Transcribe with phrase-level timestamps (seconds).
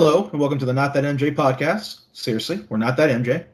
[0.00, 2.02] Hello, and welcome to the Not That MJ podcast.
[2.12, 3.44] Seriously, we're not that MJ.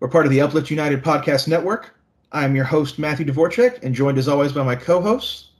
[0.00, 1.94] We're part of the Uplift United Podcast Network.
[2.32, 5.50] I'm your host, Matthew Dvorak, and joined as always by my co host,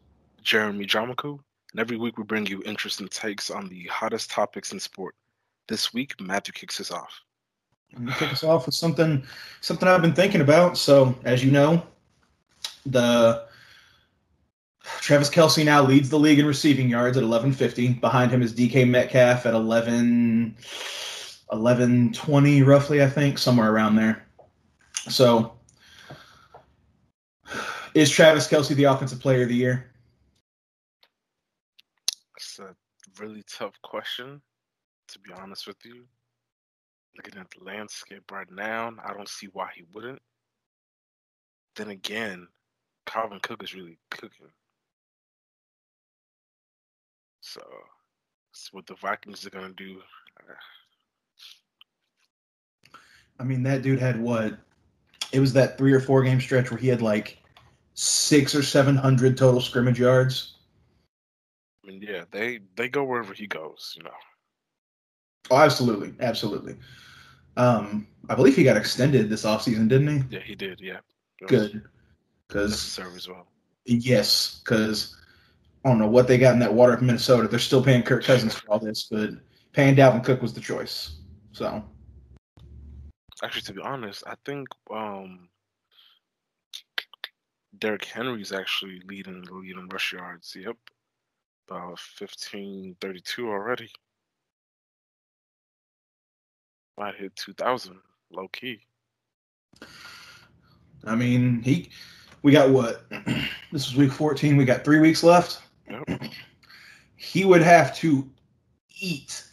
[0.43, 1.38] Jeremy Jamaku.
[1.70, 5.14] And every week we bring you interesting takes on the hottest topics in sport.
[5.68, 7.20] This week, Matthew kicks us off.
[7.95, 9.24] I'm gonna kick us off with something
[9.61, 10.77] something I've been thinking about.
[10.77, 11.86] So, as you know,
[12.84, 13.45] the
[14.82, 17.94] Travis Kelce now leads the league in receiving yards at 1150.
[17.94, 20.57] Behind him is DK Metcalf at 11
[21.48, 24.24] 1120 roughly, I think, somewhere around there.
[25.08, 25.52] So,
[27.94, 29.90] is Travis Kelce the offensive player of the year?
[32.36, 32.74] It's a
[33.20, 34.41] really tough question,
[35.08, 36.05] to be honest with you.
[37.16, 40.22] Looking at the landscape right now, I don't see why he wouldn't.
[41.74, 42.47] Then again,
[43.06, 44.52] Dalvin Cook is really cooking.
[47.41, 47.61] So,
[48.72, 50.00] what the Vikings are going to do.
[53.38, 54.58] I mean, that dude had what?
[55.33, 57.38] It was that three or four game stretch where he had like
[57.94, 60.56] six or seven hundred total scrimmage yards.
[61.83, 64.11] I mean, yeah, they they go wherever he goes, you know.
[65.50, 66.77] Oh, absolutely, absolutely.
[67.56, 70.36] Um, I believe he got extended this offseason, didn't he?
[70.36, 70.80] Yeah, he did.
[70.80, 71.00] Yeah,
[71.46, 71.83] Good,
[72.46, 73.46] because necessary as well.
[73.86, 75.16] yes, because
[75.84, 77.48] I don't know what they got in that water of Minnesota.
[77.48, 79.31] They're still paying Kirk Cousins for all this, but
[79.73, 81.20] paying Dalvin Cook was the choice.
[81.53, 81.83] So
[83.42, 85.48] Actually, to be honest, I think um
[87.78, 90.55] Derrick Henry's actually leading the lead in rush yards.
[90.55, 90.77] Yep.
[91.69, 93.91] About fifteen thirty two already.
[96.98, 97.98] Might hit two thousand,
[98.31, 98.81] low key.
[101.05, 101.91] I mean, he.
[102.42, 103.05] We got what?
[103.73, 104.56] This was week 14.
[104.56, 105.62] We got three weeks left.
[105.91, 106.22] Yep.
[107.22, 108.27] He would have to
[108.98, 109.44] eat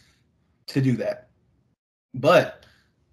[0.68, 1.28] to do that.
[2.14, 2.64] But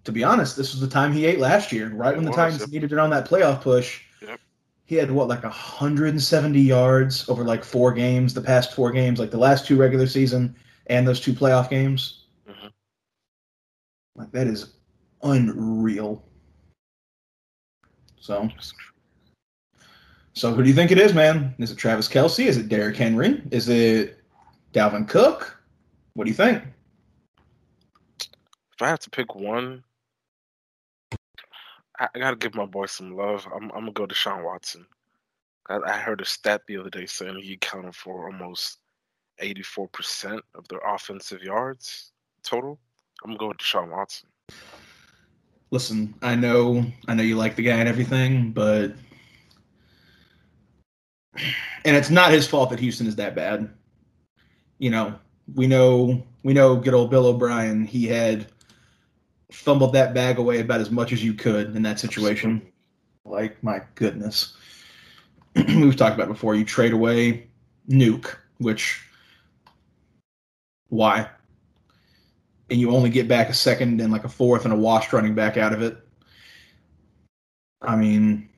[0.04, 2.30] to be honest, this was the time he ate last year, right It when the
[2.30, 2.70] was, Titans yep.
[2.70, 4.00] needed it on that playoff push.
[4.22, 4.40] Yep.
[4.86, 9.30] He had what, like 170 yards over like four games, the past four games, like
[9.30, 10.56] the last two regular season
[10.86, 12.24] and those two playoff games.
[12.48, 12.70] Mhm.
[14.14, 14.72] Like that is
[15.22, 16.24] unreal.
[18.18, 18.48] So.
[20.36, 21.54] So who do you think it is, man?
[21.58, 22.44] Is it Travis Kelce?
[22.44, 23.42] Is it Derrick Henry?
[23.50, 24.22] Is it
[24.74, 25.58] Dalvin Cook?
[26.12, 26.62] What do you think?
[28.20, 29.82] If I have to pick one,
[31.98, 33.48] I, I gotta give my boy some love.
[33.50, 34.86] I'm, I'm gonna go to Sean Watson.
[35.70, 38.80] I, I heard a stat the other day saying he accounted for almost
[39.40, 42.78] 84% of their offensive yards total.
[43.24, 44.28] I'm gonna go with Deshaun Watson.
[45.70, 48.92] Listen, I know, I know you like the guy and everything, but
[51.84, 53.70] and it's not his fault that Houston is that bad.
[54.78, 55.14] You know,
[55.54, 56.76] we know, we know.
[56.76, 57.84] Good old Bill O'Brien.
[57.84, 58.46] He had
[59.50, 62.62] fumbled that bag away about as much as you could in that situation.
[63.24, 64.56] Like, my goodness.
[65.56, 66.54] We've talked about before.
[66.54, 67.46] You trade away
[67.88, 69.02] Nuke, which
[70.88, 71.28] why?
[72.70, 75.34] And you only get back a second and like a fourth and a washed running
[75.34, 75.96] back out of it.
[77.82, 78.48] I mean,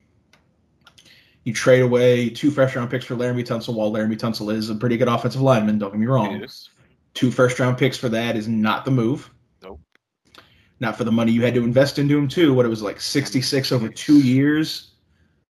[1.49, 4.75] you trade away two first round picks for Laremy Tunsil while Laremy Tunsil is a
[4.75, 6.47] pretty good offensive lineman, don't get me wrong.
[7.15, 9.31] Two first round picks for that is not the move.
[9.63, 9.81] Nope.
[10.79, 12.53] Not for the money you had to invest into him too.
[12.53, 14.91] What it was like 66 over two years.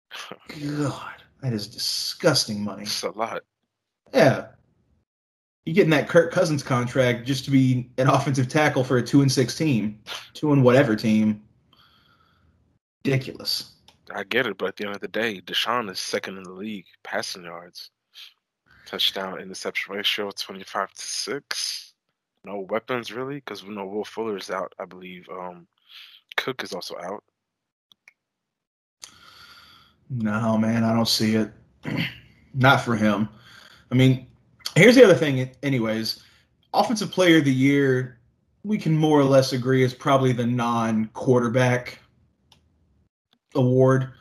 [0.62, 2.84] God, that is disgusting money.
[2.84, 3.42] It's a lot.
[4.14, 4.50] Yeah.
[5.66, 9.24] You're getting that Kirk Cousins contract just to be an offensive tackle for a two
[9.24, 10.00] and six team,
[10.36, 11.42] two and whatever team.
[13.04, 13.77] Ridiculous.
[14.14, 16.52] I get it, but at the end of the day, Deshaun is second in the
[16.52, 17.92] league passing yards.
[18.86, 21.94] Touchdown interception ratio 25 to 6.
[22.46, 25.28] No weapons really, because we know Will Fuller is out, I believe.
[25.30, 25.68] Um
[26.38, 27.24] Cook is also out.
[30.10, 31.52] No, man, I don't see it.
[32.54, 33.28] Not for him.
[33.92, 34.28] I mean,
[34.76, 36.24] here's the other thing, anyways.
[36.74, 38.20] Offensive player of the year,
[38.64, 42.00] we can more or less agree is probably the non quarterback
[43.58, 44.12] award.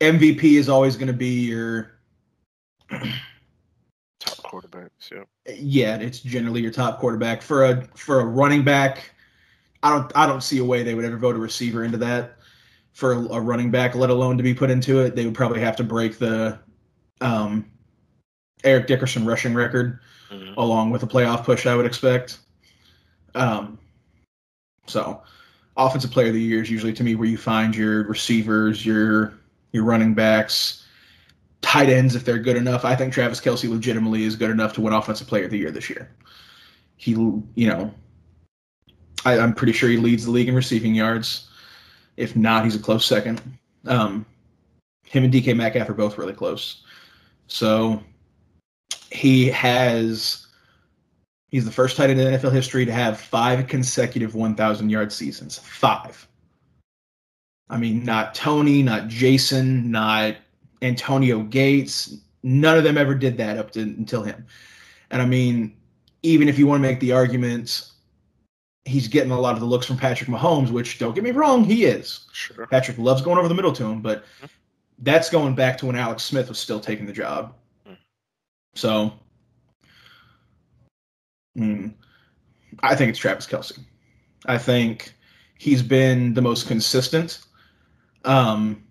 [0.00, 1.92] MVP is always going to be your,
[2.90, 5.24] Top quarterbacks, yeah.
[5.56, 7.42] yeah, it's generally your top quarterback.
[7.42, 9.10] For a for a running back,
[9.82, 12.36] I don't I don't see a way they would ever vote a receiver into that.
[12.92, 15.76] For a, running back, let alone to be put into it, they would probably have
[15.76, 16.58] to break the
[17.22, 17.64] um,
[18.64, 19.98] Eric Dickerson rushing record
[20.30, 20.54] Mhm.
[20.58, 22.38] along with a playoff push, I would expect.
[23.34, 23.78] Um,
[24.86, 25.22] so,
[25.76, 29.34] offensive player of the year is usually to me where you find your receivers, your
[29.72, 30.84] your running backs,
[31.62, 32.84] tight ends if they're good enough.
[32.84, 35.70] I think Travis Kelce legitimately is good enough to win offensive player of the year
[35.70, 36.10] this year.
[36.96, 37.92] He, you know,
[39.24, 41.48] I, am pretty sure he leads the league in receiving yards.
[42.16, 43.40] If not, he's a close second.
[43.86, 44.26] Um,
[45.06, 46.82] him and DK Metcalf are both really close.
[47.46, 48.02] So
[49.10, 50.41] he has
[51.52, 55.58] he's the first tight end in NFL history to have five consecutive 1,000 yard seasons.
[55.58, 56.26] Five.
[57.70, 60.34] I mean, not Tony, not Jason, not
[60.82, 62.16] Antonio Gates.
[62.42, 64.44] None of them ever did that up to until him.
[65.10, 65.76] And I mean,
[66.22, 67.88] even if you want to make the argument,
[68.84, 71.64] he's getting a lot of the looks from Patrick Mahomes, which don't get me wrong,
[71.64, 72.26] he is.
[72.32, 72.66] Sure.
[72.66, 74.46] Patrick loves going over the middle to him, but mm-hmm.
[74.98, 77.54] that's going back to when Alex Smith was still taking the job.
[77.88, 77.96] Mm.
[78.74, 79.12] So,
[81.56, 81.92] mm,
[82.82, 83.78] I think it's Travis Kelce.
[84.46, 85.14] I think
[85.58, 87.40] he's been the most consistent.
[88.24, 88.84] Um,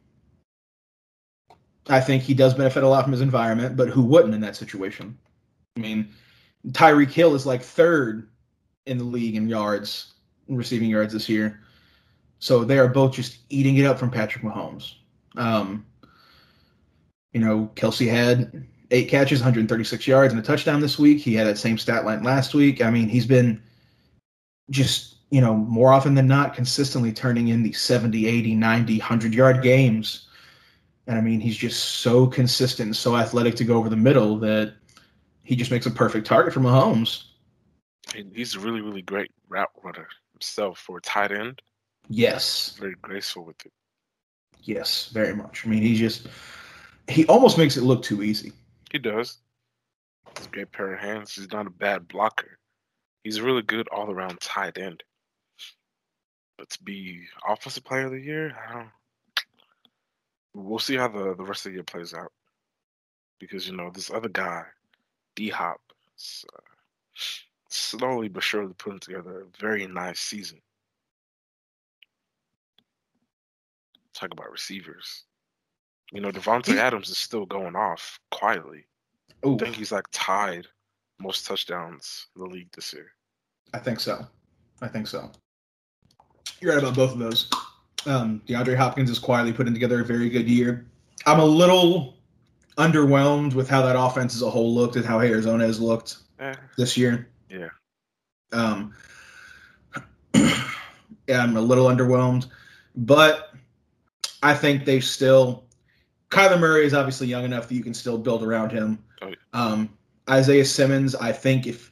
[1.89, 4.55] I think he does benefit a lot from his environment, but who wouldn't in that
[4.55, 5.17] situation?
[5.75, 6.09] I mean,
[6.69, 8.29] Tyreek Hill is like third
[8.85, 10.13] in the league in yards,
[10.47, 11.61] receiving yards this year.
[12.39, 14.95] So they are both just eating it up from Patrick Mahomes.
[15.37, 15.85] Um,
[17.33, 21.19] you know, Kelce had eight catches, 136 yards, and a touchdown this week.
[21.19, 22.83] He had that same stat line last week.
[22.83, 23.61] I mean, he's been
[24.69, 29.33] just, you know, more often than not, consistently turning in the 70, 80, 90, 100
[29.33, 30.27] yard games.
[31.07, 34.37] And I mean, he's just so consistent and so athletic to go over the middle
[34.39, 34.75] that
[35.43, 37.23] he just makes a perfect target for Mahomes.
[38.15, 41.61] And he's a really, really great route runner himself for a tight end.
[42.07, 42.75] Yes.
[42.79, 43.71] Very graceful with it.
[44.63, 45.65] Yes, very much.
[45.65, 46.27] I mean, he just
[47.07, 48.53] he almost makes it look too easy.
[48.91, 49.39] He does.
[50.37, 51.35] He's a great pair of hands.
[51.35, 52.59] He's not a bad blocker.
[53.23, 55.03] He's a really good all around tight end.
[56.57, 58.89] But to be offensive player of the year, I don't
[60.53, 62.31] we'll see how the, the rest of the year plays out.
[63.39, 64.63] Because, you know, this other guy,
[65.35, 65.81] D Hop,
[66.53, 66.59] uh,
[67.69, 70.61] slowly but surely putting together a very nice season.
[74.13, 75.23] Talk about receivers.
[76.11, 78.85] You know, Davante Adams is still going off quietly.
[79.45, 79.55] Ooh.
[79.55, 80.67] I think he's like tied
[81.19, 83.11] most touchdowns in the league this year.
[83.73, 84.25] I think so.
[84.81, 85.31] I think so.
[86.59, 87.49] You're right about both of those.
[88.05, 90.85] Um, DeAndre Hopkins is quietly putting together a very good year.
[91.25, 92.17] I'm a little
[92.77, 96.55] underwhelmed with how that offense as a whole looked and how Arizona has looked eh.
[96.77, 97.29] this year.
[97.49, 97.69] Yeah.
[98.51, 98.93] Um,
[100.33, 102.47] yeah, I'm a little underwhelmed,
[102.95, 103.53] but
[104.41, 105.65] I think they still.
[106.31, 109.03] Kyler Murray is obviously young enough that you can still build around him.
[109.21, 109.89] Oh, um,
[110.29, 111.91] Isaiah Simmons, I think if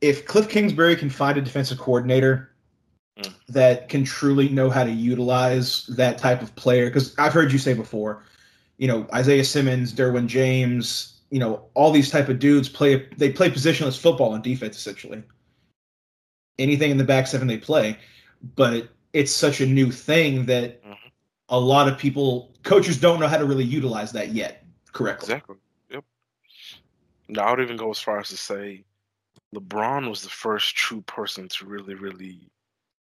[0.00, 2.50] if Cliff Kingsbury can find a defensive coordinator
[3.18, 3.32] mm.
[3.48, 7.58] that can truly know how to utilize that type of player, because I've heard you
[7.58, 8.24] say before,
[8.78, 13.30] you know Isaiah Simmons, Derwin James, you know all these type of dudes play they
[13.30, 15.22] play positionless football on defense essentially
[16.58, 17.96] anything in the back seven they play
[18.56, 21.08] but it's such a new thing that mm-hmm.
[21.48, 25.56] a lot of people coaches don't know how to really utilize that yet correctly exactly
[25.90, 26.04] yep
[27.28, 28.84] now i would even go as far as to say
[29.54, 32.50] lebron was the first true person to really really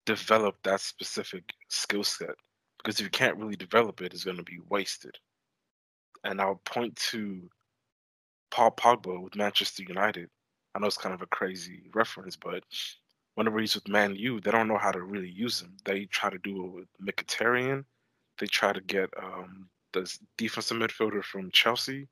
[0.06, 2.36] develop that specific skill set
[2.78, 5.18] because if you can't really develop it it's going to be wasted
[6.26, 7.50] and i'll point to
[8.54, 10.30] Paul Pogba with Manchester United.
[10.76, 12.64] I know it's kind of a crazy reference, but
[13.34, 15.76] whenever he's with Man U, they don't know how to really use him.
[15.86, 17.84] They try to do it with Mkhitaryan.
[18.40, 22.08] They try to get um, the defensive midfielder from Chelsea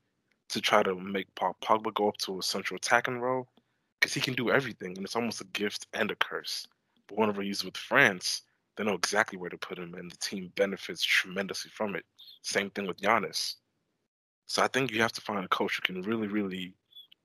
[0.49, 3.47] to try to make Paul Pogba go up to a central attacking role
[3.99, 6.67] because he can do everything, and it's almost a gift and a curse.
[7.07, 8.41] But whenever he's with France,
[8.75, 12.05] they know exactly where to put him, and the team benefits tremendously from it.
[12.41, 13.55] Same thing with Giannis.
[14.45, 16.75] So I think you have to find a coach who can really, really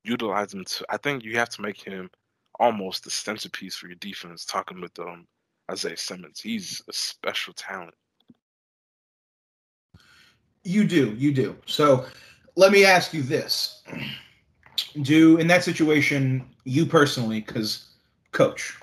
[0.04, 0.86] utilize him to.
[0.88, 2.10] I think you have to make him
[2.60, 4.44] almost the centerpiece for your defense.
[4.44, 5.26] Talking with um,
[5.70, 7.94] Isaiah Simmons, he's a special talent.
[10.66, 11.56] You do, you do.
[11.66, 12.06] So
[12.56, 13.82] let me ask you this:
[15.02, 17.90] Do in that situation, you personally, because
[18.32, 18.76] coach,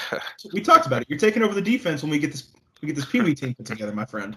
[0.52, 1.08] we talked about it.
[1.10, 3.54] You're taking over the defense when we get this we get this Pee Wee team
[3.54, 4.36] put together, my friend.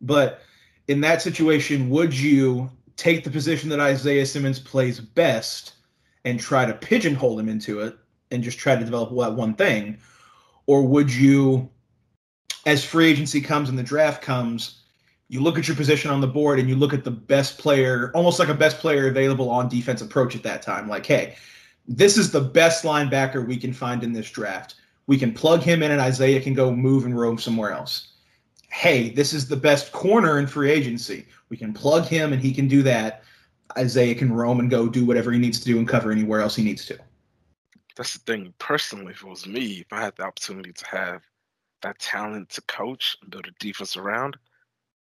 [0.00, 0.40] But
[0.88, 5.74] in that situation, would you take the position that Isaiah Simmons plays best
[6.24, 7.96] and try to pigeonhole him into it
[8.30, 9.98] and just try to develop that one thing?
[10.66, 11.70] Or would you,
[12.64, 14.82] as free agency comes and the draft comes,
[15.28, 18.10] you look at your position on the board and you look at the best player,
[18.14, 20.88] almost like a best player available on defense approach at that time.
[20.88, 21.36] Like, hey,
[21.88, 24.76] this is the best linebacker we can find in this draft.
[25.06, 28.08] We can plug him in and Isaiah can go move and roam somewhere else
[28.76, 31.26] hey, this is the best corner in free agency.
[31.48, 33.22] We can plug him and he can do that.
[33.78, 36.56] Isaiah can roam and go do whatever he needs to do and cover anywhere else
[36.56, 36.98] he needs to.
[37.96, 38.52] that's the thing.
[38.58, 41.22] Personally, if it was me, if I had the opportunity to have
[41.80, 44.36] that talent to coach and build a defense around,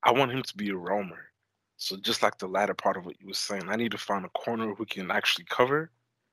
[0.03, 1.31] I want him to be a roamer.
[1.77, 4.25] So just like the latter part of what you were saying, I need to find
[4.25, 5.91] a corner who can actually cover.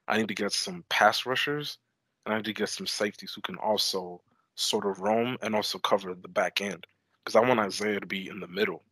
[0.07, 1.77] I need to get some pass rushers,
[2.25, 4.21] and I need to get some safeties who can also
[4.55, 6.87] sort of roam and also cover the back end.
[7.23, 8.83] Because I want Isaiah to be in the middle,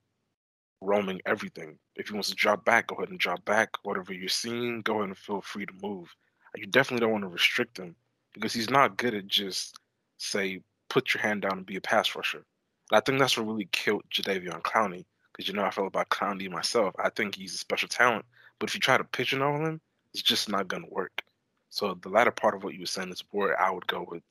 [0.81, 1.77] roaming everything.
[1.95, 3.69] If he wants to drop back, go ahead and drop back.
[3.83, 6.13] Whatever you're seeing, go ahead and feel free to move.
[6.55, 7.95] You definitely don't want to restrict him
[8.33, 9.79] because he's not good at just
[10.17, 12.45] say put your hand down and be a pass rusher.
[12.91, 16.49] I think that's what really killed Jadeveon Clowney because you know I felt about Clowney
[16.49, 16.95] myself.
[16.99, 18.25] I think he's a special talent,
[18.59, 19.81] but if you try to pigeonhole him,
[20.13, 21.23] it's just not gonna work.
[21.69, 24.23] So the latter part of what you were saying is where I would go with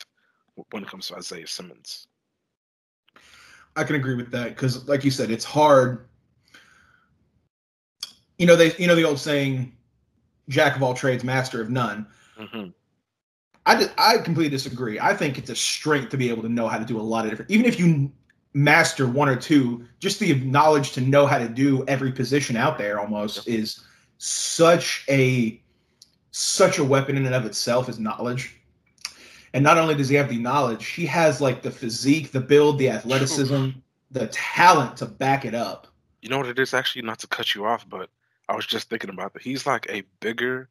[0.70, 2.06] when it comes to Isaiah Simmons.
[3.76, 6.06] I can agree with that because, like you said, it's hard.
[8.38, 9.76] You know they, you know the old saying,
[10.48, 12.06] "Jack of all trades, master of none."
[12.38, 12.70] Mm-hmm.
[13.66, 15.00] I, I completely disagree.
[15.00, 17.24] I think it's a strength to be able to know how to do a lot
[17.24, 17.50] of different.
[17.50, 18.12] Even if you
[18.54, 22.78] master one or two, just the knowledge to know how to do every position out
[22.78, 23.84] there almost is
[24.18, 25.60] such a
[26.30, 28.56] such a weapon in and of itself is knowledge.
[29.52, 32.78] And not only does he have the knowledge, he has like the physique, the build,
[32.78, 33.70] the athleticism,
[34.10, 35.86] the talent to back it up.
[36.22, 38.10] You know what it is actually not to cut you off, but
[38.48, 39.42] I was just thinking about that.
[39.42, 40.68] He's like a bigger,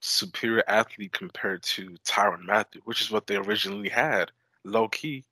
[0.00, 4.32] superior athlete compared to Tyrann Mathieu, which is what they originally had.
[4.64, 5.24] Low key,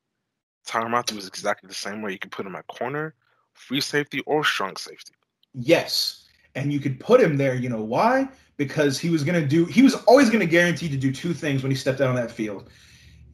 [0.66, 2.12] Tyrann Mathieu was exactly the same way.
[2.12, 3.14] You could put him at corner,
[3.52, 5.12] free safety, or strong safety.
[5.54, 6.24] Yes.
[6.54, 8.28] And you could put him there, you know why?
[8.56, 11.34] Because he was going to do, he was always going to guarantee to do two
[11.34, 12.70] things when he stepped out on that field.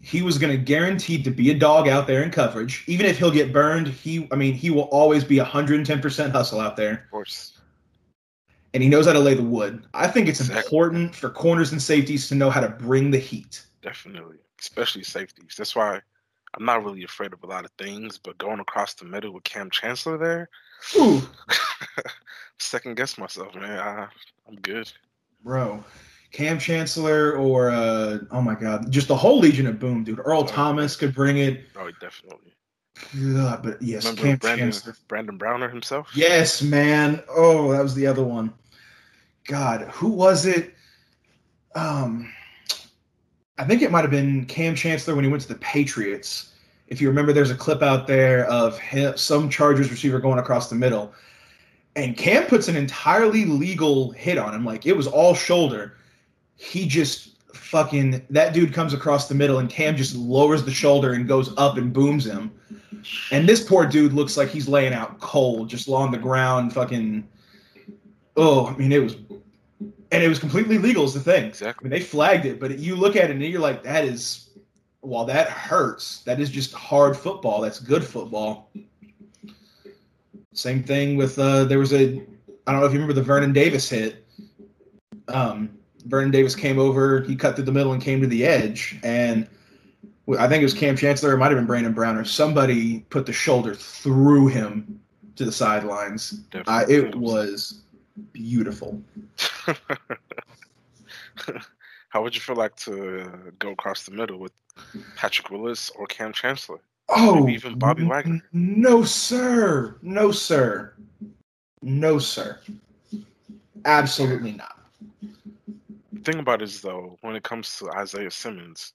[0.01, 2.85] He was going to guarantee to be a dog out there in coverage.
[2.87, 6.77] Even if he'll get burned, he, I mean, he will always be 110% hustle out
[6.77, 6.93] there.
[6.93, 7.59] Of course.
[8.73, 9.85] And he knows how to lay the wood.
[9.93, 10.65] I think it's exactly.
[10.65, 13.63] important for corners and safeties to know how to bring the heat.
[13.83, 15.55] Definitely, especially safeties.
[15.59, 16.01] That's why
[16.55, 19.45] I'm not really afraid of a lot of things, but going across the middle with
[19.45, 20.49] Kam Chancellor there,
[22.59, 23.79] second guess myself, man.
[23.79, 24.09] I,
[24.49, 24.91] I'm good,
[25.45, 25.85] bro.
[26.33, 30.21] Kam Chancellor or uh, oh my god, just the whole Legion of Boom, dude.
[30.25, 31.65] Earl oh, Thomas could bring it.
[31.77, 32.53] Oh, definitely.
[33.35, 34.97] God, but yes, Remember Kam Brandon, Chancellor.
[35.09, 36.11] Brandon Browner himself.
[36.15, 37.23] Yes, man.
[37.29, 38.53] Oh, that was the other one.
[39.47, 40.75] God, who was it?
[41.75, 42.33] Um,
[43.61, 46.55] I think it might have been Kam Chancellor when he went to the Patriots.
[46.89, 50.71] If you remember, there's a clip out there of him, some Chargers receiver going across
[50.71, 51.13] the middle,
[51.95, 55.99] and Cam puts an entirely legal hit on him, like it was all shoulder.
[56.57, 61.13] He just fucking that dude comes across the middle, and Cam just lowers the shoulder
[61.13, 62.51] and goes up and booms him.
[63.31, 67.29] And this poor dude looks like he's laying out cold, just on the ground, fucking.
[68.39, 69.17] Oh, I mean, it was
[70.13, 71.47] and it was completely legal is the thing.
[71.47, 71.87] Exactly.
[71.87, 74.51] I mean, they flagged it, but you look at it and you're like, that is,
[75.01, 77.61] while that hurts, that is just hard football.
[77.61, 78.71] That's good football.
[80.53, 82.23] Same thing with uh, there was a,
[82.67, 84.27] I don't know if you remember the Vernon Davis hit.
[85.29, 88.99] Um, Vernon Davis came over, he cut through the middle and came to the edge,
[89.03, 89.47] and
[90.39, 93.27] I think it was Kam Chancellor, it might have been Brandon Brown, or somebody put
[93.27, 95.01] the shoulder through him
[95.37, 96.41] to the sidelines.
[96.67, 97.83] Uh, it was
[98.33, 99.03] beautiful.
[102.11, 104.53] How would you feel like to go across the middle with
[105.17, 106.81] Patrick Willis or Kam Chancellor?
[107.09, 108.41] Oh, Maybe even Bobby Wagner.
[108.53, 109.97] No, sir.
[110.03, 110.95] No, sir.
[111.83, 112.61] No, sir.
[113.85, 114.79] Absolutely not.
[116.13, 118.93] The thing about it is, though, when it comes to Isaiah Simmons,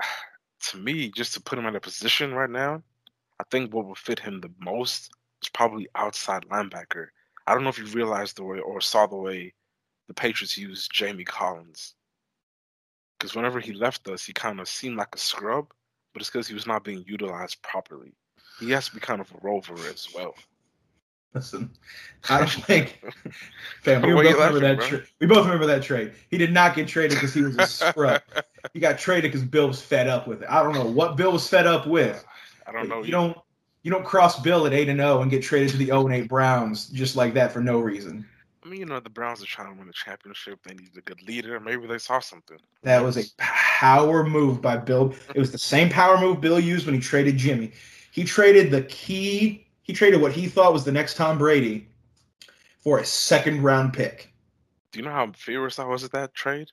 [0.70, 2.82] to me, just to put him in a position right now,
[3.40, 5.10] I think what would fit him the most
[5.42, 7.08] is probably outside linebacker
[7.46, 9.54] I don't know if you realized the way or saw the way
[10.08, 11.94] the Patriots used Jamie Collins.
[13.18, 15.72] Because whenever he left us, he kind of seemed like a scrub,
[16.12, 18.12] but it's because he was not being utilized properly.
[18.60, 20.34] He has to be kind of a rover as well.
[21.34, 21.70] Listen,
[22.28, 23.00] I don't think,
[23.82, 24.80] fam, we both remember that.
[24.80, 26.12] Tra- we both remember that trade.
[26.30, 28.22] He did not get traded because he was a scrub.
[28.74, 30.48] he got traded because Bill was fed up with it.
[30.50, 32.24] I don't know what Bill was fed up with.
[32.66, 32.96] I don't know.
[32.96, 33.10] You either.
[33.10, 33.38] don't
[33.82, 36.06] you don't cross Bill at eight and zero oh and get traded to the zero
[36.06, 38.26] and eight Browns just like that for no reason.
[38.64, 40.60] I mean, you know, the Browns are trying to win a championship.
[40.62, 41.58] They need a good leader.
[41.58, 42.58] Maybe they saw something.
[42.82, 45.14] That was a power move by Bill.
[45.34, 47.72] It was the same power move Bill used when he traded Jimmy.
[48.12, 49.66] He traded the key.
[49.82, 51.88] He traded what he thought was the next Tom Brady
[52.78, 54.32] for a second round pick.
[54.92, 56.68] Do you know how furious I was at that trade?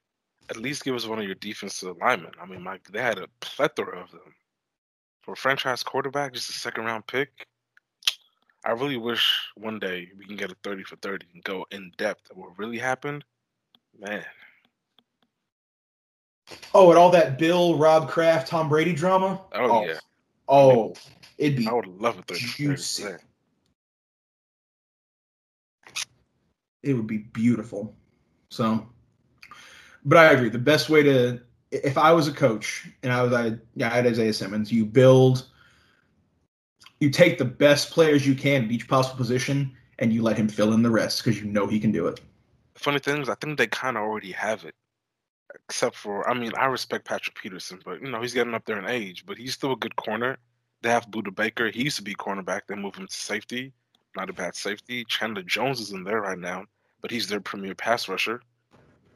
[0.50, 2.32] At least give us one of your defensive linemen.
[2.40, 4.34] I mean, my, they had a plethora of them
[5.22, 7.48] for a franchise quarterback, just a second round pick.
[8.66, 11.92] I really wish one day we can get a 30 for 30 and go in
[11.98, 13.24] depth of what really happened.
[13.98, 14.24] Man.
[16.74, 19.42] Oh, and all that Bill, Rob Kraft, Tom Brady drama.
[19.54, 20.00] Oh, yeah,
[20.48, 20.94] Oh, oh
[21.38, 22.38] it'd be I would love a third.
[22.38, 23.04] juicy.
[23.04, 23.22] third-
[26.82, 27.94] it would be beautiful.
[28.50, 28.88] So,
[30.06, 30.50] but I agree.
[30.50, 33.96] The best way to, if I was a coach and I was, I, yeah, I
[33.96, 35.48] had Isaiah Simmons, you build,
[37.00, 40.48] you take the best players you can at each possible position and you let him
[40.48, 42.20] fill in the rest because you know he can do it.
[42.76, 44.74] Funny thing is, I think they kind of already have it.
[45.68, 48.80] Except for, I mean, I respect Patrick Peterson, but you know he's getting up there
[48.80, 50.38] in age, but he's still a good corner.
[50.82, 51.70] They have Budda Baker.
[51.70, 52.62] He used to be cornerback.
[52.68, 53.74] They moved him to safety.
[54.16, 55.04] Not a bad safety.
[55.06, 56.66] Chandler Jones is in there right now,
[57.02, 58.42] but he's their premier pass rusher.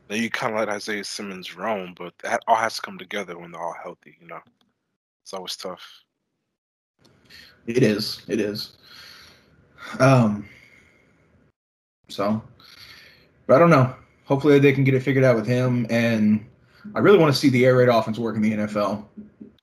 [0.07, 3.37] Then you kind of let Isaiah Simmons roam, but that all has to come together
[3.37, 4.17] when they're all healthy.
[4.19, 4.41] You know,
[5.21, 6.03] it's always tough.
[7.65, 8.21] It is.
[8.27, 8.77] It is.
[9.99, 10.47] Um.
[12.09, 12.41] So,
[13.47, 13.95] but I don't know.
[14.25, 16.45] Hopefully they can get it figured out with him, and
[16.95, 19.05] I really want to see the air raid offense work in the NFL.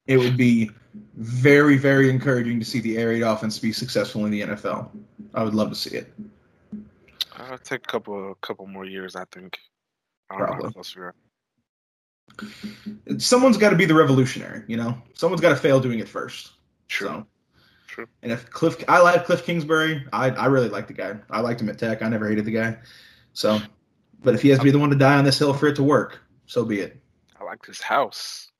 [0.06, 0.70] It would be
[1.16, 4.88] very, very encouraging to see the air raid offense be successful in the NFL.
[5.34, 6.12] I would love to see it.
[7.36, 9.58] I'll take a couple, a couple more years, I think.
[10.30, 10.66] I don't know Probably.
[10.68, 11.14] how close we are.
[13.18, 14.96] Someone's got to be the revolutionary, you know.
[15.14, 16.52] Someone's got to fail doing it first.
[16.88, 17.08] True.
[17.08, 17.26] So,
[17.88, 18.06] True.
[18.22, 20.06] and if Cliff, I like Cliff Kingsbury.
[20.12, 21.16] I I really like the guy.
[21.30, 22.02] I liked him at Tech.
[22.02, 22.78] I never hated the guy.
[23.32, 23.58] So,
[24.22, 25.76] but if he has to be the one to die on this hill for it
[25.76, 27.00] to work, so be it,
[27.40, 28.50] I like this house.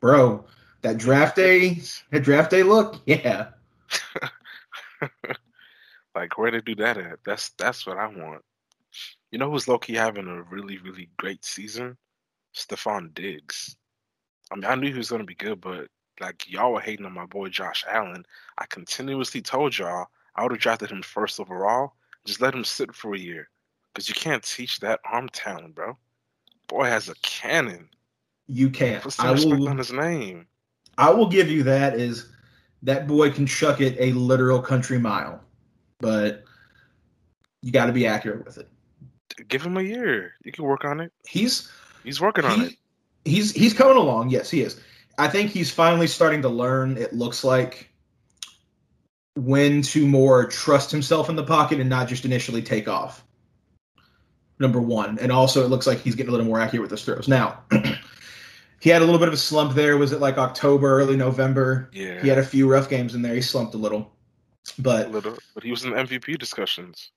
[0.00, 0.44] bro.
[0.82, 1.80] That draft day,
[2.12, 3.48] that draft day look, yeah.
[6.14, 7.18] Like where they do that at?
[7.24, 8.42] That's that's what I want.
[9.30, 11.96] You know who's low key having a really really great season?
[12.54, 13.76] Stefon Diggs.
[14.50, 15.88] I mean, I knew he was gonna be good, but
[16.20, 18.24] like y'all were hating on my boy Josh Allen.
[18.56, 21.92] I continuously told y'all I would have drafted him first overall.
[22.24, 23.48] Just let him sit for a year,
[23.92, 25.96] because you can't teach that arm talent, bro.
[26.66, 27.88] Boy has a cannon.
[28.46, 29.02] You can't.
[29.02, 29.68] Put some I respect will.
[29.68, 30.46] on his name.
[30.96, 31.94] I will give you that.
[31.94, 32.32] Is
[32.82, 35.40] that boy can chuck it a literal country mile,
[36.00, 36.44] but
[37.62, 38.68] you got to be accurate with it.
[39.46, 40.34] Give him a year.
[40.44, 41.12] You can work on it.
[41.26, 41.70] He's
[42.04, 42.74] He's working on it.
[43.24, 44.30] he's he's coming along.
[44.30, 44.80] Yes, he is.
[45.18, 46.96] I think he's finally starting to learn.
[46.96, 47.90] It looks like
[49.34, 53.24] when to more trust himself in the pocket and not just initially take off.
[54.60, 57.04] Number one, and also it looks like he's getting a little more accurate with his
[57.04, 57.28] throws.
[57.28, 57.60] Now,
[58.80, 59.96] he had a little bit of a slump there.
[59.96, 61.88] Was it like October, early November?
[61.92, 62.20] Yeah.
[62.22, 63.34] He had a few rough games in there.
[63.34, 64.10] He slumped a little,
[64.76, 67.12] a but little, but he was in MVP discussions.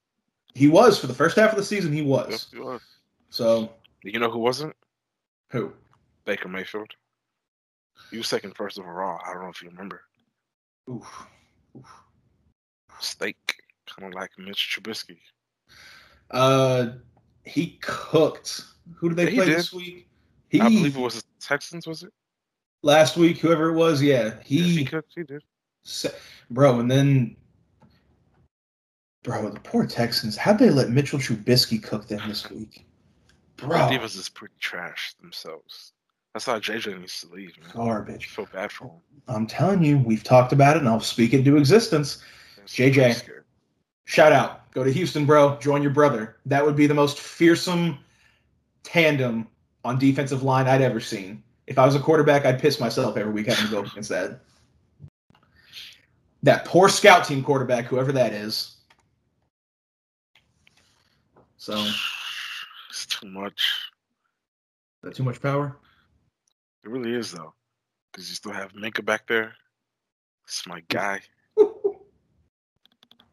[0.53, 1.91] He was for the first half of the season.
[1.93, 2.47] He was.
[2.51, 2.81] he was.
[3.29, 3.71] So
[4.03, 4.75] You know who wasn't?
[5.49, 5.73] who?
[6.25, 6.91] Baker Mayfield.
[8.09, 9.19] He was second first overall.
[9.25, 10.01] I don't know if you remember.
[10.89, 11.27] Oof.
[12.99, 13.55] Steak,
[13.87, 15.17] kind of like Mitch Trubisky.
[16.29, 16.89] Uh,
[17.43, 18.63] he cooked.
[18.95, 20.07] Who did they He play this week?
[20.49, 21.87] He I believe it was the Texans.
[21.87, 22.13] Was it?
[22.83, 23.37] last week.
[23.39, 25.13] Whoever it was, yeah, he he, cooked.
[25.15, 25.43] He did.
[26.49, 27.35] bro, and then,
[29.23, 30.37] bro, the poor Texans.
[30.37, 32.85] How'd they let Mitchell Trubisky cook them this week,
[33.57, 33.89] Bro.
[33.89, 33.97] The?
[33.97, 35.93] Divas is pretty trash themselves.
[36.33, 37.69] That's how JJ needs to leave, man.
[37.71, 38.27] I Garbage.
[38.27, 39.01] feel bad for him.
[39.27, 42.23] I'm telling you, we've talked about it, and I'll speak it into existence.
[42.65, 43.29] JJ.
[44.05, 44.71] Shout out.
[44.71, 45.57] Go to Houston, bro.
[45.59, 46.37] Join your brother.
[46.45, 47.99] That would be the most fearsome
[48.83, 49.47] tandem
[49.83, 51.43] on defensive line I'd ever seen.
[51.67, 54.39] If I was a quarterback, I'd piss myself every week having to go against that.
[56.43, 58.77] That poor scout team quarterback, whoever that is.
[61.61, 61.77] So,
[62.89, 63.91] It's too much.
[65.03, 65.77] that too much power?
[66.83, 67.53] It really is though,
[68.11, 69.53] because you still have Minka back there.
[70.45, 71.21] It's my guy.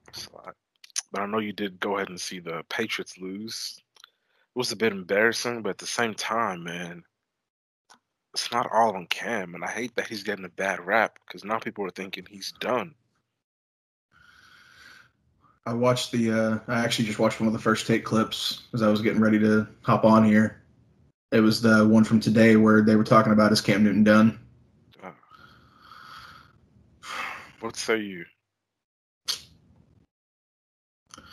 [0.09, 0.57] It's a lot.
[1.11, 3.81] But I know you did go ahead and see the Patriots lose.
[3.97, 7.05] It was a bit embarrassing, but at the same time, man,
[8.35, 11.45] it's not all on Cam, and I hate that he's getting a bad rap because
[11.45, 12.95] now people are thinking he's done.
[15.67, 16.33] I watched the.
[16.33, 19.21] Uh, I actually just watched one of the first take clips as I was getting
[19.21, 20.63] ready to hop on here.
[21.31, 24.39] It was the one from today where they were talking about is Cam Newton done.
[27.61, 28.25] What say you?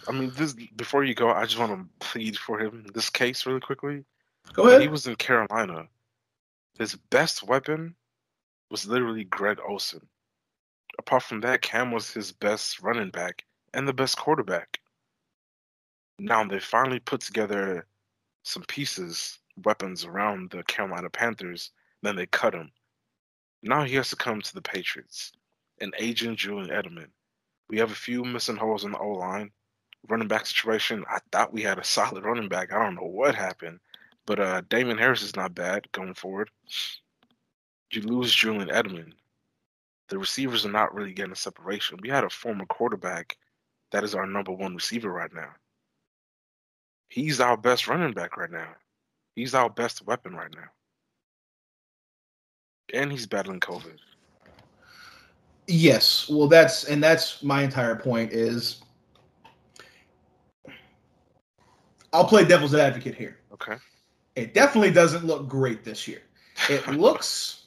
[0.07, 3.45] I mean, this before you go, I just want to plead for him this case
[3.45, 4.05] really quickly.
[4.53, 4.81] Go When ahead.
[4.81, 5.88] he was in Carolina,
[6.77, 7.95] his best weapon
[8.69, 10.07] was literally Greg Olsen.
[10.99, 13.43] Apart from that, Cam was his best running back
[13.75, 14.79] and the best quarterback.
[16.17, 17.85] Now they finally put together
[18.43, 22.71] some pieces, weapons around the Carolina Panthers, then they cut him.
[23.61, 25.33] Now he has to come to the Patriots.
[25.81, 27.09] An aging Julian Edelman.
[27.67, 29.51] We have a few missing holes in the O line.
[30.07, 32.71] Running back situation, I thought we had a solid running back.
[32.71, 33.79] I don't know what happened.
[34.25, 36.49] But uh, Damien Harris is not bad going forward.
[37.91, 39.13] You lose Julian Edelman.
[40.07, 41.99] The receivers are not really getting a separation.
[42.01, 43.38] We had a former quarterback
[43.95, 45.51] that is our number one receiver right now.
[47.08, 48.67] He's our best running back right now.
[49.38, 50.67] He's our best weapon right now.
[52.93, 53.95] And he's battling COVID.
[55.67, 56.27] Yes.
[56.29, 58.81] Well, that's and that's my entire point is
[62.12, 63.38] I'll play devil's advocate here.
[63.53, 63.77] Okay.
[64.36, 66.23] It definitely doesn't look great this year.
[66.69, 67.64] It looks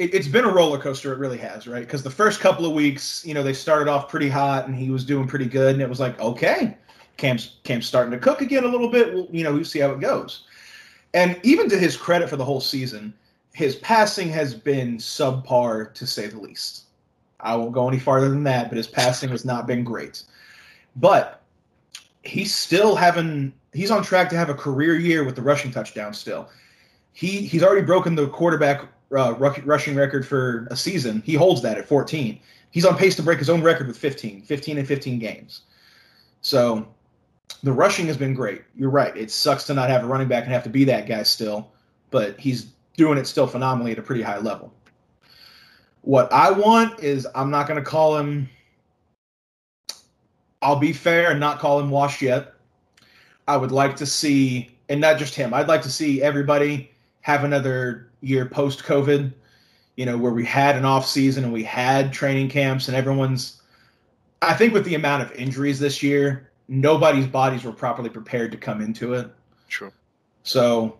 [0.00, 1.12] it, has been a roller coaster.
[1.12, 1.80] It really has, right?
[1.80, 4.90] Because the first couple of weeks, you know, they started off pretty hot and he
[4.90, 6.76] was doing pretty good, and it was like, okay,
[7.18, 9.12] Cam's Cam's starting to cook again a little bit.
[9.12, 10.46] Well, you know, we'll see how it goes.
[11.12, 13.12] And even to his credit for the whole season,
[13.52, 16.84] his passing has been subpar to say the least.
[17.40, 20.22] I won't go any farther than that, but his passing has not been great.
[20.96, 21.42] But
[22.22, 26.14] he's still having he's on track to have a career year with the rushing touchdown
[26.14, 26.48] still.
[27.12, 28.82] He he's already broken the quarterback
[29.16, 31.22] uh, rushing record for a season.
[31.24, 32.40] He holds that at 14.
[32.70, 35.62] He's on pace to break his own record with 15, 15 and 15 games.
[36.42, 36.86] So
[37.62, 38.62] the rushing has been great.
[38.76, 39.16] You're right.
[39.16, 41.72] It sucks to not have a running back and have to be that guy still,
[42.10, 44.72] but he's doing it still phenomenally at a pretty high level.
[46.02, 48.48] What I want is I'm not going to call him.
[50.62, 52.54] I'll be fair and not call him washed yet.
[53.48, 55.52] I would like to see, and not just him.
[55.52, 56.89] I'd like to see everybody
[57.22, 59.32] have another year post COVID.
[59.96, 63.60] You know, where we had an off season and we had training camps, and everyone's.
[64.42, 68.56] I think with the amount of injuries this year, nobody's bodies were properly prepared to
[68.56, 69.30] come into it.
[69.68, 69.92] True.
[70.44, 70.98] So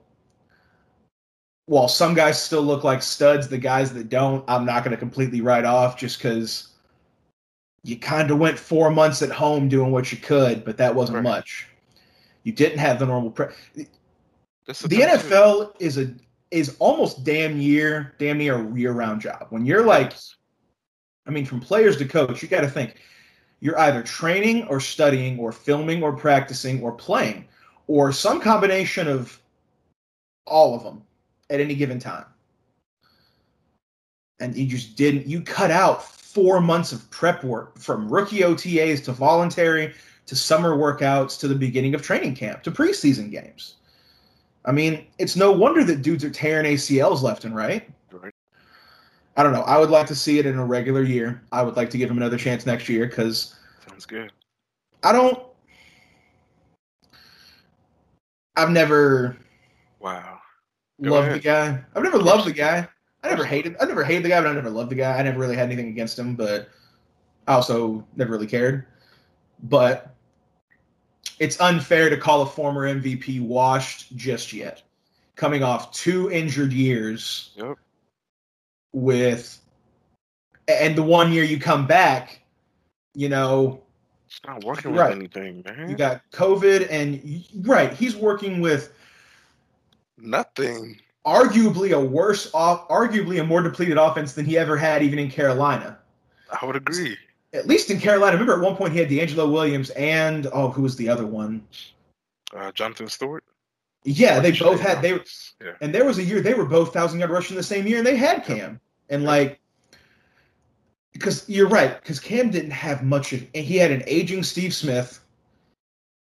[1.71, 4.97] while some guys still look like studs, the guys that don't, I'm not going to
[4.97, 6.71] completely write off just because
[7.85, 11.17] you kind of went four months at home doing what you could, but that wasn't
[11.17, 11.23] right.
[11.23, 11.69] much.
[12.43, 13.31] You didn't have the normal.
[13.31, 13.87] Pre-
[14.67, 16.15] the, NFL is a
[16.51, 19.47] is almost damn year, damn near a year round job.
[19.51, 20.15] When you're like,
[21.27, 22.97] I mean, from players to coach, you got to think
[23.61, 27.47] you're either training or studying or filming or practicing or playing
[27.87, 29.41] or some combination of
[30.47, 31.03] all of them
[31.51, 32.25] at any given time.
[34.41, 39.05] And you just didn't, you cut out four months of prep work from rookie OTAs
[39.05, 39.93] to voluntary
[40.27, 43.75] to summer workouts to the beginning of training camp to preseason games.
[44.65, 47.89] I mean, it's no wonder that dudes are tearing ACLs left and right.
[48.13, 48.33] right.
[49.37, 49.63] I don't know.
[49.63, 51.43] I would like to see it in a regular year.
[51.53, 53.57] I would like to give him another chance next year because
[53.89, 54.33] sounds good.
[55.03, 55.43] I don't.
[58.57, 59.37] I've never.
[59.99, 60.39] Wow.
[61.03, 61.39] Go loved ahead.
[61.39, 61.85] the guy.
[61.95, 62.87] I've never loved the guy.
[63.23, 63.77] I never hated.
[63.81, 65.19] I never hated the guy, but I never loved the guy.
[65.19, 66.69] I never really had anything against him, but
[67.47, 68.87] I also never really cared.
[69.63, 70.15] But
[71.41, 74.83] it's unfair to call a former MVP washed just yet,
[75.37, 77.51] coming off two injured years.
[77.57, 77.79] Yep.
[78.93, 79.59] With,
[80.69, 82.43] and the one year you come back,
[83.15, 83.83] you know.
[84.27, 85.09] It's not working right.
[85.11, 85.89] with anything, man.
[85.89, 88.93] You got COVID, and right, he's working with
[90.19, 91.01] nothing.
[91.27, 95.31] Arguably a worse off, arguably a more depleted offense than he ever had, even in
[95.31, 95.99] Carolina.
[96.61, 97.17] I would agree
[97.53, 98.33] at least in Carolina.
[98.33, 101.65] Remember at one point he had DeAngelo Williams and oh, who was the other one?
[102.55, 103.45] Uh, Jonathan Stewart.
[104.05, 105.73] Yeah, they both had they yeah.
[105.83, 108.07] and there was a year they were both thousand yard rushing the same year, and
[108.07, 109.61] they had Cam and like
[111.13, 115.21] because you're right because Cam didn't have much of he had an aging Steve Smith.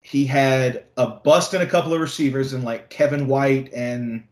[0.02, 4.22] He had a bust in a couple of receivers and like Kevin White and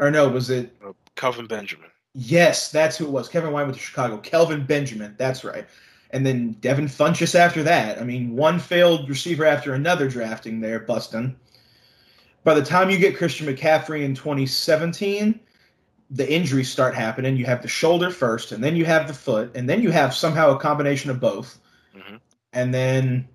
[0.00, 1.90] or no, was it uh, Kelvin Benjamin?
[2.14, 3.28] Yes, that's who it was.
[3.28, 4.16] Kevin White with Chicago.
[4.18, 5.14] Kelvin Benjamin.
[5.18, 5.66] That's right
[6.10, 8.00] and then Devin Funchess after that.
[8.00, 11.36] I mean, one failed receiver after another drafting there, busting.
[12.44, 15.38] By the time you get Christian McCaffrey in 2017,
[16.10, 17.36] the injuries start happening.
[17.36, 20.14] You have the shoulder first, and then you have the foot, and then you have
[20.14, 21.60] somehow a combination of both.
[21.94, 22.16] Mm-hmm.
[22.54, 23.28] And then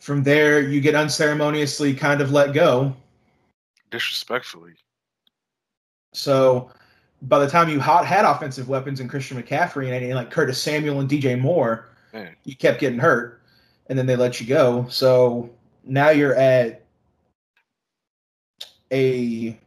[0.00, 2.94] from there, you get unceremoniously kind of let go.
[3.90, 4.74] Disrespectfully.
[6.12, 6.70] So
[7.22, 10.60] by the time you hot, had offensive weapons and Christian McCaffrey and, and like Curtis
[10.60, 12.34] Samuel and DJ Moore, Man.
[12.44, 13.40] you kept getting hurt,
[13.86, 14.86] and then they let you go.
[14.88, 15.50] So
[15.84, 16.84] now you're at
[18.92, 19.58] a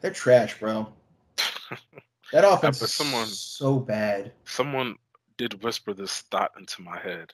[0.00, 0.86] they're trash, bro.
[2.32, 4.32] That offense yeah, someone, is so bad.
[4.44, 4.96] Someone
[5.36, 7.32] did whisper this thought into my head: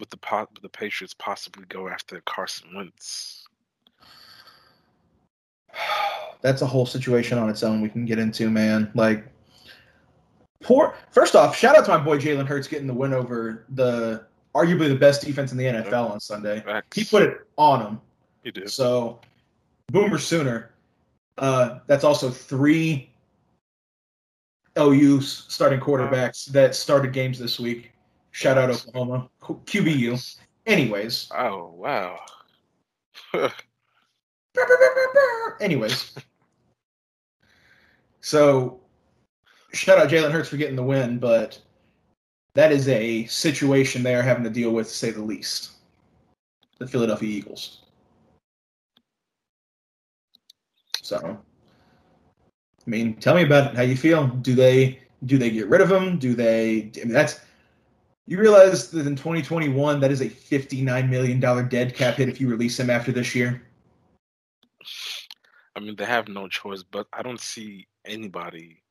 [0.00, 3.46] would the would the Patriots possibly go after Carson Wentz?
[6.40, 8.90] That's a whole situation on its own we can get into, man.
[8.94, 9.26] Like,
[10.60, 10.94] poor.
[11.10, 14.88] First off, shout out to my boy Jalen Hurts getting the win over the arguably
[14.88, 16.60] the best defense in the NFL on Sunday.
[16.60, 16.96] Facts.
[16.96, 18.00] He put it on him.
[18.42, 18.70] He did.
[18.70, 19.20] So,
[19.88, 20.70] Boomer Sooner.
[21.36, 23.12] Uh, that's also three
[24.78, 27.92] OU starting quarterbacks that started games this week.
[28.32, 30.36] Shout out Oklahoma, QBU.
[30.66, 32.18] Anyways, Oh wow.
[35.60, 36.14] anyways.
[38.28, 38.78] So,
[39.72, 41.58] shout out Jalen Hurts for getting the win, but
[42.52, 45.70] that is a situation they are having to deal with, to say the least.
[46.78, 47.86] The Philadelphia Eagles.
[51.00, 51.38] So,
[52.86, 53.76] I mean, tell me about it.
[53.76, 54.26] How you feel?
[54.26, 56.18] Do they do they get rid of him?
[56.18, 56.90] Do they?
[57.00, 57.40] I mean, that's
[58.26, 62.42] you realize that in 2021 that is a 59 million dollar dead cap hit if
[62.42, 63.62] you release him after this year.
[65.74, 68.82] I mean, they have no choice, but I don't see anybody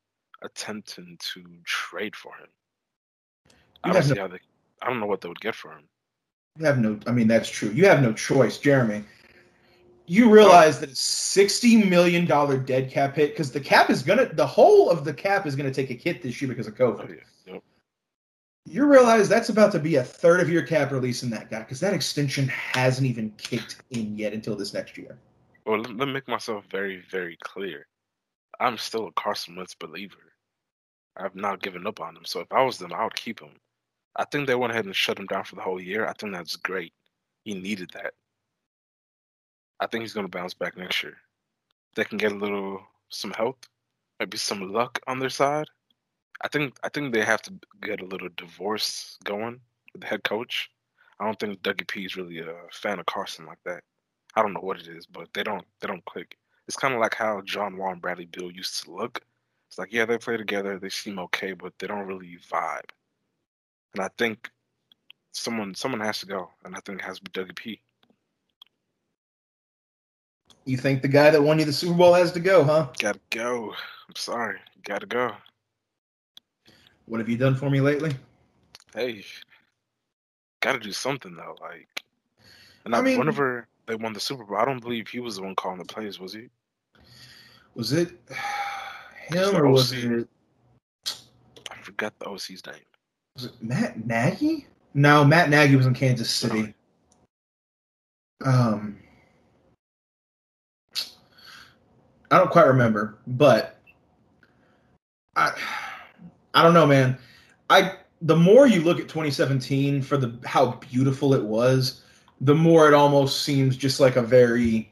[0.41, 2.47] attempting to trade for him.
[3.83, 4.39] I don't no- how they.
[4.81, 5.83] I don't know what they would get for him.
[6.59, 6.99] You have no.
[7.07, 7.69] I mean, that's true.
[7.69, 9.03] You have no choice, Jeremy.
[10.09, 14.33] You realize that a sixty million dollar dead cap hit because the cap is gonna.
[14.33, 16.93] The whole of the cap is gonna take a hit this year because of Oh,
[16.93, 17.09] COVID.
[17.09, 17.53] yeah.
[17.53, 17.63] Yep.
[18.65, 21.59] You realize that's about to be a third of your cap release in that guy
[21.59, 25.17] because that extension hasn't even kicked in yet until this next year.
[25.65, 27.87] Well, let me make myself very, very clear.
[28.59, 30.33] I'm still a Carson Wentz believer.
[31.15, 32.25] I've not given up on him.
[32.25, 33.59] So if I was them, I would keep him.
[34.15, 36.07] I think they went ahead and shut him down for the whole year.
[36.07, 36.93] I think that's great.
[37.43, 38.13] He needed that.
[39.79, 41.17] I think he's going to bounce back next year.
[41.95, 43.57] They can get a little some health,
[44.19, 45.67] maybe some luck on their side.
[46.41, 49.59] I think I think they have to get a little divorce going
[49.93, 50.69] with the head coach.
[51.19, 53.83] I don't think Dougie P is really a fan of Carson like that.
[54.35, 56.37] I don't know what it is, but they don't they don't click.
[56.67, 59.21] It's kind of like how John Wall and Bradley Beal used to look.
[59.69, 62.89] It's like yeah, they play together, they seem okay, but they don't really vibe.
[63.93, 64.49] And I think
[65.31, 67.81] someone someone has to go, and I think it has to be Dougie P.
[70.65, 72.89] You think the guy that won you the Super Bowl has to go, huh?
[72.99, 73.73] Gotta go.
[74.07, 75.31] I'm sorry, gotta go.
[77.05, 78.13] What have you done for me lately?
[78.93, 79.23] Hey,
[80.59, 81.55] gotta do something though.
[81.61, 82.03] Like,
[82.83, 85.37] and I I mean- whenever they won the Super Bowl, I don't believe he was
[85.37, 86.49] the one calling the plays, was he?
[87.77, 88.09] Was it
[89.27, 90.27] him or was it
[91.05, 92.75] I forgot the OC's name.
[93.35, 94.65] was it Matt Nagy?
[94.93, 96.73] No, Matt Nagy was in Kansas City.
[98.43, 98.97] Um,
[102.31, 103.79] I don't quite remember, but
[105.35, 105.51] I
[106.55, 107.17] I don't know, man.
[107.69, 112.01] I the more you look at 2017 for the how beautiful it was,
[112.41, 114.91] the more it almost seems just like a very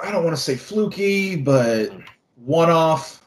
[0.00, 2.00] I don't want to say fluky, but mm-hmm.
[2.36, 3.22] one off.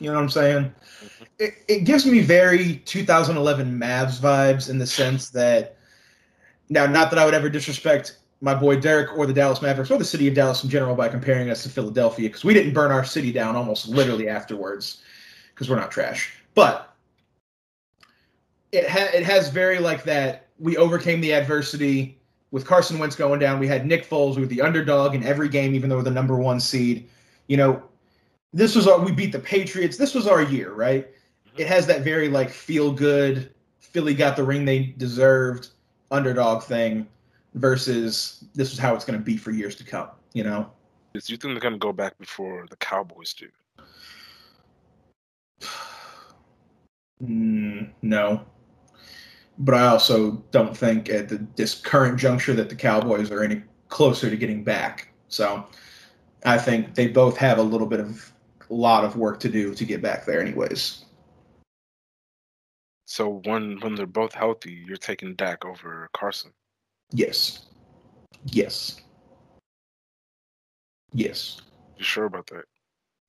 [0.00, 0.64] You know what I'm saying?
[0.64, 1.24] Mm-hmm.
[1.38, 5.76] It, it gives me very 2011 Mavs vibes in the sense that
[6.68, 9.98] now, not that I would ever disrespect my boy Derek or the Dallas Mavericks or
[9.98, 12.90] the city of Dallas in general by comparing us to Philadelphia because we didn't burn
[12.90, 15.02] our city down almost literally afterwards
[15.54, 16.32] because we're not trash.
[16.54, 16.94] But
[18.72, 20.48] it ha- it has very like that.
[20.58, 22.15] We overcame the adversity
[22.50, 23.58] with Carson Wentz going down.
[23.58, 26.10] We had Nick Foles, we were the underdog in every game, even though we're the
[26.10, 27.08] number one seed.
[27.48, 27.82] You know,
[28.52, 29.96] this was our we beat the Patriots.
[29.96, 31.08] This was our year, right?
[31.56, 33.52] It has that very like feel good.
[33.80, 35.70] Philly got the ring they deserved
[36.10, 37.06] underdog thing
[37.54, 40.08] versus this is how it's going to be for years to come.
[40.32, 40.70] You know,
[41.12, 43.48] Do you think they're gonna go back before the Cowboys do?
[47.24, 48.44] Mm, no.
[49.58, 53.62] But I also don't think at the, this current juncture that the Cowboys are any
[53.88, 55.08] closer to getting back.
[55.28, 55.66] So
[56.44, 58.32] I think they both have a little bit of
[58.68, 61.04] a lot of work to do to get back there, anyways.
[63.06, 66.52] So when when they're both healthy, you're taking Dak over Carson.
[67.12, 67.66] Yes.
[68.46, 69.00] Yes.
[71.12, 71.60] Yes.
[71.96, 72.64] You sure about that?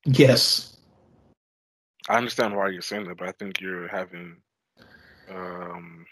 [0.05, 0.77] Yes.
[2.09, 4.37] I understand why you're saying that, but I think you're having
[5.29, 6.05] um,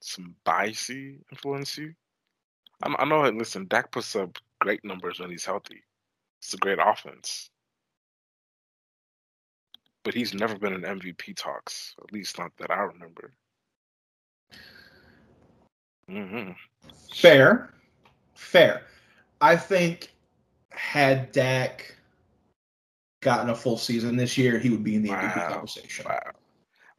[0.00, 1.94] some biasy influence you.
[2.82, 3.22] I, I know.
[3.28, 5.82] Listen, Dak puts up great numbers when he's healthy.
[6.40, 7.50] It's a great offense,
[10.04, 11.94] but he's never been in MVP talks.
[12.02, 13.32] At least not that I remember.
[16.08, 16.50] hmm
[17.14, 17.70] Fair.
[18.34, 18.82] Fair.
[19.40, 20.12] I think
[20.70, 21.94] had Dak
[23.20, 25.48] gotten a full season this year, he would be in the MVP Wow.
[25.48, 26.06] conversation.
[26.08, 26.39] Wow.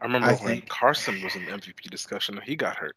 [0.01, 2.95] I remember I when think- Carson was in the MVP discussion and he got hurt.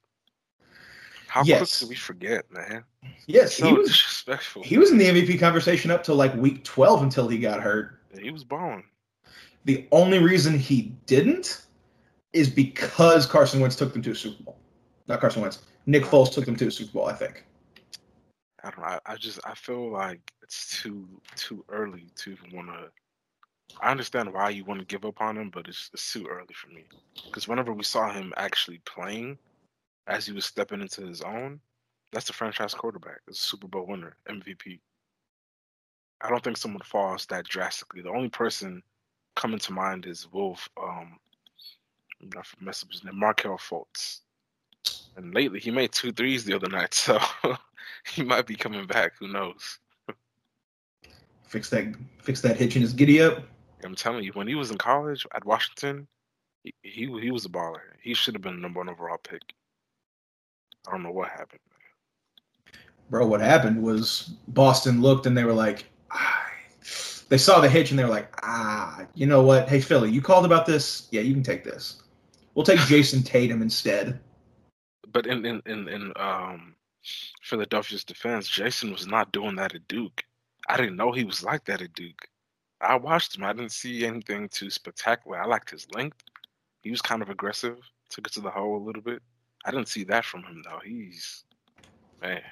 [1.28, 1.78] How Yes.
[1.80, 2.84] quick we forget, man?
[3.26, 4.62] Yes, So he was disrespectful.
[4.62, 8.00] he was in the MVP conversation up to like week 12 until he got hurt.
[8.18, 8.84] He was balling.
[9.64, 11.62] The only reason he didn't
[12.32, 14.58] is because Carson Wentz took them to a Super Bowl.
[15.08, 15.62] Not Carson Wentz.
[15.86, 17.44] Nick Foles took them to a Super Bowl, I think.
[18.62, 18.84] I don't know.
[18.86, 22.90] I, I just I feel like it's too too early to want to.
[23.80, 26.54] I understand why you want to give up on him, but it's, it's too early
[26.54, 26.84] for me.
[27.26, 29.38] Because whenever we saw him actually playing,
[30.06, 31.60] as he was stepping into his own,
[32.12, 34.80] that's the franchise quarterback, the Super Bowl winner, MVP.
[36.20, 38.02] I don't think someone falls that drastically.
[38.02, 38.82] The only person
[39.34, 40.68] coming to mind is Wolf.
[40.80, 41.18] Um,
[42.22, 44.20] I mess up his name, Markelle Fultz.
[45.16, 47.18] And lately, he made two threes the other night, so
[48.06, 49.12] he might be coming back.
[49.18, 49.78] Who knows?
[51.42, 53.44] Fix that, fix that hitch in his giddy up.
[53.84, 56.06] I'm telling you, when he was in college at Washington,
[56.62, 57.80] he he, he was a baller.
[58.00, 59.42] He should have been the number one overall pick.
[60.86, 61.60] I don't know what happened.
[63.10, 66.46] Bro, what happened was Boston looked and they were like, ah.
[67.28, 69.68] they saw the hitch and they were like, ah, you know what?
[69.68, 71.08] Hey, Philly, you called about this?
[71.10, 72.02] Yeah, you can take this.
[72.54, 74.20] We'll take Jason Tatum instead.
[75.12, 76.74] But in in in, in um,
[77.42, 80.24] Philadelphia's defense, Jason was not doing that at Duke.
[80.68, 82.26] I didn't know he was like that at Duke.
[82.84, 83.44] I watched him.
[83.44, 85.38] I didn't see anything too spectacular.
[85.38, 86.22] I liked his length.
[86.82, 87.78] He was kind of aggressive,
[88.10, 89.22] took it to the hole a little bit.
[89.64, 90.80] I didn't see that from him though.
[90.84, 91.44] He's
[92.20, 92.42] man.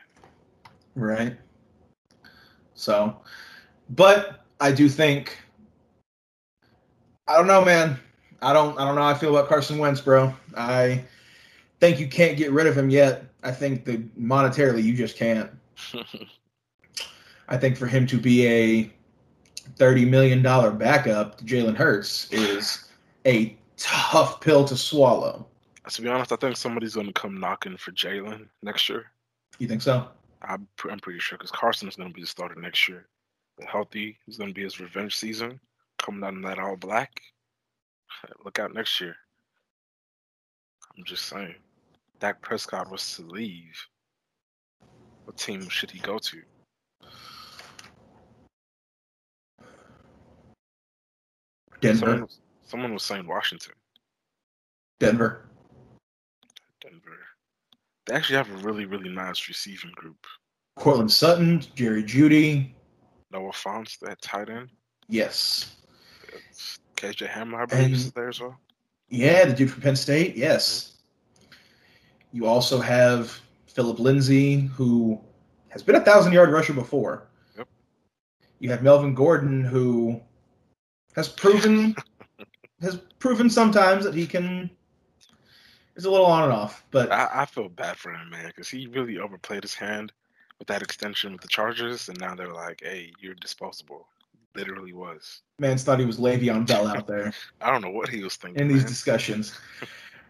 [0.94, 1.36] Right.
[2.74, 3.20] So,
[3.90, 5.38] but I do think
[7.28, 7.98] I don't know, man.
[8.40, 10.34] I don't I don't know how I feel about Carson Wentz, bro.
[10.56, 11.04] I
[11.80, 13.24] think you can't get rid of him yet.
[13.42, 15.50] I think that monetarily you just can't.
[17.48, 18.92] I think for him to be a
[19.76, 22.88] thirty million dollar backup to Jalen Hurts is
[23.26, 25.46] a tough pill to swallow.
[25.90, 29.06] To be honest, I think somebody's going to come knocking for Jalen next year.
[29.58, 30.08] You think so?
[30.42, 33.06] I'm, I'm pretty sure because Carson's going to be the starter next year.
[33.66, 35.60] Healthy, he's going to be his revenge season.
[35.98, 37.20] Coming out in that all black.
[38.44, 39.14] Look out next year.
[40.96, 41.54] I'm just saying.
[42.20, 43.74] Dak Prescott was to leave.
[45.24, 46.42] What team should he go to?
[51.82, 52.06] Denver.
[52.06, 52.28] Someone,
[52.62, 53.74] someone was saying Washington.
[55.00, 55.48] Denver.
[56.80, 57.18] Denver.
[58.06, 60.26] They actually have a really, really nice receiving group.
[60.76, 62.72] Courtland Sutton, Jerry Jeudy.
[63.32, 64.68] Noah Fant, that tight end.
[65.08, 65.76] Yes.
[66.48, 68.58] It's KJ Hamler, I believe, is there as well.
[69.08, 70.36] Yeah, the dude from Penn State.
[70.36, 70.96] Yes.
[71.36, 71.56] Mm-hmm.
[72.32, 75.20] You also have Phillip Lindsay, who
[75.68, 77.26] has been a thousand yard rusher before.
[77.56, 77.68] Yep.
[78.60, 80.20] You have Melvin Gordon, who
[81.14, 81.94] has proven
[82.80, 84.70] has proven sometimes that he can
[85.94, 88.68] is a little on and off, but I, I feel bad for him, man, because
[88.68, 90.12] he really overplayed his hand
[90.58, 94.08] with that extension with the Chargers, and now they're like, "Hey, you're disposable."
[94.54, 95.40] Literally was.
[95.58, 98.60] Man thought he was Le'Veon Bell out there I don't know what he was thinking.
[98.60, 98.86] in these man.
[98.86, 99.58] discussions.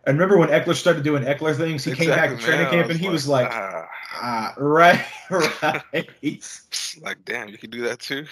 [0.05, 1.85] And remember when Ekeler started doing Ekeler things?
[1.85, 2.73] He came back to Exactly, training man.
[2.75, 3.87] Camp and he was like, ah.
[4.15, 5.83] ah, right, right.
[7.01, 8.27] like, damn, you can do that too.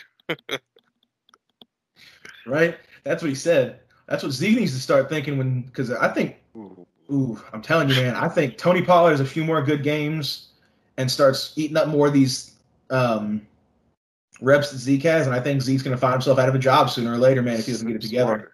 [2.46, 2.78] Right?
[3.04, 3.80] That's what he said.
[4.06, 7.40] That's what Zeke needs to start thinking when, because I think, Ooh.
[7.52, 10.48] I'm telling you, man, I think Tony Pollard has a few more good games
[10.96, 12.54] and starts eating up more of these
[12.90, 13.46] um,
[14.40, 16.58] reps that Zeke has, and I think Zeke's going to find himself out of a
[16.58, 18.52] job sooner or later, man, if he doesn't get it together.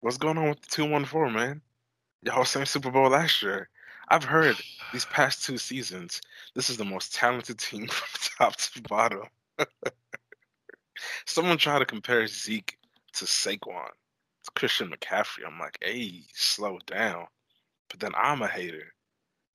[0.00, 1.62] What's going on with the two one four, man?
[2.22, 3.68] Y'all same Super Bowl last year.
[4.08, 4.56] I've heard
[4.92, 6.20] these past two seasons,
[6.54, 9.22] this is the most talented team from top to bottom.
[11.26, 12.76] Someone tried to compare Zeke
[13.14, 13.88] to Saquon,
[14.44, 15.46] to Christian McCaffrey.
[15.46, 17.26] I'm like, hey, slow down.
[17.88, 18.92] But then I'm a hater.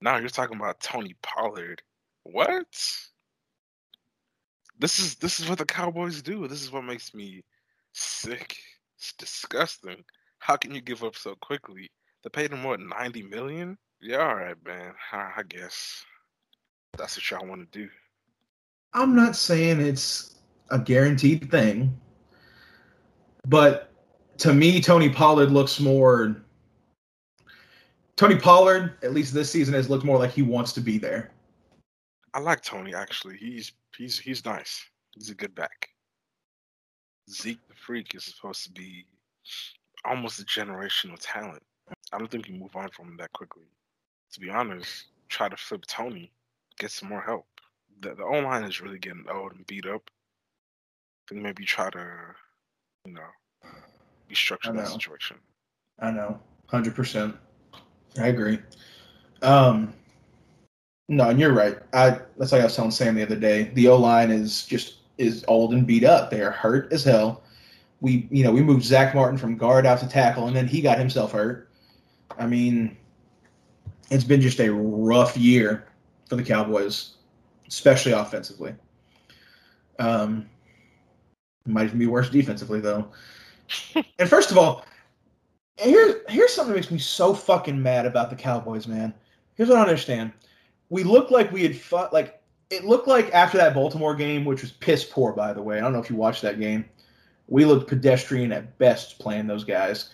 [0.01, 1.81] Now you're talking about Tony Pollard.
[2.23, 2.67] What?
[4.79, 6.47] This is this is what the Cowboys do.
[6.47, 7.43] This is what makes me
[7.93, 8.57] sick.
[8.97, 10.03] It's disgusting.
[10.39, 11.91] How can you give up so quickly?
[12.23, 13.77] They paid him what, ninety million?
[14.01, 14.93] Yeah, all right, man.
[15.11, 16.05] I, I guess
[16.97, 17.89] that's what y'all want to do.
[18.93, 20.38] I'm not saying it's
[20.71, 21.97] a guaranteed thing,
[23.47, 23.91] but
[24.39, 26.41] to me, Tony Pollard looks more.
[28.15, 31.31] Tony Pollard, at least this season, has looked more like he wants to be there.
[32.33, 33.37] I like Tony actually.
[33.37, 34.85] He's he's he's nice.
[35.15, 35.89] He's a good back.
[37.29, 39.05] Zeke the freak is supposed to be
[40.05, 41.63] almost a generational talent.
[42.13, 43.65] I don't think you move on from him that quickly.
[44.33, 46.31] To be honest, try to flip Tony,
[46.77, 47.47] get some more help.
[48.01, 50.09] The the O line is really getting old and beat up.
[51.31, 52.05] Maybe try to,
[53.05, 53.21] you know,
[54.31, 55.37] restructure I that situation.
[55.99, 57.35] I know, hundred percent.
[58.19, 58.59] I agree.
[59.41, 59.93] Um,
[61.07, 61.77] no, and you're right.
[61.93, 63.71] I that's like I was telling Sam the other day.
[63.73, 66.31] The O line is just is old and beat up.
[66.31, 67.43] They are hurt as hell.
[68.01, 70.81] We you know we moved Zach Martin from guard out to tackle, and then he
[70.81, 71.69] got himself hurt.
[72.37, 72.95] I mean,
[74.09, 75.87] it's been just a rough year
[76.27, 77.15] for the Cowboys,
[77.67, 78.75] especially offensively.
[79.97, 80.47] Um,
[81.69, 83.07] might even be worse defensively though.
[83.95, 84.85] and first of all,
[85.77, 89.13] here's here's something that makes me so fucking mad about the Cowboys, man.
[89.55, 90.31] Here's what I understand.
[90.89, 94.61] We looked like we had fought like it looked like after that Baltimore game, which
[94.61, 95.77] was piss poor, by the way.
[95.77, 96.85] I don't know if you watched that game.
[97.47, 100.11] We looked pedestrian at best playing those guys.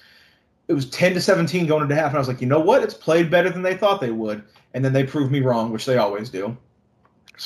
[0.67, 2.81] It was 10 to 17 going into half, and I was like, you know what?
[2.81, 4.43] It's played better than they thought they would.
[4.73, 6.57] And then they proved me wrong, which they always do.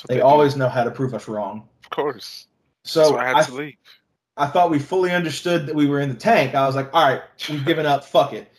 [0.08, 0.60] They, they, always do.
[0.60, 1.68] know how to prove us wrong.
[1.84, 2.48] Of course.
[2.84, 3.74] So I, had I,
[4.40, 6.56] I thought we fully understood that we were in the tank.
[6.56, 8.06] I was like, all right, we've given up.
[8.06, 8.52] Fuck it.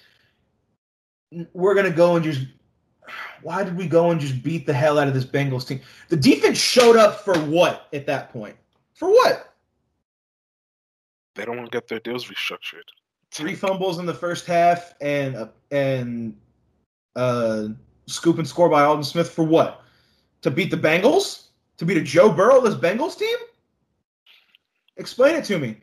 [1.54, 2.42] We're gonna go and just.
[3.42, 5.80] Why did we go and just beat the hell out of this Bengals team?
[6.10, 8.54] The defense showed up for what at that point?
[8.94, 9.54] For what?
[11.34, 12.84] They don't want to get their deals restructured.
[13.30, 16.36] Three fumbles in the first half and uh, and
[17.16, 17.68] uh,
[18.06, 19.82] scoop and score by Aldon Smith for what?
[20.42, 21.46] To beat the Bengals?
[21.78, 23.36] To beat a Joe Burrow-less Bengals team?
[24.96, 25.76] Explain it to me.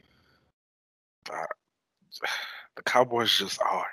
[1.32, 1.46] Uh,
[2.76, 3.88] the Cowboys just are.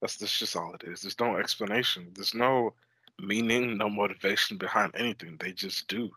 [0.00, 1.02] That's, that's just all it is.
[1.02, 2.08] There's no explanation.
[2.14, 2.74] There's no
[3.18, 5.36] meaning, no motivation behind anything.
[5.38, 6.10] They just do.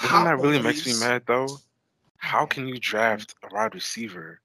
[0.00, 1.48] The thing that really makes me mad though,
[2.18, 4.40] how can you draft a wide receiver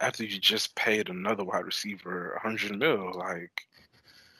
[0.00, 3.12] after you just paid another wide receiver a hundred mil?
[3.14, 3.66] Like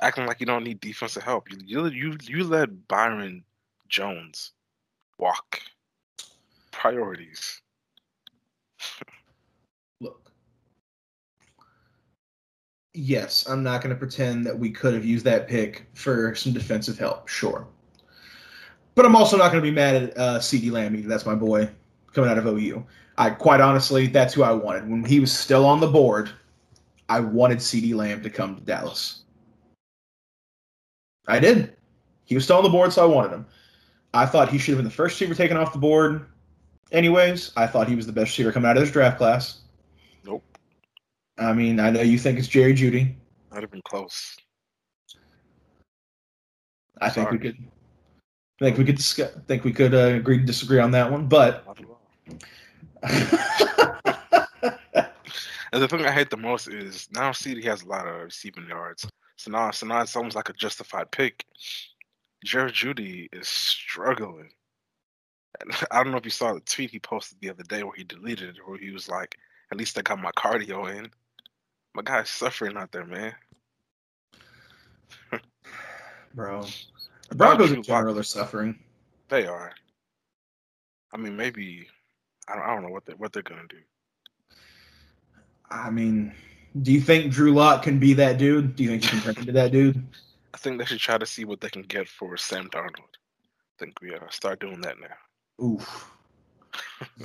[0.01, 1.51] acting like you don't need defensive help.
[1.51, 3.45] You you you, you let Byron
[3.89, 4.53] Jones
[5.19, 5.61] walk
[6.79, 7.61] priorities.
[10.01, 10.31] Look,
[12.95, 16.53] yes, I'm not going to pretend that we could have used that pick for some
[16.53, 17.29] defensive help.
[17.29, 17.67] Sure.
[18.95, 21.09] But I'm also not going to be mad at uh, CeeDee Lamb either.
[21.09, 21.69] That's my boy
[22.13, 22.85] coming out of OU.
[23.17, 24.89] I quite honestly, that's who I wanted.
[24.89, 26.31] When he was still on the board,
[27.09, 29.25] I wanted CeeDee Lamb to come to Dallas.
[31.27, 31.77] I did.
[32.25, 33.47] He was still on the board, so I wanted him.
[34.15, 36.27] I thought he should have been the first receiver taken off the board.
[36.91, 39.61] Anyways, I thought he was the best receiver coming out of this draft class.
[40.25, 40.43] Nope.
[41.39, 43.15] I mean, I know you think it's Jerry Jeudy.
[43.53, 44.37] I'd have been close.
[47.01, 47.27] I Sorry.
[47.27, 47.59] think we could.
[48.61, 49.31] I think we could discuss.
[49.47, 51.65] Think we could uh, agree to disagree on that one, but.
[53.03, 53.17] and
[55.73, 59.07] the thing I hate the most is now CeeDee has a lot of receiving yards,
[59.37, 61.45] so now so now it's almost like a justified pick.
[62.45, 64.51] Jerry Jeudy is struggling.
[65.91, 68.05] I don't know if you saw the tweet he posted the other day where he
[68.05, 69.37] deleted it, where he was like,
[69.71, 71.11] "At least I got my cardio in."
[71.95, 73.35] My guy's suffering out there, man.
[76.35, 76.67] Bro,
[77.29, 78.79] the Broncos in general are suffering.
[79.29, 79.73] They are.
[81.13, 81.89] I mean, maybe
[82.49, 83.79] I don't, I don't know what they what they're gonna do.
[85.71, 86.35] I mean,
[86.81, 88.77] do you think Drew Lock can be that dude?
[88.77, 90.07] Do you think he can turn into that dude?
[90.55, 93.15] I think they should try to see what they can get for Sam Darnold.
[93.15, 95.15] I think we uh, start doing that now.
[95.63, 96.13] Oof.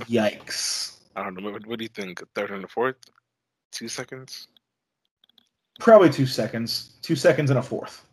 [0.06, 1.00] Yikes.
[1.16, 1.52] I don't know.
[1.52, 2.22] What, what do you think?
[2.22, 2.96] A third and a fourth?
[3.72, 4.48] Two seconds?
[5.80, 6.96] Probably two seconds.
[7.02, 8.06] Two seconds and a fourth.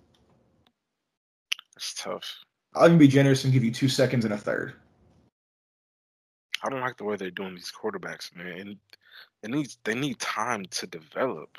[1.74, 2.44] That's tough.
[2.74, 4.74] I'll even be generous and give you two seconds and a third.
[6.62, 8.58] I don't like the way they're doing these quarterbacks, man.
[8.58, 8.76] And
[9.42, 11.56] they need they need time to develop.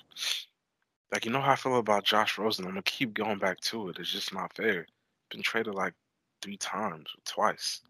[1.12, 2.66] Like you know how I feel about Josh Rosen.
[2.66, 3.98] I'm gonna keep going back to it.
[4.00, 4.86] It's just not fair.
[5.32, 5.94] Been traded like
[6.42, 7.82] three times, twice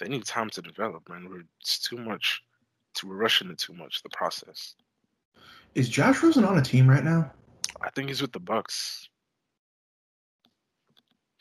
[0.00, 1.28] they need time to develop, man.
[1.28, 2.42] We're, it's too much.
[2.94, 4.02] To, we're rushing it too much.
[4.02, 4.74] The process.
[5.74, 7.30] Is Josh Rosen on a team right now?
[7.82, 9.08] I think he's with the Bucks,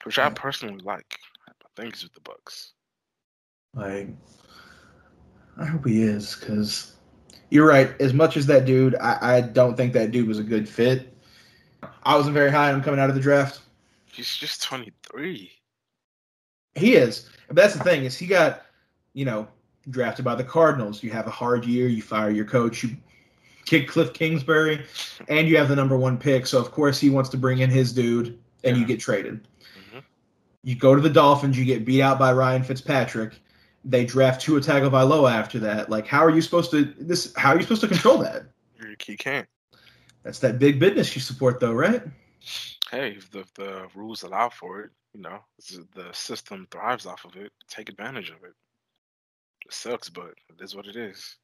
[0.04, 1.18] which I personally like.
[1.48, 2.74] I think he's with the Bucks.
[3.74, 4.10] Like,
[5.58, 6.96] I hope he is, because
[7.50, 8.00] you're right.
[8.00, 11.14] As much as that dude, I, I don't think that dude was a good fit.
[12.04, 13.62] I wasn't very high on him coming out of the draft.
[14.12, 15.52] He's just 23.
[16.76, 17.30] He is.
[17.50, 18.62] But that's the thing is he got,
[19.14, 19.48] you know,
[19.90, 21.04] drafted by the Cardinals.
[21.04, 21.90] You have a hard year.
[21.90, 22.84] You fire your coach.
[22.84, 22.96] You
[23.66, 24.86] kick Cliff Kingsbury,
[25.28, 26.48] and you have the number one pick.
[26.48, 28.82] So of course he wants to bring in his dude, and yeah.
[28.82, 29.48] you get traded.
[29.78, 30.00] Mm-hmm.
[30.64, 31.58] You go to the Dolphins.
[31.58, 33.40] You get beat out by Ryan Fitzpatrick.
[33.84, 35.90] They draft Tua Tagovailoa after that.
[35.90, 37.34] Like, how are you supposed to this?
[37.36, 38.44] How are you supposed to control that?
[39.08, 39.48] You can't.
[40.24, 42.04] That's that big business you support, though, right?
[42.92, 45.40] Hey, if the, if the rules allow for it, you know,
[45.96, 47.52] the system thrives off of it.
[47.68, 48.54] Take advantage of it.
[49.66, 51.38] It sucks, but it is what it is.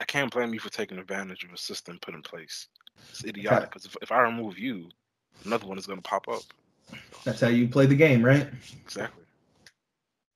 [0.00, 2.68] I can't blame you for taking advantage of a system put in place.
[3.10, 4.88] It's idiotic because if, if I remove you,
[5.44, 6.42] another one is going to pop up.
[7.24, 8.48] That's how you play the game, right?
[8.84, 9.24] Exactly.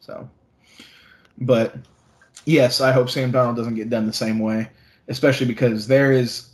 [0.01, 0.29] So,
[1.39, 1.77] but
[2.45, 4.69] Yes, I hope Sam Darnold doesn't get done the same way,
[5.09, 6.49] especially because there is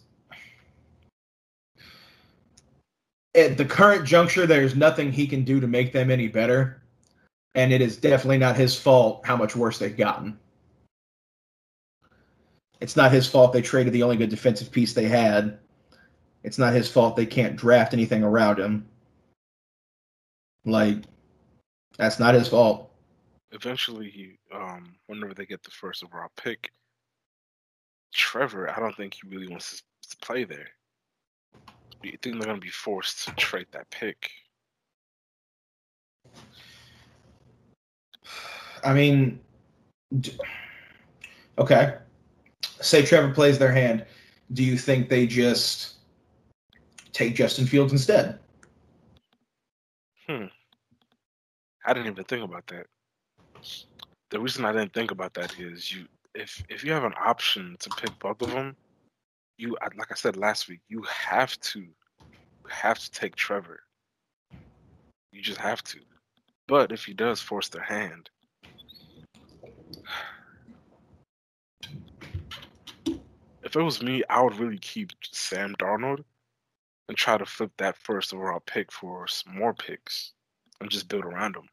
[3.34, 6.82] at the current juncture there's nothing he can do to make them any better,
[7.54, 10.38] and it is definitely not his fault how much worse they've gotten.
[12.80, 15.58] It's not his fault they traded the only good defensive piece they had.
[16.44, 18.86] It's not his fault they can't draft anything around him.
[20.64, 20.98] Like,
[21.96, 22.92] that's not his fault.
[23.50, 26.70] Eventually, he, um, whenever they get the first overall pick,
[28.12, 30.68] Trevor, I don't think he really wants to play there.
[32.02, 34.30] You think they're going to be forced to trade that pick?
[38.84, 39.40] I mean,
[41.58, 41.96] okay.
[42.80, 44.06] Say Trevor plays their hand.
[44.52, 45.94] Do you think they just
[47.12, 48.38] take Justin Fields instead?
[50.26, 50.44] Hmm.
[51.84, 52.86] I didn't even think about that.
[54.30, 57.76] The reason I didn't think about that is you if if you have an option
[57.80, 58.76] to pick both of them,
[59.58, 61.94] you like I said last week, you have to you
[62.68, 63.80] have to take Trevor.
[65.32, 65.98] You just have to.
[66.66, 68.30] But if he does force their hand,
[73.62, 76.24] if it was me, I would really keep Sam Darnold
[77.08, 80.32] and try to flip that first overall pick for some more picks
[80.80, 81.68] and just build around him.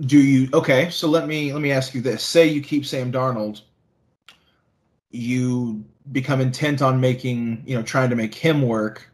[0.00, 0.90] Do you okay?
[0.90, 3.62] So let me let me ask you this: Say you keep Sam Darnold,
[5.14, 9.08] you become intent on making you know trying to make him work,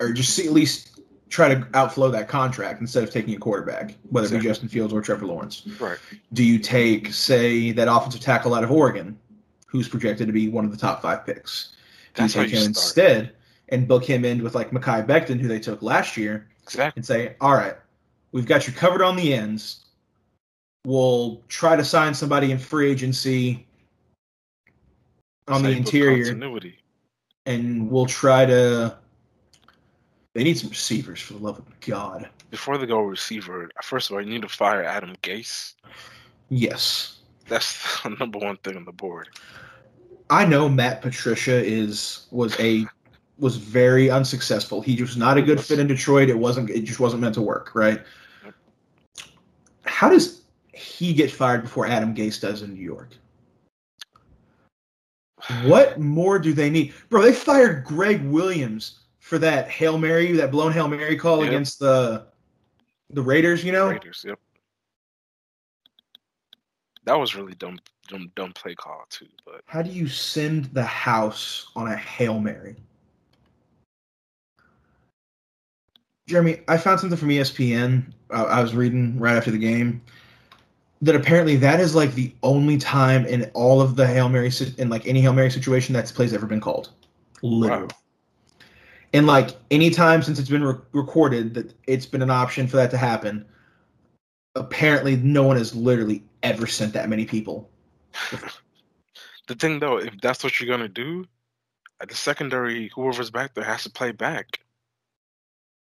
[0.00, 3.94] or just see, at least try to outflow that contract instead of taking a quarterback,
[4.10, 5.66] whether it be Justin Fields or Trevor Lawrence.
[5.80, 5.98] Right.
[6.32, 9.18] Do you take say that offensive tackle out of Oregon,
[9.66, 11.72] who's projected to be one of the top five picks?
[12.14, 12.76] Do you That's how take you him start.
[12.76, 13.32] instead
[13.70, 16.92] and book him in with like Mekhi Becton, who they took last year, Exactly.
[16.98, 17.76] and say, all right,
[18.32, 19.86] we've got you covered on the ends.
[20.84, 23.66] We'll try to sign somebody in free agency
[25.48, 26.78] on the interior, Continuity.
[27.46, 28.96] and we'll try to.
[30.34, 32.28] They need some receivers for the love of God.
[32.50, 35.74] Before they go receiver, first of all, you need to fire Adam Gase.
[36.48, 37.18] Yes.
[37.48, 39.28] That's the number one thing on the board.
[40.30, 42.86] I know Matt Patricia is was a
[43.38, 44.80] was very unsuccessful.
[44.80, 46.30] He was not a good fit in Detroit.
[46.30, 48.00] It wasn't it just wasn't meant to work, right?
[49.84, 53.10] How does he get fired before Adam Gase does in New York?
[55.64, 56.94] What more do they need?
[57.08, 61.48] Bro, they fired Gregg Williams for that Hail Mary, that blown Hail Mary call Yep.
[61.48, 62.26] against the
[63.10, 63.88] the Raiders, you know?
[63.90, 64.38] Raiders, yep.
[67.04, 67.78] That was really dumb,
[68.08, 69.26] dumb, dumb play call too.
[69.44, 72.76] But How do you send the house on a Hail Mary?
[76.28, 78.04] Jeremy, I found something from ESPN.
[78.30, 80.00] Uh, I was reading right after the game
[81.02, 84.88] that apparently that is like the only time in all of the Hail Mary in
[84.88, 86.90] like any Hail Mary situation that play's ever been called.
[87.42, 87.82] Literally.
[87.82, 87.88] Wow.
[89.12, 92.76] And like any time since it's been re- recorded that it's been an option for
[92.76, 93.44] that to happen,
[94.54, 97.68] apparently no one has literally ever sent that many people.
[99.48, 101.26] the thing though, if that's what you're gonna do,
[102.00, 104.60] at the secondary, whoever's back there has to play back.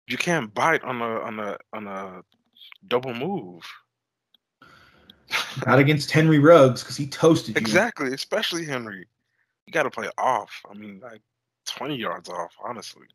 [0.07, 2.23] You can't bite on a on a on a
[2.87, 3.63] double move.
[5.67, 7.61] Not against Henry Ruggs because he toasted you.
[7.61, 9.07] Exactly, especially Henry.
[9.67, 10.51] You got to play off.
[10.71, 11.21] I mean, like
[11.67, 13.07] twenty yards off, honestly.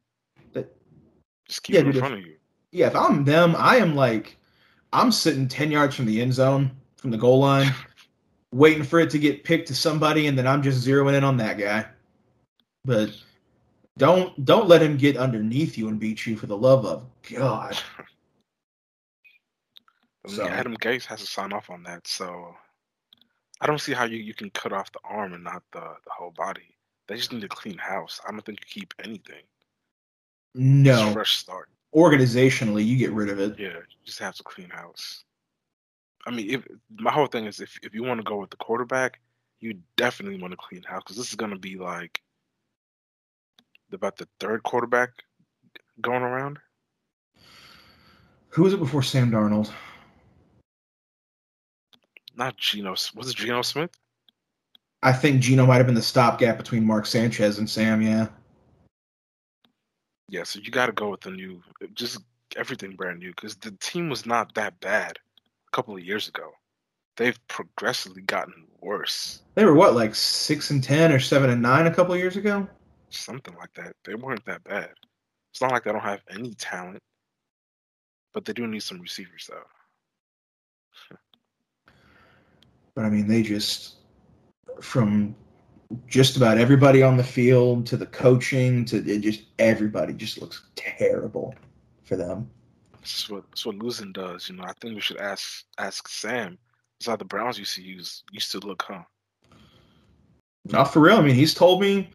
[0.54, 0.76] But-
[1.48, 2.36] Just keep Yeah, it in dude, if- front of you.
[2.72, 4.38] Yeah, if I'm them, I am like,
[4.94, 7.72] I'm sitting 10 yards from the end zone, from the goal line,
[8.52, 11.38] waiting for it to get picked to somebody, and then I'm just zeroing in on
[11.38, 11.86] that guy.
[12.86, 13.12] But
[13.98, 17.78] don't don't let him get underneath you and beat you for the love of God.
[20.26, 22.56] I mean, So- Adam Gase has to sign off on that, so
[23.62, 26.12] I don't see how you, you can cut off the arm and not the, the
[26.12, 26.76] whole body.
[27.08, 28.22] They just need a clean house.
[28.28, 29.44] I don't think you keep anything.
[30.56, 31.70] No, fresh start.
[31.96, 33.60] organizationally, you get rid of it.
[33.60, 35.24] Yeah, you just have to clean house.
[36.26, 36.66] I mean, if
[36.98, 39.20] my whole thing is if if you want to go with the quarterback,
[39.60, 42.22] you definitely want to clean house because this is gonna be like
[43.92, 45.10] about the third quarterback
[46.02, 46.60] going around.
[48.50, 49.72] Who was it before Sam Darnold?
[52.36, 52.92] Not Geno.
[53.16, 53.92] Was it Geno Smith?
[55.04, 58.02] I think Geno might have been the stopgap between Mark Sanchez and Sam.
[58.02, 58.28] Yeah,
[60.30, 61.62] Yeah, so you got to go with the new,
[61.94, 62.20] just
[62.56, 65.20] everything brand new because the team was not that bad
[65.68, 66.52] a couple of years ago.
[67.18, 71.88] They've progressively gotten worse, they were what like six and ten or seven and nine
[71.88, 72.68] a couple of years ago.
[73.10, 73.94] something like that.
[74.04, 74.92] They weren't that bad.
[75.52, 77.00] It's not like they don't have any talent,
[78.34, 81.18] but they do need some receivers though.
[82.96, 83.96] But I mean, they just
[84.82, 85.36] from
[86.08, 90.64] just about everybody on the field to the coaching to it just everybody just looks
[90.76, 91.56] terrible
[92.04, 92.50] for them.
[92.94, 94.50] That's what that's what losing does.
[94.50, 96.58] You know, I think we should ask ask Sam.
[97.02, 99.04] Is how the Browns used to use used to look, huh?
[100.66, 101.18] Not for real.
[101.18, 102.10] I mean, he's told me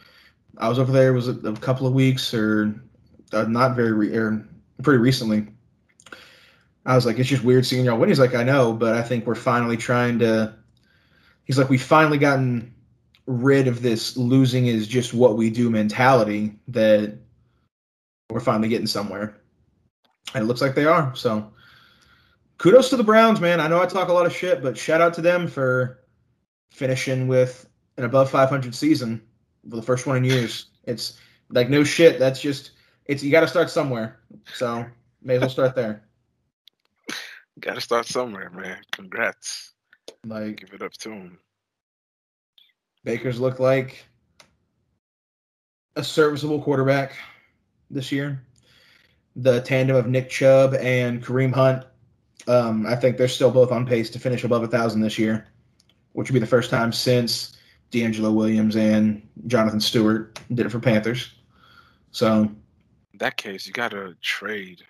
[0.57, 2.81] I was over there was a, a couple of weeks or
[3.33, 4.49] uh, not very re- or
[4.83, 5.47] pretty recently.
[6.87, 8.09] I was like, it's just weird seeing y'all win.
[8.09, 10.55] He's like, I know, but I think we're finally trying to.
[11.49, 12.73] He's like, we've finally gotten
[13.27, 17.19] rid of this losing is just what we do mentality that
[18.31, 19.41] we're finally getting somewhere.
[20.35, 21.15] And it looks like they are.
[21.17, 21.51] So
[22.59, 23.61] kudos to the Browns, man.
[23.61, 26.05] I know I talk a lot of shit, but shout out to them for
[26.71, 29.23] finishing with an above 500 season
[29.69, 30.67] for the first one in years.
[30.85, 31.19] It's
[31.49, 32.19] like no shit.
[32.19, 32.73] That's just
[33.07, 34.21] it's you got to start somewhere.
[34.55, 34.85] So
[35.23, 36.05] may as well start there.
[37.61, 38.79] Got to start somewhere, man.
[38.93, 39.73] Congrats.
[40.25, 41.39] Like Give it up to him.
[43.05, 44.05] Baker's looked like
[45.97, 47.13] a serviceable quarterback
[47.91, 48.43] this year.
[49.37, 51.85] The tandem of Nick Chubb and Kareem Hunt,
[52.47, 55.47] um, I think they're still both on pace to finish above a thousand this year,
[56.13, 57.57] which would be the first time since
[57.91, 61.33] DeAngelo Williams and Jonathan Stewart did it for Panthers.
[62.11, 64.83] So In that case, you got to trade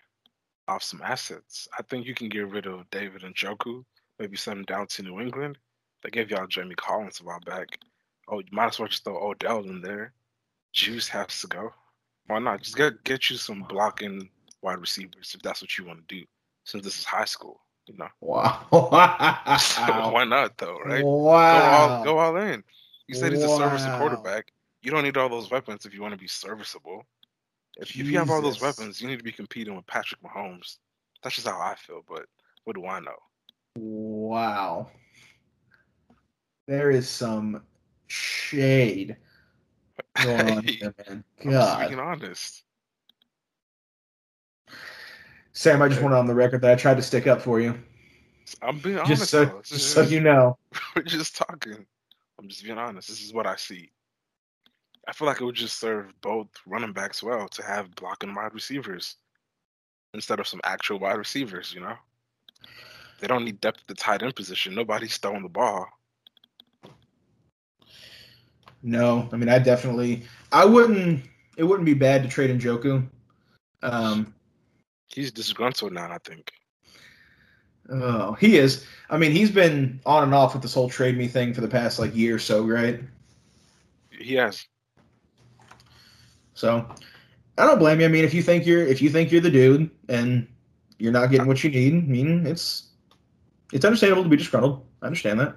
[0.67, 1.69] off some assets.
[1.79, 3.85] I think you can get rid of David Njoku,
[4.19, 5.59] maybe send them down to New England.
[6.03, 7.79] They gave y'all Jamie Collins a while back.
[8.29, 10.13] Oh, you might as well just throw Odell in there.
[10.73, 11.73] Juice has to go.
[12.27, 12.63] Why not?
[12.63, 14.31] Just get get you some blocking
[14.63, 16.25] wide receivers if that's what you want to do.
[16.65, 18.09] Since this is high school, you know.
[18.21, 18.67] wow,
[20.09, 21.07] Why not though, right?
[21.49, 22.65] Go wow, all go all in.
[23.07, 23.97] You said he's a serviceable Wow.
[23.97, 24.53] quarterback.
[24.83, 27.07] You don't need all those weapons if you want to be serviceable.
[27.77, 30.79] If, if you have all those weapons, you need to be competing with Patrick Mahomes.
[31.23, 32.27] That's just how I feel, but
[32.65, 33.17] what do I know?
[33.77, 34.89] Wow.
[36.67, 37.63] There is some
[38.07, 39.17] shade
[40.23, 41.25] going on here, man.
[41.45, 42.65] I'm being honest.
[45.53, 47.79] Sam, I just wanted on the record that I tried to stick up for you,
[48.63, 49.21] I'm being honest.
[49.21, 49.61] just so.
[49.65, 50.59] Just so you know.
[50.97, 51.87] We're just talking.
[52.39, 53.09] I'm just being honest.
[53.09, 53.91] This is what I see.
[55.07, 58.55] I feel like it would just serve both running backs well to have blocking wide
[58.55, 59.17] receivers
[60.15, 61.95] instead of some actual wide receivers, you know?
[63.19, 64.75] They don't need depth at the tight end position.
[64.75, 65.87] Nobody's throwing the ball.
[68.83, 71.25] No, I mean I definitely I wouldn't
[71.57, 73.09] it wouldn't be bad to trade in Njoku.
[73.83, 74.35] Um
[75.09, 76.53] He's disgruntled now, I think.
[77.91, 78.87] oh, he is.
[79.11, 81.69] I mean, he's been on and off with this whole trade me thing for the
[81.69, 83.01] past like year or so, right?
[84.11, 84.67] He has.
[86.55, 86.89] So
[87.57, 88.07] I don't blame you.
[88.07, 90.47] I mean, if you think you're if you think you're the dude and
[90.99, 92.88] you're not getting what you need, I mean, it's
[93.73, 94.87] it's understandable to be disgruntled.
[95.03, 95.57] I understand that.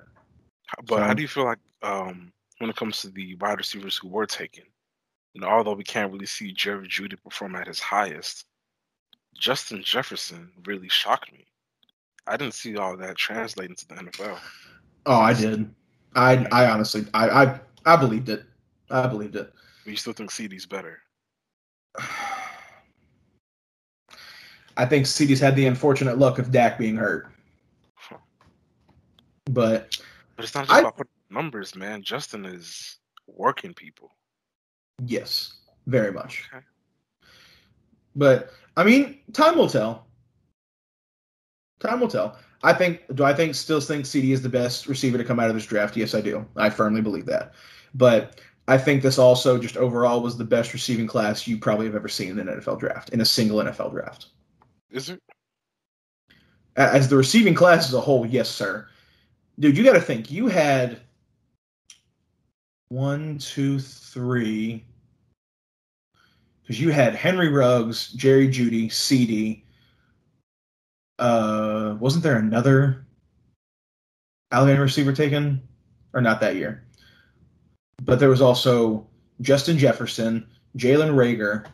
[0.85, 4.07] But how do you feel like um, when it comes to the wide receivers who
[4.07, 4.63] were taken?
[5.33, 8.45] You know, although we can't really see Jerry Jeudy perform at his highest,
[9.37, 11.45] Justin Jefferson really shocked me.
[12.27, 14.39] I didn't see all that translate into the NFL.
[15.05, 15.73] Oh, I did.
[16.15, 18.43] I I honestly I I, I believed it.
[18.89, 19.53] I believed it.
[19.83, 20.99] But you still think CeeDee's better?
[24.77, 27.31] I think CeeDee's had the unfortunate luck of Dak being hurt.
[29.45, 29.97] But
[30.35, 32.03] But it's not just I- about putting numbers, man.
[32.03, 34.11] Justin is working people.
[35.05, 35.53] yes,
[35.87, 36.49] very much.
[36.53, 36.63] Okay.
[38.15, 40.05] But I mean, time will tell.
[41.79, 42.37] Time will tell.
[42.63, 43.01] I think.
[43.15, 45.65] Do I think still think CeeDee is the best receiver to come out of this
[45.65, 45.97] draft?
[45.97, 46.45] Yes, I do.
[46.55, 47.53] I firmly believe that.
[47.95, 51.95] But I think this also just overall was the best receiving class you probably have
[51.95, 54.27] ever seen in an NFL draft in a single NFL draft.
[54.91, 55.21] Is it?
[56.75, 58.87] As the receiving class as a whole, yes, sir.
[59.61, 60.31] Dude, you got to think.
[60.31, 60.99] You had
[62.89, 64.83] one, two, three.
[66.63, 69.61] Because you had Henry Ruggs, Jerry Jeudy, CeeDee.
[71.19, 73.05] Uh, wasn't there another
[74.51, 75.61] Alabama receiver taken,
[76.13, 76.83] or not that year?
[78.01, 79.05] But there was also
[79.41, 81.67] Justin Jefferson, Jalen Reagor,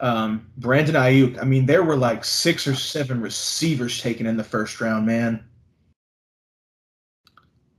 [0.00, 1.40] um, Brandon Aiyuk.
[1.40, 5.44] I mean, there were like six or seven receivers taken in the first round, man.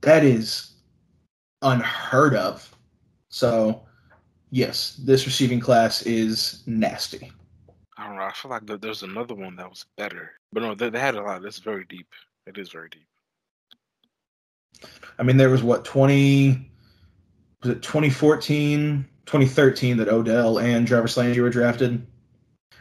[0.04, 0.72] That is
[1.62, 2.70] unheard of.
[3.28, 3.82] So,
[4.50, 7.32] yes, this receiving class is nasty.
[7.96, 8.22] I don't know.
[8.22, 10.32] I feel like there's another one that was better.
[10.52, 11.44] But no, they, they had a lot.
[11.44, 12.08] It's very deep.
[12.46, 13.06] It is very deep.
[15.18, 16.70] I mean, there was what, 20,
[17.62, 22.06] was it 2014, 2013 that Odell and Jarvis Landry were drafted?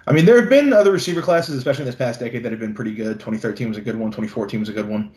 [0.05, 2.59] I mean, there have been other receiver classes, especially in this past decade, that have
[2.59, 3.19] been pretty good.
[3.19, 5.13] 2013 was a good one, 2014 was a good one.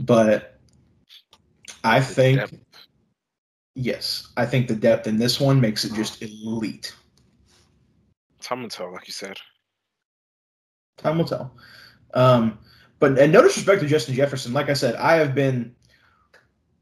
[0.00, 0.55] But
[1.86, 2.54] I The think depth.
[3.74, 6.94] yes, I think the depth in this one makes it just elite.
[8.40, 9.38] Time will tell, like you said.
[10.98, 11.56] Time will tell.
[12.14, 12.58] Um,
[12.98, 14.52] but and no disrespect to Justin Jefferson.
[14.52, 15.74] Like I said, I have been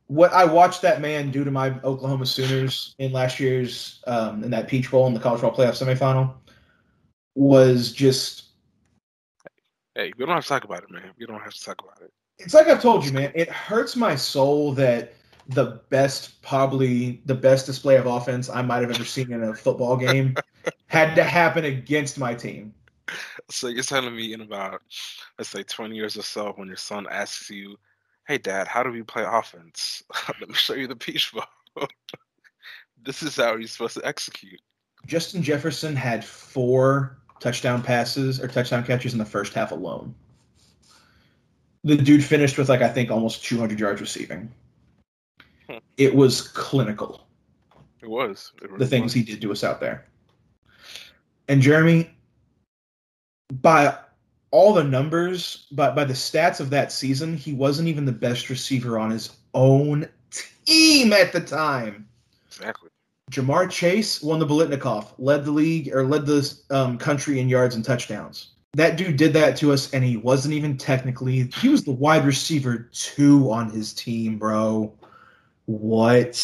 [0.06, 4.50] what I watched that man do to my Oklahoma Sooners in last year's um, in
[4.50, 6.34] that Peach Bowl in the college football playoff semifinal
[7.34, 8.44] was just
[9.94, 11.12] Hey, we don't have to talk about it, man.
[11.18, 12.12] We don't have to talk about it.
[12.38, 13.32] It's like I've told you, man.
[13.34, 15.14] It hurts my soul that
[15.48, 19.54] the best, probably the best display of offense I might have ever seen in a
[19.54, 20.34] football game
[20.86, 22.74] had to happen against my team.
[23.50, 24.80] So you're telling me in about,
[25.38, 27.76] let's say, 20 years or so, when your son asks you,
[28.26, 30.02] "Hey, Dad, how do we play offense?
[30.40, 31.44] Let me show you the Peach Bowl.
[33.04, 34.60] this is how you're supposed to execute."
[35.06, 40.14] Justin Jefferson had four touchdown passes or touchdown catches in the first half alone.
[41.84, 44.50] The dude finished with like I think almost 200 yards receiving.
[45.68, 45.78] Hmm.
[45.96, 47.26] It was clinical.
[48.02, 49.12] It was it really the things was.
[49.14, 50.06] he did to us out there.
[51.48, 52.10] And Jeremy,
[53.60, 53.96] by
[54.50, 58.48] all the numbers, but by the stats of that season, he wasn't even the best
[58.48, 60.08] receiver on his own
[60.64, 62.08] team at the time.
[62.46, 62.90] exactly.
[63.30, 67.74] Ja'Marr Chase won the Biletnikoff, led the league or led the um, country in yards
[67.74, 68.53] and touchdowns.
[68.74, 71.50] That dude did that to us, and he wasn't even technically.
[71.60, 74.92] He was the wide receiver two on his team, bro.
[75.66, 76.34] What?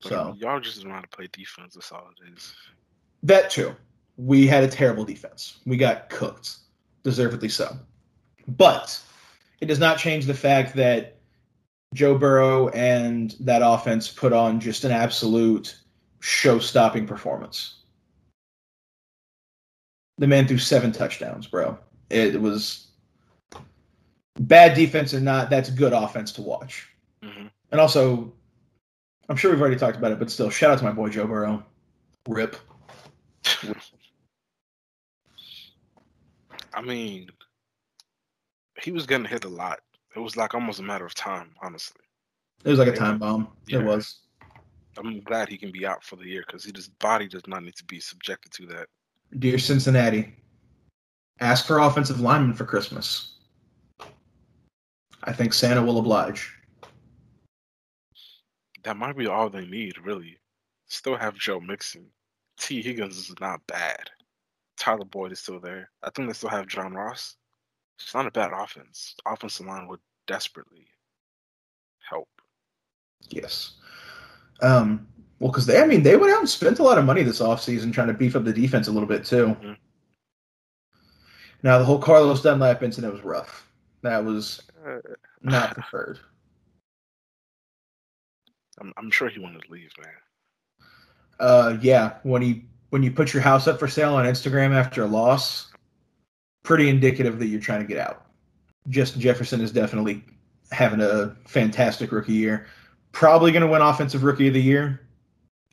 [0.00, 1.74] So y'all just don't know how to play defense.
[1.74, 2.54] That's all it is.
[3.22, 3.74] That too.
[4.16, 5.58] We had a terrible defense.
[5.66, 6.56] We got cooked,
[7.02, 7.76] deservedly so.
[8.46, 9.00] But
[9.60, 11.16] it does not change the fact that
[11.94, 15.76] Joe Burrow and that offense put on just an absolute
[16.20, 17.79] show-stopping performance.
[20.20, 21.78] The man threw seven touchdowns, bro.
[22.10, 22.88] It was
[24.38, 25.48] bad defense or not.
[25.48, 26.88] That's good offense to watch.
[27.22, 28.30] hmm And also,
[29.30, 31.26] I'm sure we've already talked about it, but still, shout out to my boy Joe
[31.26, 31.64] Burrow.
[32.28, 32.56] Rip.
[36.74, 37.30] I mean,
[38.82, 39.80] he was getting hit a lot.
[40.14, 42.02] It was like almost a matter of time, honestly.
[42.62, 43.48] It was like a time bomb.
[43.66, 43.78] Yeah.
[43.78, 44.18] It was.
[44.98, 47.76] I'm glad he can be out for the year because his body does not need
[47.76, 48.88] to be subjected to that.
[49.38, 50.34] Dear Cincinnati,
[51.40, 53.34] ask for offensive linemen for Christmas.
[55.24, 56.56] I think Santa will oblige.
[58.82, 60.38] That might be all they need, really.
[60.86, 62.06] Still have Joe Mixon.
[62.58, 64.10] Tee Higgins is not bad.
[64.76, 65.90] Tyler Boyd is still there.
[66.02, 67.36] I think they still have John Ross.
[67.98, 69.14] It's not a bad offense.
[69.26, 70.86] Offensive line would desperately
[72.08, 72.28] help.
[73.28, 73.74] Yes.
[74.62, 75.06] Um,
[75.40, 77.40] well, because they, I mean, they went out and spent a lot of money this
[77.40, 79.56] offseason trying to beef up the defense a little bit, too.
[79.60, 79.76] Mhm.
[81.62, 83.66] Now, the whole Carlos Dunlap incident was rough.
[84.02, 84.98] That was Uh,
[85.42, 86.18] not preferred.
[88.80, 90.88] I'm, I'm sure he wanted to leave, man.
[91.38, 95.04] Uh, yeah, when you when you put your house up for sale on Instagram after
[95.04, 95.70] a loss,
[96.64, 98.26] pretty indicative that you're trying to get out.
[98.88, 100.24] Justin Jefferson is definitely
[100.72, 102.66] having a fantastic rookie year.
[103.12, 105.00] Probably going to win Offensive Rookie of the Year.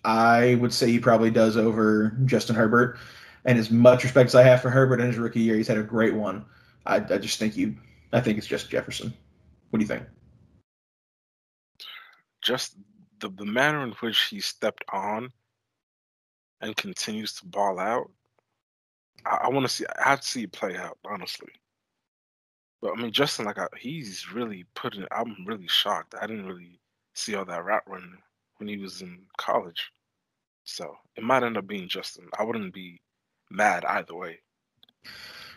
[0.07, 2.97] I would say he probably does over Justin Herbert.
[3.43, 5.77] And as much respect as I have for Herbert in his rookie year, he's had
[5.77, 6.45] a great one.
[6.85, 7.75] I, I just think you.
[8.13, 9.13] I think it's just Jefferson.
[9.69, 10.03] What do you think?
[12.41, 12.77] Just
[13.19, 15.29] the, the manner in which he stepped on
[16.61, 18.09] and continues to ball out.
[19.25, 19.85] I, I want to see.
[19.99, 21.51] I have to see it play out, honestly.
[22.81, 25.05] But I mean, Justin, like I, he's really putting.
[25.11, 26.15] I'm really shocked.
[26.21, 26.79] I didn't really
[27.13, 28.17] see all that route running
[28.55, 29.91] when he was in college.
[30.67, 32.27] So it might end up being Justin.
[32.37, 32.99] I wouldn't be
[33.49, 34.39] mad either way.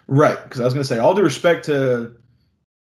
[0.06, 2.16] Right, because I was going to say, all due respect to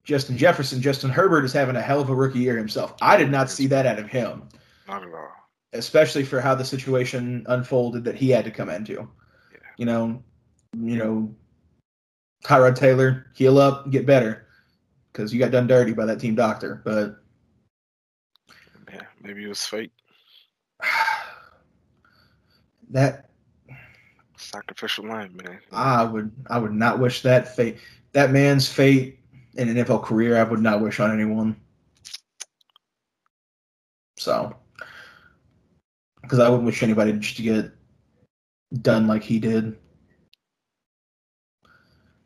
[0.02, 2.94] Justin Jefferson, Justin Herbert is having a hell of a rookie year himself.
[3.02, 4.48] I did not see that out of him,
[4.88, 5.28] Not at all.
[5.74, 8.92] especially for how the situation unfolded that he had to come into.
[9.52, 9.58] Yeah.
[9.76, 10.22] You know,
[10.80, 11.34] you know,
[12.44, 14.46] Tyrod Taylor, heal up, get better,
[15.12, 16.80] because you got done dirty by that team doctor.
[16.82, 17.16] But
[18.90, 19.92] Yeah, maybe it was fate.
[22.90, 23.26] that
[24.38, 25.58] Sacrificial line, man.
[25.72, 27.78] I would, I would not wish that fate,
[28.12, 29.18] that man's fate
[29.54, 30.36] in an NFL career.
[30.36, 31.56] I would not wish on anyone.
[34.18, 34.54] So,
[36.22, 37.70] because I wouldn't wish anybody just to get
[38.82, 39.78] done like he did,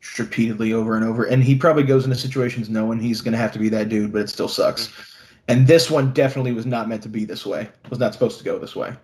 [0.01, 1.25] just repeatedly over and over.
[1.25, 4.11] And he probably goes into situations knowing he's going to have to be that dude,
[4.11, 4.87] but it still sucks.
[4.87, 5.01] Mm-hmm.
[5.47, 7.69] And this one definitely was not meant to be this way.
[7.89, 8.95] Was not supposed to go this way.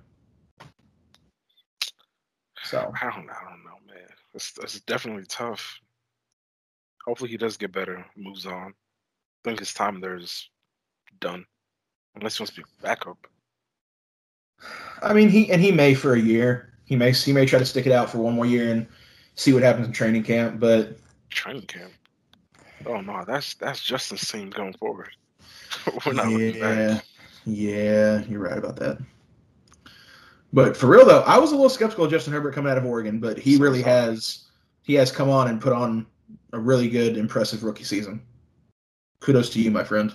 [2.67, 4.07] So, I don't, I don't know, man.
[4.33, 5.79] It's, it's definitely tough.
[7.05, 8.73] Hopefully, he does get better, moves on.
[8.73, 10.49] I think his time there is
[11.21, 11.45] done,
[12.15, 13.27] Unless he wants to be backup.
[15.01, 16.73] I mean, he and he may for a year.
[16.85, 18.87] He may he may try to stick it out for one more year and
[19.35, 20.59] see what happens in training camp.
[20.59, 20.97] But
[21.29, 21.93] training camp.
[22.85, 25.09] Oh no, that's that's just the same going forward.
[26.05, 26.99] We're not yeah,
[27.45, 28.97] yeah, you're right about that.
[30.53, 32.85] But for real though, I was a little skeptical of Justin Herbert coming out of
[32.85, 34.45] Oregon, but he really has
[34.83, 36.05] he has come on and put on
[36.53, 38.21] a really good, impressive rookie season.
[39.19, 40.13] Kudos to you, my friend.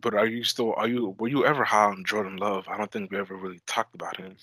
[0.00, 2.66] But are you still are you were you ever high on Jordan Love?
[2.68, 4.36] I don't think we ever really talked about him.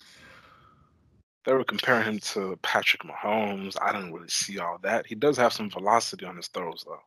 [1.46, 3.76] They were comparing him to Patrick Mahomes.
[3.82, 5.06] I didn't really see all that.
[5.06, 7.02] He does have some velocity on his throws though.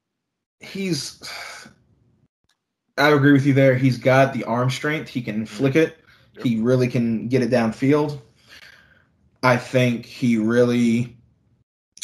[0.61, 1.22] He's
[2.99, 3.76] I agree with you there.
[3.76, 5.09] He's got the arm strength.
[5.09, 5.90] He can flick mm-hmm.
[5.90, 6.05] it.
[6.37, 6.45] Yep.
[6.45, 8.20] He really can get it downfield.
[9.43, 11.16] I think he really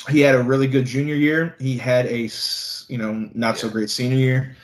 [0.08, 1.56] he had a really good junior year.
[1.58, 2.28] He had a
[2.88, 4.56] you know not so great senior year.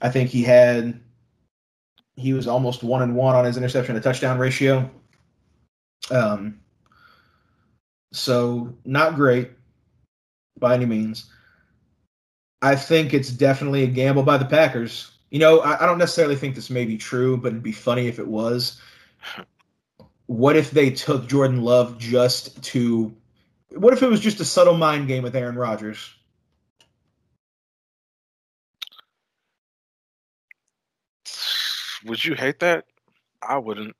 [0.00, 1.00] I think he had
[2.16, 4.90] he was almost one and one on his interception to touchdown ratio.
[6.10, 6.60] Um,
[8.12, 9.50] so not great
[10.58, 11.30] by any means.
[12.62, 15.10] I think it's definitely a gamble by the Packers.
[15.30, 18.06] You know, I, I don't necessarily think this may be true, but it'd be funny
[18.06, 18.80] if it was.
[20.26, 23.14] What if they took Jordan Love just to
[23.76, 26.14] what if it was just a subtle mind game with Aaron Rodgers?
[32.04, 32.84] Would you hate that?
[33.42, 33.96] I wouldn't.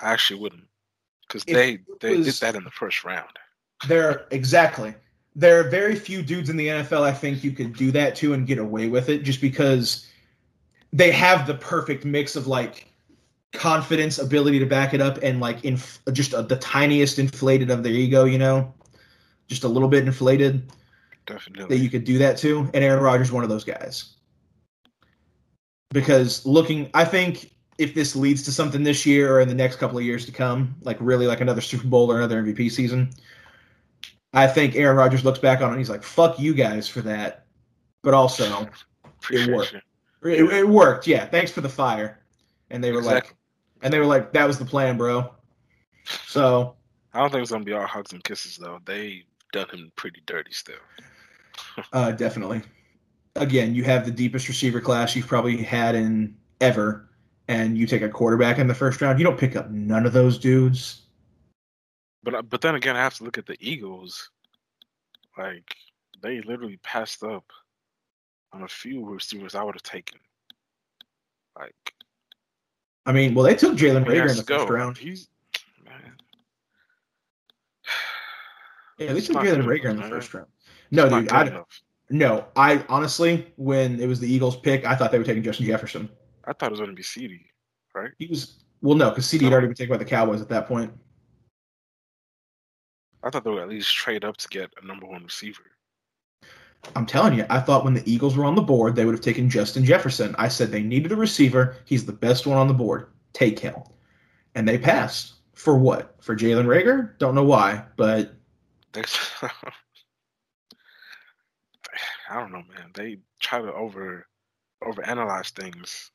[0.00, 0.64] I actually wouldn't,
[1.26, 3.30] because they they was, did that in the first round.
[3.88, 4.94] There are, exactly.
[5.34, 8.34] There are very few dudes in the NFL I think you could do that to
[8.34, 10.06] and get away with it, just because
[10.96, 12.90] they have the perfect mix of like
[13.52, 15.78] confidence, ability to back it up, and like in
[16.12, 18.72] just a, the tiniest inflated of their ego, you know,
[19.46, 20.72] just a little bit inflated.
[21.26, 21.76] Definitely.
[21.76, 24.14] That you could do that to, and Aaron Rodgers one of those guys.
[25.90, 29.76] Because looking, I think if this leads to something this year or in the next
[29.76, 33.10] couple of years to come, like really like another Super Bowl or another MVP season,
[34.32, 37.02] I think Aaron Rodgers looks back on it and he's like, "Fuck you guys for
[37.02, 37.44] that,"
[38.02, 38.68] but also
[39.30, 39.74] it worked.
[40.22, 41.06] It, it, worked.
[41.06, 42.20] Yeah, thanks for the fire.
[42.70, 43.30] And they were exactly.
[43.30, 43.36] like,
[43.82, 45.32] and they were like, "That was the plan, bro."
[46.04, 46.74] So
[47.12, 48.80] I don't think it's gonna be all hugs and kisses though.
[48.84, 50.76] They done him pretty dirty still.
[51.92, 52.62] uh, definitely.
[53.36, 57.08] Again, you have the deepest receiver class you've probably had in ever,
[57.48, 59.18] and you take a quarterback in the first round.
[59.18, 61.02] You don't pick up none of those dudes.
[62.22, 64.30] But uh, but then again, I have to look at the Eagles.
[65.38, 65.76] Like
[66.22, 67.44] they literally passed up
[68.56, 70.18] on a few receivers I would have taken.
[71.58, 71.94] Like
[73.04, 74.58] I mean, well, they took Jalen Reagor in the go.
[74.60, 74.98] first round.
[74.98, 75.28] He's
[75.84, 76.16] man.
[78.98, 80.48] Yeah, they took Jalen Reagor in the first round.
[80.90, 81.62] No, dude, I
[82.08, 85.66] no, I honestly, when it was the Eagles' pick, I thought they were taking Justin
[85.66, 86.08] Jefferson.
[86.44, 87.44] I thought it was going to be CeeDee,
[87.94, 88.10] right?
[88.18, 90.66] He was well, no, because CeeDee had already been taken by the Cowboys at that
[90.66, 90.92] point.
[93.22, 95.62] I thought they would at least trade up to get a number one receiver.
[96.94, 99.24] I'm telling you, I thought when the Eagles were on the board, they would have
[99.24, 100.36] taken Justin Jefferson.
[100.38, 101.76] I said they needed a receiver.
[101.84, 103.08] He's the best one on the board.
[103.32, 103.74] Take him.
[104.54, 105.34] And they passed.
[105.54, 106.14] For what?
[106.22, 107.18] For Jalen Reagor?
[107.18, 108.34] Don't know why, but.
[108.94, 109.00] I
[112.30, 112.90] don't know, man.
[112.94, 114.26] They try to over
[114.82, 116.10] overanalyze things.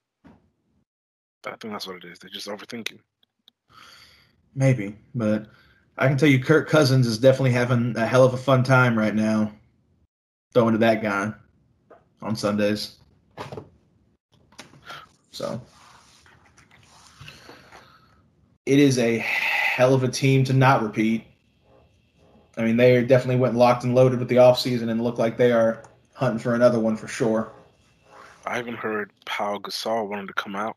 [1.46, 2.20] I think that's what it is.
[2.20, 3.00] They're just overthinking.
[4.54, 5.48] Maybe, but
[5.98, 8.98] I can tell you, Kirk Cousins is definitely having a hell of a fun time
[8.98, 9.52] right now
[10.54, 11.34] throwing to that guy
[12.22, 12.98] on Sundays.
[15.32, 15.62] So
[18.66, 21.26] it is a hell of a team to not repeat.
[22.58, 25.52] I mean, they definitely went locked and loaded with the offseason and look like they
[25.52, 25.84] are
[26.14, 27.52] hunting for another one for sure.
[28.46, 30.76] I even heard Pau Gasol wanted to come out,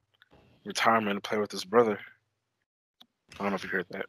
[0.64, 1.98] retirement, and play with his brother.
[3.38, 4.06] I don't know if you heard that.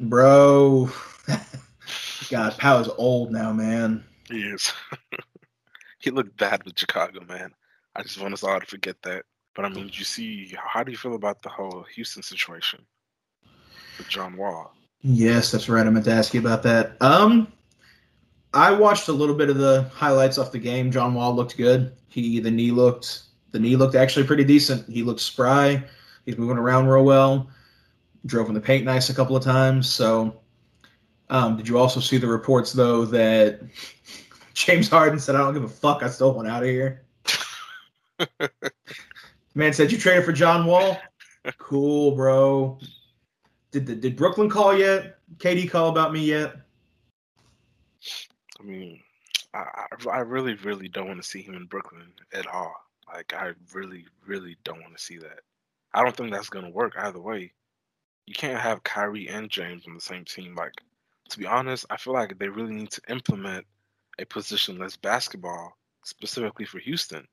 [0.00, 0.90] Bro.
[2.30, 4.04] God, Pau is old now, man.
[4.28, 4.72] He is.
[5.98, 7.52] he looked bad with Chicago, man.
[7.96, 9.24] I just want us all to forget that.
[9.54, 12.80] But I mean, you see how do you feel about the whole Houston situation
[13.96, 14.72] with John Wall?
[15.00, 15.86] Yes, that's right.
[15.86, 16.96] I meant to ask you about that.
[17.00, 17.52] Um,
[18.54, 20.90] I watched a little bit of the highlights off the game.
[20.90, 21.92] John Wall looked good.
[22.08, 24.88] He the knee looked the knee looked actually pretty decent.
[24.88, 25.82] He looked spry.
[26.24, 27.48] He's moving around real well.
[28.26, 29.88] Drove in the paint nice a couple of times.
[29.88, 30.40] So
[31.30, 33.60] um, did you also see the reports though that
[34.54, 36.02] James Harden said, "I don't give a fuck.
[36.02, 37.04] I still want out of here."
[39.54, 40.98] Man said, "You traded for John Wall?
[41.56, 42.78] Cool, bro.
[43.70, 45.18] Did the, did Brooklyn call yet?
[45.38, 46.56] KD call about me yet?"
[48.60, 49.00] I mean,
[49.54, 52.74] I I really really don't want to see him in Brooklyn at all.
[53.12, 55.40] Like I really, really don't want to see that.
[55.94, 57.52] I don't think that's gonna work either way.
[58.26, 60.54] You can't have Kyrie and James on the same team.
[60.54, 60.82] Like,
[61.30, 63.66] to be honest, I feel like they really need to implement
[64.18, 67.26] a positionless basketball specifically for Houston.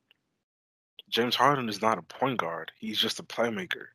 [1.09, 2.71] James Harden is not a point guard.
[2.77, 3.87] He's just a playmaker.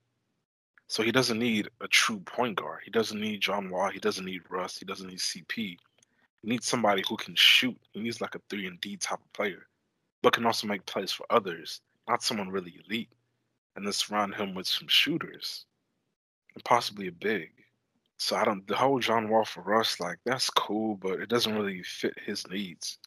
[0.86, 2.80] So he doesn't need a true point guard.
[2.84, 3.90] He doesn't need John Wall.
[3.90, 4.76] He doesn't need Russ.
[4.76, 5.55] He doesn't need CP.
[5.57, 5.78] He
[6.48, 7.76] needs somebody who can shoot.
[7.92, 9.66] He needs like a three and D type of player,
[10.22, 11.80] but can also make plays for others.
[12.09, 13.12] Not someone really elite,
[13.76, 15.66] and then surround him with some shooters,
[16.55, 17.51] and possibly a big.
[18.20, 18.66] So I don't.
[18.66, 22.46] The whole John Wall for Russ, like that's cool, but it doesn't really fit his
[22.48, 22.98] needs.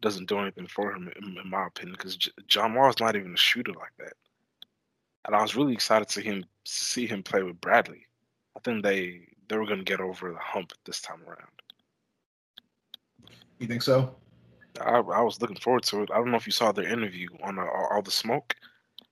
[0.00, 3.16] Doesn't do anything for him, in, in my opinion, because J- John Wall is not
[3.16, 4.14] even a shooter like that
[5.26, 8.06] and I was really excited to him see him play with Bradley.
[8.56, 11.50] I think they they were going to get over the hump this time around.
[13.58, 14.14] You think so?
[14.80, 16.10] I, I was looking forward to it.
[16.12, 18.54] I don't know if you saw their interview on uh, All the Smoke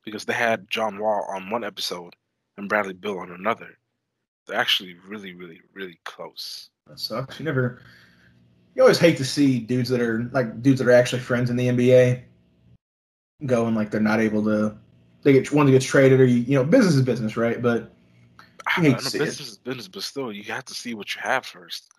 [0.05, 2.15] because they had John Wall on one episode
[2.57, 3.77] and Bradley Beal on another.
[4.49, 6.71] They're actually really, really, really close.
[6.87, 7.39] That sucks.
[7.39, 7.81] You never.
[8.75, 11.57] You always hate to see dudes that are like dudes that are actually friends in
[11.57, 12.23] the NBA
[13.47, 14.77] going like they're not able to
[15.23, 17.61] they get one that gets traded or you, you know business is business, right?
[17.61, 17.93] But
[18.67, 19.41] I hate know business it.
[19.41, 21.91] is business, but still you have to see what you have first.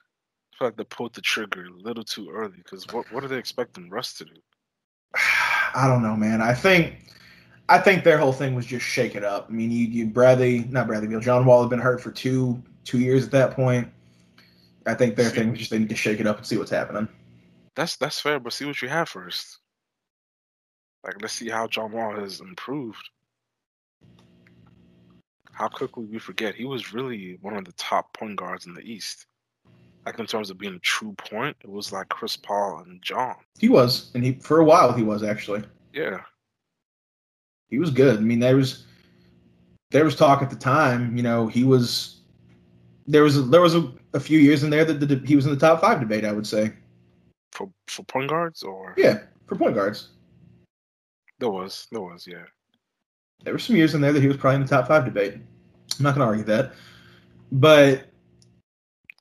[0.54, 3.28] I feel like they pulled the trigger a little too early because what what are
[3.28, 4.36] they expecting Russ to do?
[5.76, 6.42] I don't know, man.
[6.42, 7.14] I think
[7.70, 9.46] I think their whole thing was just shake it up.
[9.48, 12.62] I mean, you you Bradley, not Bradley Beal, John Wall had been hurt for two
[12.84, 13.88] two years at that point.
[14.88, 16.58] I think their see, thing was just they need to shake it up and see
[16.58, 17.08] what's happening.
[17.76, 19.60] That's that's fair, but see what you have first.
[21.06, 23.10] Like, let's see how John Wall has improved.
[25.52, 28.82] How quickly we forget he was really one of the top point guards in the
[28.82, 29.28] East.
[30.06, 33.36] Like in terms of being a true point, it was like Chris Paul and John.
[33.60, 35.64] He was, and he for a while he was actually.
[35.94, 36.22] Yeah.
[37.70, 38.18] He was good.
[38.18, 38.86] I mean, there was
[39.92, 41.16] there was talk at the time.
[41.16, 42.22] You know, he was
[43.08, 45.46] there was a, there was a, a few years in there that the, he was
[45.46, 46.26] in the top five debate.
[46.26, 46.74] I would say.
[47.52, 50.10] For for point guards or yeah, for point guards.
[51.40, 52.44] There was, there was, yeah.
[53.44, 55.36] There were some years in there that he was probably in the top five debate.
[55.36, 56.74] I'm not going to argue that,
[57.54, 58.10] but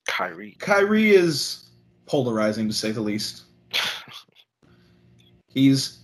[0.09, 1.71] Kyrie, Kyrie is
[2.07, 3.45] polarizing to say the least.
[5.49, 5.98] He's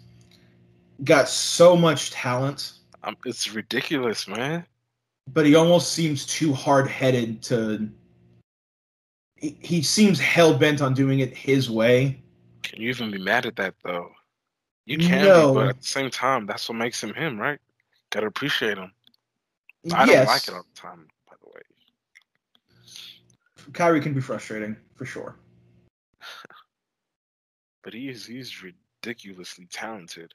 [1.03, 2.75] got so much talent.
[3.03, 4.65] Um, it's ridiculous, man.
[5.33, 7.89] But he almost seems too hard headed to.
[9.37, 12.23] He, he seems hell bent on doing it his way.
[12.63, 14.11] Can you even be mad at that, though?
[14.87, 15.53] You can no.
[15.53, 17.59] be, but at the same time, that's what makes him him, right?
[18.11, 18.93] Gotta appreciate him.
[19.93, 20.27] I yes.
[20.27, 21.63] don't like it all the time, by the way.
[23.73, 25.37] Kyrie can be frustrating for sure.
[27.83, 30.35] but he is he's ridiculously talented.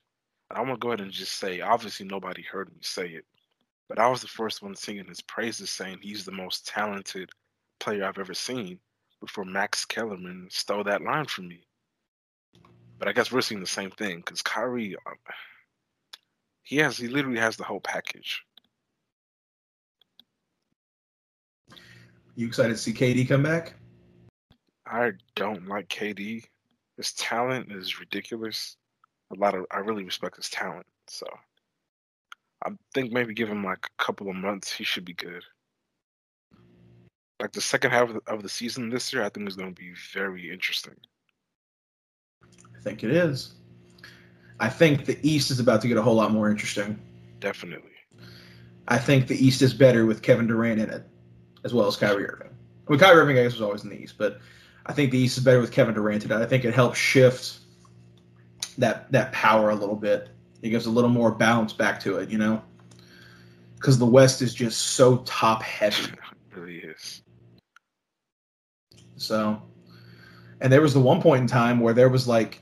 [0.52, 3.26] I'm gonna go ahead and just say, obviously nobody heard me say it,
[3.88, 7.30] but I was the first one singing his praises, saying he's the most talented
[7.80, 8.80] player I've ever seen.
[9.20, 11.66] Before Max Kellerman stole that line from me.
[13.00, 15.16] But I guess we're seeing the same thing because Kyrie, um,
[16.64, 18.44] he has he literally has the whole package.
[22.36, 23.74] You excited to see KD come back?
[24.86, 26.46] I don't like KD.
[26.96, 28.78] His talent is ridiculous.
[29.32, 30.86] A lot of I really respect his talent.
[31.08, 31.28] So
[32.66, 35.44] I think maybe give him like a couple of months, he should be good.
[37.40, 39.74] Like the second half of the, of the season this year, I think is going
[39.74, 40.96] to be very interesting.
[42.44, 43.54] I think it is.
[44.60, 47.00] I think the East is about to get a whole lot more interesting.
[47.40, 47.92] Definitely.
[48.90, 51.08] I think the East is better with Kevin Durant in it,
[51.64, 52.50] as well as Kyrie Irving.
[52.88, 54.40] I mean, Kyrie Irving, I guess, was always in the East, but
[54.88, 56.36] I think the East is better with Kevin Durant in it.
[56.36, 57.60] I think it helps shift
[58.80, 60.30] that that power a little bit.
[60.62, 62.62] It gives a little more balance back to it, you know,
[63.76, 66.04] because the West is just so top heavy.
[66.52, 67.22] it really is.
[69.16, 69.62] So,
[70.62, 72.62] and there was the one point in time where there was like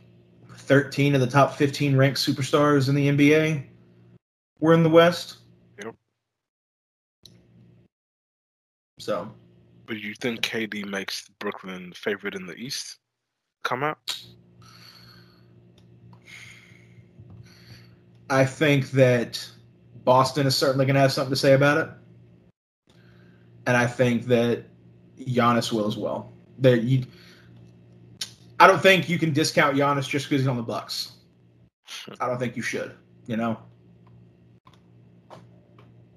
[0.49, 3.63] 13 of the top 15 ranked superstars in the NBA
[4.59, 5.37] were in the West.
[5.83, 5.95] Yep.
[8.99, 9.31] So.
[9.85, 12.97] But you think KD makes Brooklyn favorite in the East
[13.63, 14.19] come out?
[18.29, 19.49] I think that
[20.03, 21.89] Boston is certainly going to have something to say about it.
[23.65, 24.65] And I think that
[25.19, 26.31] Giannis will as well.
[26.59, 27.05] That you
[28.59, 31.11] I don't think you can discount Giannis just because he's on the Bucks.
[32.19, 32.95] I don't think you should.
[33.27, 33.59] You know.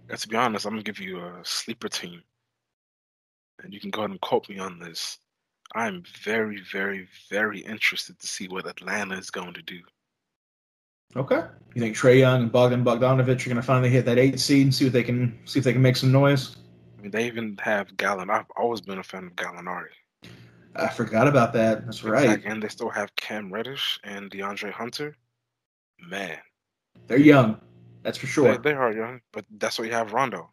[0.09, 2.23] And to be honest, I'm gonna give you a sleeper team,
[3.63, 5.19] and you can go ahead and quote me on this.
[5.75, 9.81] I'm very, very, very interested to see what Atlanta is going to do.
[11.17, 11.43] Okay.
[11.75, 14.67] You think Trae Young and Bogdan Bogdanovich are going to finally hit that eight seed
[14.67, 16.57] and see what they can see if they can make some noise?
[16.99, 18.27] I mean, they even have Gallo.
[18.29, 19.89] I've always been a fan of Gallinari.
[20.77, 21.85] I forgot about that.
[21.85, 22.43] That's right.
[22.45, 25.17] And they still have Cam Reddish and DeAndre Hunter.
[26.01, 26.39] Man,
[27.07, 27.61] they're young.
[28.03, 28.57] That's for sure.
[28.57, 30.51] They, they are young, but that's what you have Rondo.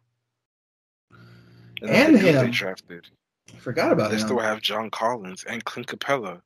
[1.80, 2.34] And, and him.
[2.34, 3.08] They drafted.
[3.54, 4.20] I forgot about they him.
[4.20, 6.42] They still have John Collins and Clint Capela.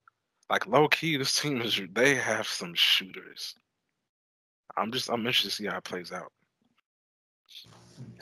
[0.50, 3.54] Like low key, this team is they have some shooters.
[4.76, 6.32] I'm just I'm interested to see how it plays out.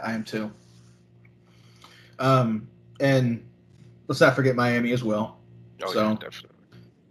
[0.03, 0.51] I am too.
[2.19, 2.69] Um,
[3.01, 3.47] and
[4.09, 5.39] let's not forget Miami as well.
[5.83, 6.57] Oh so, yeah, definitely.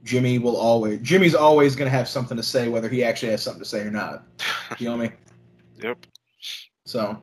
[0.04, 3.44] Jimmy will always Jimmy's always going to have something to say, whether he actually has
[3.44, 4.24] something to say or not.
[4.78, 5.10] You know me?
[5.82, 6.06] Yep.
[6.86, 7.20] So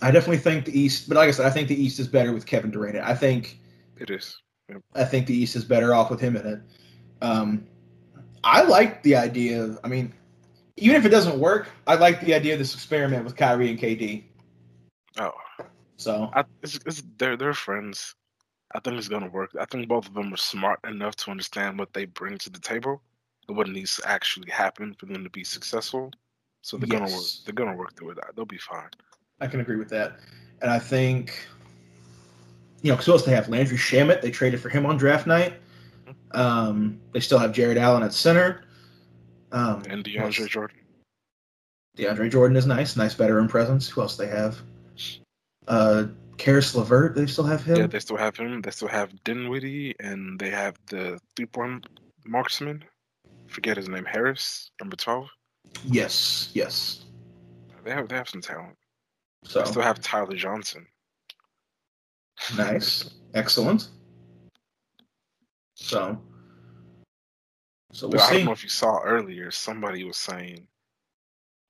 [0.00, 2.32] I definitely think the East, but like I said, I think the East is better
[2.32, 2.96] with Kevin Durant.
[2.98, 3.58] I think
[3.98, 4.38] it is.
[4.68, 4.82] Yep.
[4.94, 6.60] I think the East is better off with him in it.
[7.22, 7.66] Um,
[8.44, 9.64] I like the idea.
[9.64, 10.12] Of, I mean,
[10.76, 13.78] even if it doesn't work, I like the idea of this experiment with Kyrie and
[13.78, 14.24] KD.
[15.18, 15.32] Oh,
[15.96, 18.14] so I, it's, it's, they're they're friends.
[18.74, 19.50] I think it's gonna work.
[19.58, 22.58] I think both of them are smart enough to understand what they bring to the
[22.58, 23.00] table
[23.46, 26.10] and what needs to actually happen for them to be successful.
[26.62, 26.98] So they're yes.
[26.98, 27.24] gonna work.
[27.44, 28.18] They're gonna work through it.
[28.34, 28.90] They'll be fine.
[29.40, 30.18] I can agree with that,
[30.60, 31.46] and I think
[32.84, 34.20] you know, because else they have Landry Shamet.
[34.20, 35.54] They traded for him on draft night.
[36.06, 36.38] Mm-hmm.
[36.38, 38.63] Um, they still have Jarrett Allen at center.
[39.54, 40.78] Um, and DeAndre Jordan.
[41.96, 43.88] DeAndre Jordan is nice, nice veteran presence.
[43.88, 44.60] Who else they have?
[45.68, 46.06] Uh,
[46.38, 47.76] Caris LeVert, they still have him.
[47.76, 48.60] Yeah, they still have him.
[48.62, 51.86] They still have Dinwiddie, and they have the three-point
[52.26, 52.82] marksman.
[53.46, 55.28] Forget his name, Harris, number twelve.
[55.84, 57.04] Yes, yes.
[57.84, 58.76] They have they have some talent.
[59.44, 60.84] So they still have Tyler Johnson.
[62.56, 63.88] Nice, excellent.
[65.76, 66.20] So,
[67.94, 68.36] so we'll I see.
[68.38, 69.52] don't know if you saw earlier.
[69.52, 70.66] Somebody was saying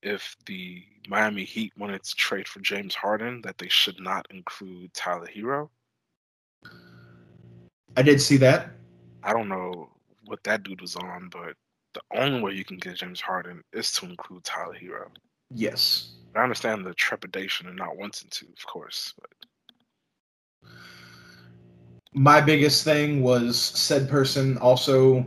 [0.03, 4.95] if the Miami Heat wanted to trade for James Harden, that they should not include
[4.95, 5.69] Tyler Herro.
[7.97, 8.71] I did see that.
[9.23, 9.91] I don't know
[10.25, 11.57] what that dude was on, but
[11.93, 15.09] the only way you can get James Harden is to include Tyler Herro.
[15.51, 16.15] Yes.
[16.35, 19.13] I understand the trepidation and not wanting to, of course.
[19.21, 20.71] But.
[22.15, 25.27] My biggest thing was said person also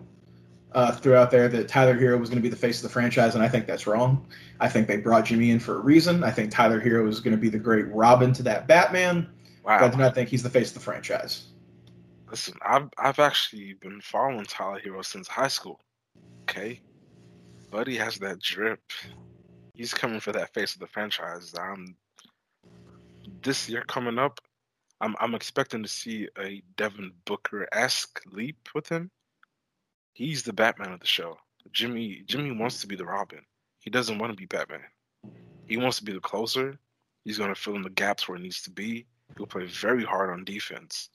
[0.78, 2.90] uh, threw out there that Tyler Herro was going to be the face of the
[2.90, 4.24] franchise, and I think that's wrong.
[4.60, 6.24] I think they brought Jimmy in for a reason.
[6.24, 9.28] I think Tyler Herro is going to be the great Robin to that Batman.
[9.64, 9.80] Wow.
[9.80, 11.48] I do not think he's the face of the franchise.
[12.30, 15.82] Listen, I've I've actually been following Tyler Herro since high school.
[16.44, 16.80] Okay,
[17.72, 18.80] Buddy has that drip.
[19.74, 21.56] He's coming for that face of the franchise.
[21.60, 21.96] Um,
[23.42, 24.40] this year coming up,
[25.02, 29.10] I'm I'm expecting to see a Devin Booker esque leap with him.
[30.18, 31.38] He's the Batman of the show.
[31.72, 33.42] Jimmy Jimmy wants to be the Robin.
[33.82, 34.82] He doesn't want to be Batman.
[35.68, 36.80] He wants to be the closer.
[37.24, 39.06] He's going to fill in the gaps where it needs to be.
[39.38, 41.10] He'll play very hard on defense,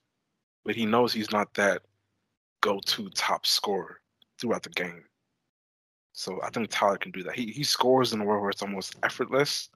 [0.65, 1.83] but he knows he's not that
[2.61, 3.99] go-to top scorer
[4.39, 5.03] throughout the game.
[6.13, 7.35] So I think Tyler can do that.
[7.35, 9.69] He he scores in a world where it's almost effortless.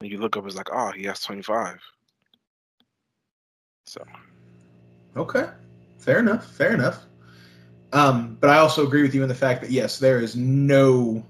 [0.00, 1.78] And you look up, it's like, oh, he has 25.
[3.86, 4.02] So.
[5.16, 5.48] Okay.
[5.98, 6.50] Fair enough.
[6.56, 7.04] Fair enough.
[7.92, 11.24] Um, but I also agree with you in the fact that yes, there is no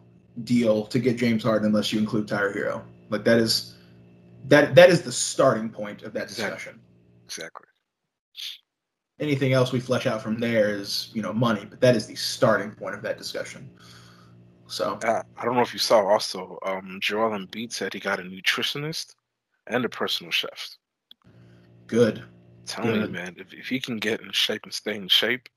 [0.45, 2.83] deal to get James Harden unless you include Tyler Herro.
[3.11, 3.75] Like that is
[4.49, 6.81] that that is the starting point of that discussion.
[7.25, 7.67] Exactly.
[9.21, 12.15] Anything else we flesh out from there is you know money, but that is the
[12.15, 13.71] starting point of that discussion.
[14.67, 18.19] So uh, I don't know if you saw also, um, Joel Embiid said he got
[18.19, 19.15] a nutritionist
[19.67, 20.77] and a personal chef.
[21.87, 22.25] Good.
[22.67, 25.49] Tell me, man, if, if he can get in shape and stay in shape,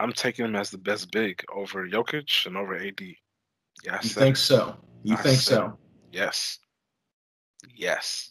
[0.00, 3.00] I'm taking him as the best big over Jokic and over AD.
[3.84, 4.76] Yeah, you think so?
[5.02, 5.78] You I think so?
[6.12, 6.58] Yes.
[7.74, 8.30] Yes.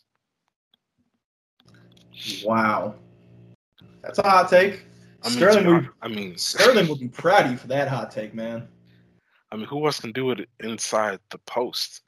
[2.44, 2.96] Wow.
[4.02, 4.86] That's a hot take.
[5.24, 8.12] I mean, Sterling, would, I mean, Sterling would be proud of you for that hot
[8.12, 8.68] take, man.
[9.52, 12.02] I mean, who else can do it inside the post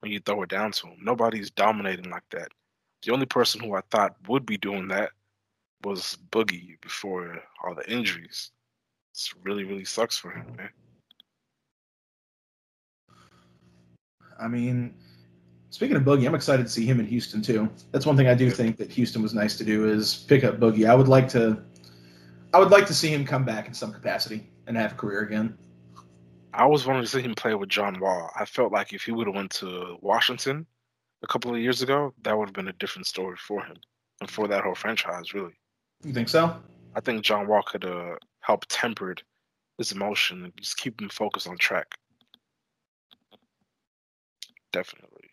[0.00, 0.98] when you throw it down to him?
[1.02, 2.48] Nobody's dominating like that.
[3.02, 5.10] The only person who I thought would be doing that
[5.82, 8.50] was Boogie before all the injuries.
[9.14, 10.70] It's really, really sucks for him, man.
[14.40, 14.96] I mean,
[15.70, 17.70] speaking of Boogie, I'm excited to see him in Houston too.
[17.92, 20.58] That's one thing I do think that Houston was nice to do is pick up
[20.58, 20.90] Boogie.
[20.90, 21.62] I would like to,
[22.52, 25.20] I would like to see him come back in some capacity and have a career
[25.20, 25.56] again.
[26.52, 28.32] I always wanted to see him play with John Wall.
[28.34, 30.66] I felt like if he would have went to Washington
[31.22, 33.76] a couple of years ago, that would have been a different story for him
[34.20, 35.54] and for that whole franchise, really.
[36.02, 36.60] You think so?
[36.96, 39.22] I think John Wall could uh, help tempered
[39.78, 41.96] his emotion and just keep him focused on track.
[44.70, 45.30] definitely.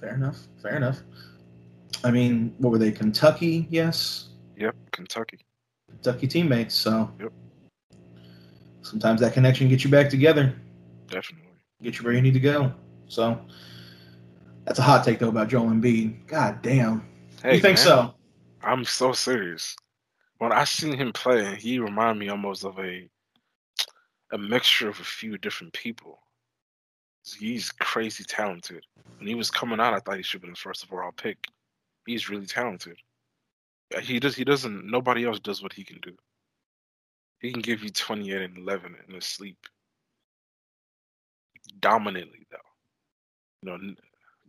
[0.00, 0.38] Fair enough.
[0.62, 1.00] Fair enough.
[2.04, 2.92] I mean, what were they?
[2.92, 4.28] Kentucky, yes.
[4.56, 5.38] Yep, Kentucky.
[5.90, 6.74] Kentucky teammates.
[6.74, 7.10] So.
[7.20, 7.32] Yep.
[8.82, 10.54] Sometimes that connection gets you back together.
[11.08, 11.48] Definitely.
[11.82, 12.72] Get you where you need to go.
[13.08, 13.40] So.
[14.64, 16.26] That's a hot take though about Joel Embiid.
[16.26, 17.06] God damn.
[17.42, 18.14] Hey, you think man, so?
[18.62, 19.74] I'm so serious.
[20.38, 23.08] When I seen him play, he reminded me almost of a
[24.32, 26.18] a mixture of a few different people.
[27.38, 28.84] He's crazy talented.
[29.18, 31.38] When he was coming out, I thought he should have been the first overall pick.
[32.06, 32.98] He's really talented.
[34.00, 34.36] He does.
[34.36, 34.86] He doesn't.
[34.86, 36.12] Nobody else does what he can do.
[37.40, 39.58] He can give you 28 and 11 in his sleep.
[41.80, 42.58] Dominantly, though.
[43.62, 43.94] You know,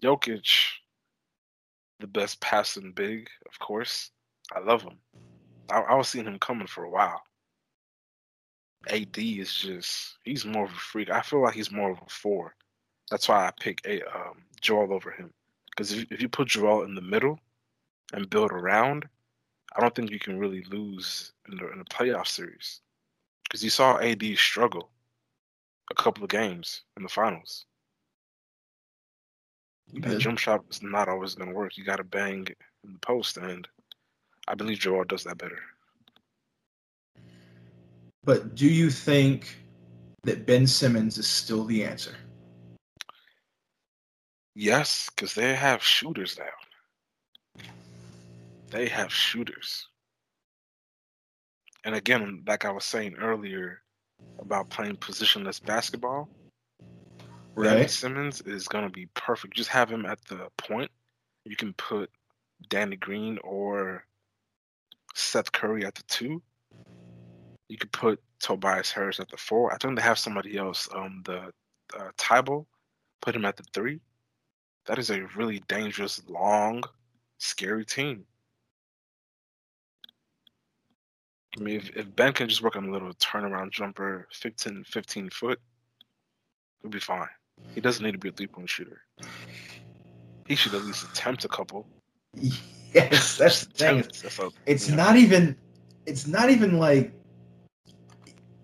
[0.02, 0.68] Jokic,
[2.00, 4.12] the best passing big, of course.
[4.56, 4.98] I love him.
[5.72, 7.22] I, I was seeing him coming for a while.
[8.88, 11.10] AD is just he's more of a freak.
[11.10, 12.56] I feel like he's more of a four.
[13.12, 15.34] That's why I pick a um, Joel over him.
[15.70, 17.40] Because if, if you put Joel in the middle
[18.14, 19.08] and build around,
[19.76, 22.82] I don't think you can really lose in the in the playoff series.
[23.44, 24.90] Because you saw AD struggle
[25.92, 27.66] a couple of games in the finals.
[29.92, 31.76] You That jump shot is not always going to work.
[31.78, 32.48] You got to bang
[32.84, 33.68] in the post, and
[34.50, 35.60] I believe Joel does that better.
[38.24, 39.56] But do you think
[40.24, 42.16] that Ben Simmons is still the answer?
[44.56, 47.64] Yes, because they have shooters now.
[48.72, 49.88] They have shooters.
[51.86, 53.82] And again, like I was saying earlier
[54.40, 56.28] about playing positionless basketball,
[57.56, 57.90] Ben Right.
[57.90, 59.56] Simmons is going to be perfect.
[59.56, 60.92] Just have him at the point.
[61.46, 62.10] You can put
[62.70, 64.06] Danny Green or
[65.20, 66.42] Seth Curry at the two.
[67.68, 69.74] You could put Tobias Harris at the four.
[69.74, 71.52] I think they have somebody else, um, the
[71.98, 72.12] uh,
[73.22, 74.00] put him at the three.
[74.86, 76.84] That is a really dangerous, long,
[77.38, 78.26] scary team.
[81.58, 85.30] I mean, if, if Ben can just work on a little turnaround jumper, 15, 15
[85.32, 85.60] foot,
[86.82, 87.28] he'll be fine.
[87.76, 89.02] He doesn't need to be a three point shooter.
[90.48, 91.88] He should at least attempt a couple.
[92.94, 94.04] Yes, that's the thing.
[94.66, 95.56] It's not even.
[96.06, 97.14] It's not even like.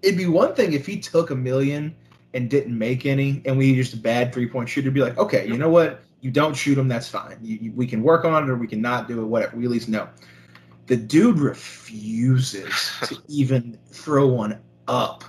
[0.02, 1.96] It'd be one thing if he took a million
[2.34, 4.92] and didn't make any, and we just a bad three point shooter.
[4.92, 6.02] Be like, okay, you know what?
[6.22, 6.88] You don't shoot him.
[6.88, 7.38] That's fine.
[7.42, 9.26] You, you- we can work on it, or we can not do it.
[9.26, 9.58] Whatever.
[9.58, 10.10] We at least know.
[10.88, 15.24] The dude refuses to even throw one up.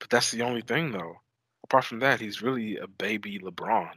[0.00, 1.16] But that's the only thing, though.
[1.64, 3.92] Apart from that, he's really a baby LeBron.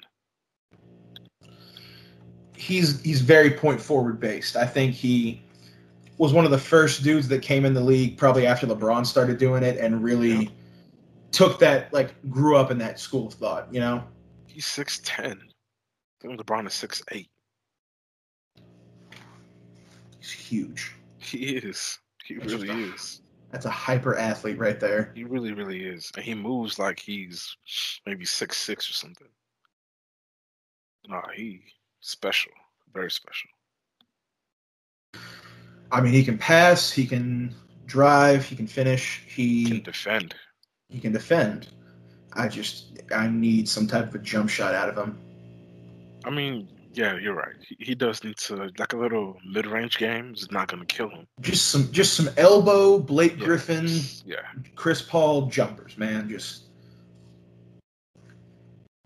[2.58, 4.56] He's he's very point forward based.
[4.56, 5.42] I think he
[6.18, 9.38] was one of the first dudes that came in the league probably after LeBron started
[9.38, 10.50] doing it and really Yeah.
[11.32, 14.04] took that like grew up in that school of thought, you know?
[14.48, 15.38] He's 6'10.
[15.42, 17.30] I think LeBron is six eight.
[20.20, 20.94] He's huge.
[21.18, 22.00] He is.
[22.24, 23.22] He That's really a- is.
[23.52, 25.12] That's a hyper athlete right there.
[25.16, 26.12] He really, really is.
[26.16, 27.56] And he moves like he's
[28.06, 29.28] maybe six six or something.
[31.08, 31.62] Nah, he
[32.06, 32.52] special.
[32.94, 33.50] Very special.
[35.92, 37.54] I mean, he can pass, he can
[37.86, 40.36] drive, he can finish, He can defend.
[40.90, 41.68] he can defend.
[42.34, 45.18] I just I need some type of a jump shot out of him.
[46.26, 47.56] I mean, yeah, you're right.
[47.68, 51.10] He, he does need to like a little mid range game is not gonna kill
[51.10, 51.28] him.
[51.42, 53.88] Just some just some elbow, Blake Yeah, Griffin,
[54.26, 54.42] Yeah.
[54.76, 56.28] Chris Paul jumpers, man.
[56.30, 56.64] Just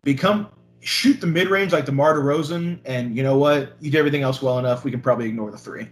[0.03, 0.49] become
[0.81, 3.75] shoot the mid range like DeMar DeRozan, and you know what?
[3.79, 4.83] You do everything else well enough.
[4.83, 5.89] We can probably ignore the three.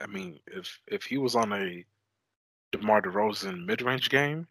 [0.00, 1.84] I mean, if if he was on a
[2.72, 4.46] DeMar DeRozan mid range game,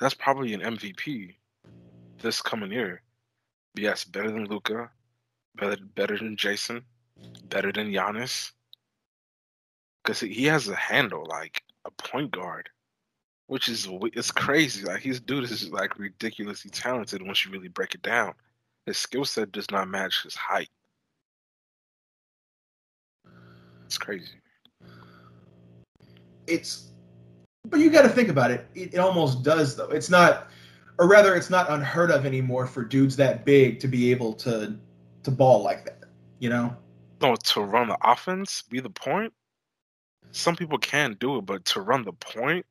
[0.00, 1.34] that's probably an MVP
[2.20, 3.02] this coming year.
[3.74, 4.90] Yes, better than Luka,
[5.56, 6.82] better better than Jayson,
[7.48, 8.52] better than Giannis.
[10.02, 12.68] Because he has a handle like a point guard,
[13.46, 14.84] which is it's crazy.
[14.84, 18.32] Like his dude is like ridiculously talented once you really break it down.
[18.86, 20.68] His skill set does not match his height.
[23.86, 24.40] It's crazy.
[26.46, 26.90] It's,
[27.66, 28.66] but you got to think about it.
[28.74, 28.94] it.
[28.94, 29.90] It almost does though.
[29.90, 30.48] It's not,
[30.98, 34.78] or rather, it's not unheard of anymore for dudes that big to be able to
[35.22, 36.04] to ball like that.
[36.38, 36.76] You know,
[37.22, 39.32] No, to run the offense, be the point.
[40.32, 42.66] Some people can do it, but to run the point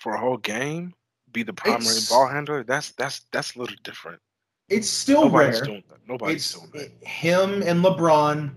[0.00, 0.94] for a whole game,
[1.32, 4.20] be the primary It's- ball handler, that's that's that's a little different.
[4.68, 5.64] it's still Nobody's rare.
[5.64, 5.98] doing that.
[6.08, 6.80] Nobody's it's doing that.
[6.82, 8.54] it- him and LeBron.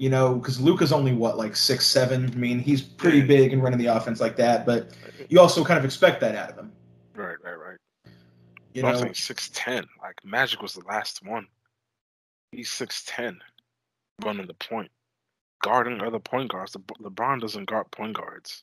[0.00, 2.30] You know, because Luka's only what like six seven.
[2.32, 3.26] I mean, he's pretty Yeah.
[3.26, 4.64] big and running the offense like that.
[4.64, 4.96] But
[5.28, 6.72] you also kind of expect that out of him.
[7.16, 7.78] Right, right, right.
[8.74, 9.84] You I'm know, six ten.
[10.00, 11.48] Like Magic was the last one.
[12.52, 13.40] He's six ten,
[14.24, 14.90] running the point,
[15.64, 16.76] guarding other point guards.
[16.76, 18.62] LeBron doesn't guard point guards,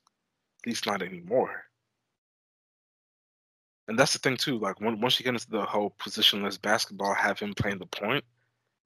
[0.63, 1.65] at least not anymore.
[3.87, 4.57] And that's the thing too.
[4.57, 8.23] Like when, once you get into the whole positionless basketball, have him playing the point,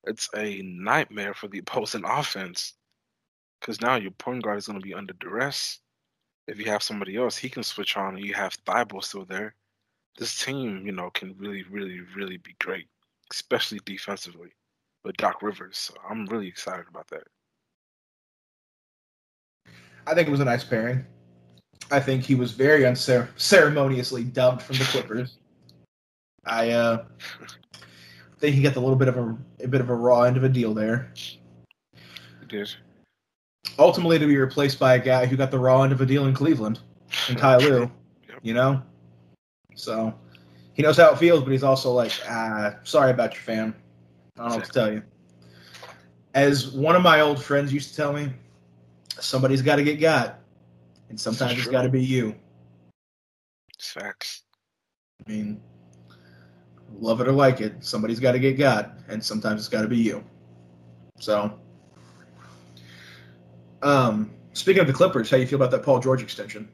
[0.06, 2.74] it's a nightmare for the opposing offense.
[3.60, 5.80] Because now your point guard is going to be under duress.
[6.48, 9.54] If you have somebody else, he can switch on, and you have Thybulle still there.
[10.18, 12.88] This team, you know, can really, really, really be great,
[13.32, 14.50] especially defensively
[15.04, 15.78] with Doc Rivers.
[15.78, 17.24] So I'm really excited about that.
[20.08, 21.06] I think it was a nice pairing.
[21.92, 25.38] I think he was very unceremoniously dumped from the Clippers.
[26.46, 27.04] I uh,
[28.40, 30.44] think he got a little bit of a, a bit of a raw end of
[30.44, 31.12] a deal there.
[31.94, 32.74] He did.
[33.78, 36.28] Ultimately, to be replaced by a guy who got the raw end of a deal
[36.28, 36.80] in Cleveland,
[37.28, 37.92] and Ty Lue.
[38.28, 38.40] Yep.
[38.42, 38.82] You know,
[39.76, 40.14] so
[40.74, 43.76] he knows how it feels, but he's also like, ah, sorry about your fam.
[44.38, 45.04] I don't know what to tell you.
[46.34, 48.30] As one of my old friends used to tell me,
[49.20, 50.40] somebody's got to get got,
[51.10, 52.36] and sometimes it's got to be you.
[53.74, 54.44] It's facts.
[55.26, 55.62] I mean,
[56.94, 59.88] love it or like it, somebody's got to get got, and sometimes it's got to
[59.88, 60.24] be you.
[61.20, 61.60] So,
[63.82, 66.70] um, speaking of the Clippers, how you feel about that Paul George extension?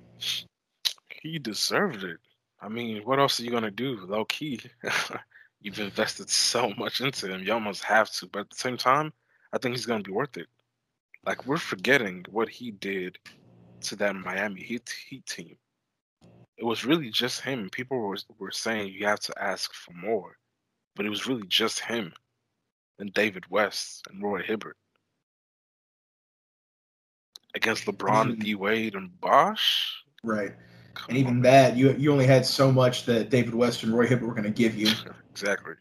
[1.21, 2.17] He deserved it.
[2.61, 4.05] I mean, what else are you gonna do?
[4.05, 4.59] Low key,
[5.61, 7.43] you've invested so much into him.
[7.43, 9.11] You almost have to, but at the same time,
[9.51, 10.47] I think he's gonna be worth it.
[11.25, 13.17] Like we're forgetting what he did
[13.81, 15.57] to that Miami Heat, Heat team.
[16.57, 17.69] It was really just him.
[17.69, 20.37] People were were saying you have to ask for more,
[20.95, 22.13] but it was really just him
[22.99, 24.77] and David West and Roy Hibbert
[27.55, 30.03] against LeBron, D Wade, and Bosh.
[30.23, 30.53] Right.
[30.93, 31.41] Come And even on.
[31.41, 34.43] that, you you only had so much that David West and Roy Hibbert were going
[34.43, 34.87] to give you.
[35.31, 35.73] exactly.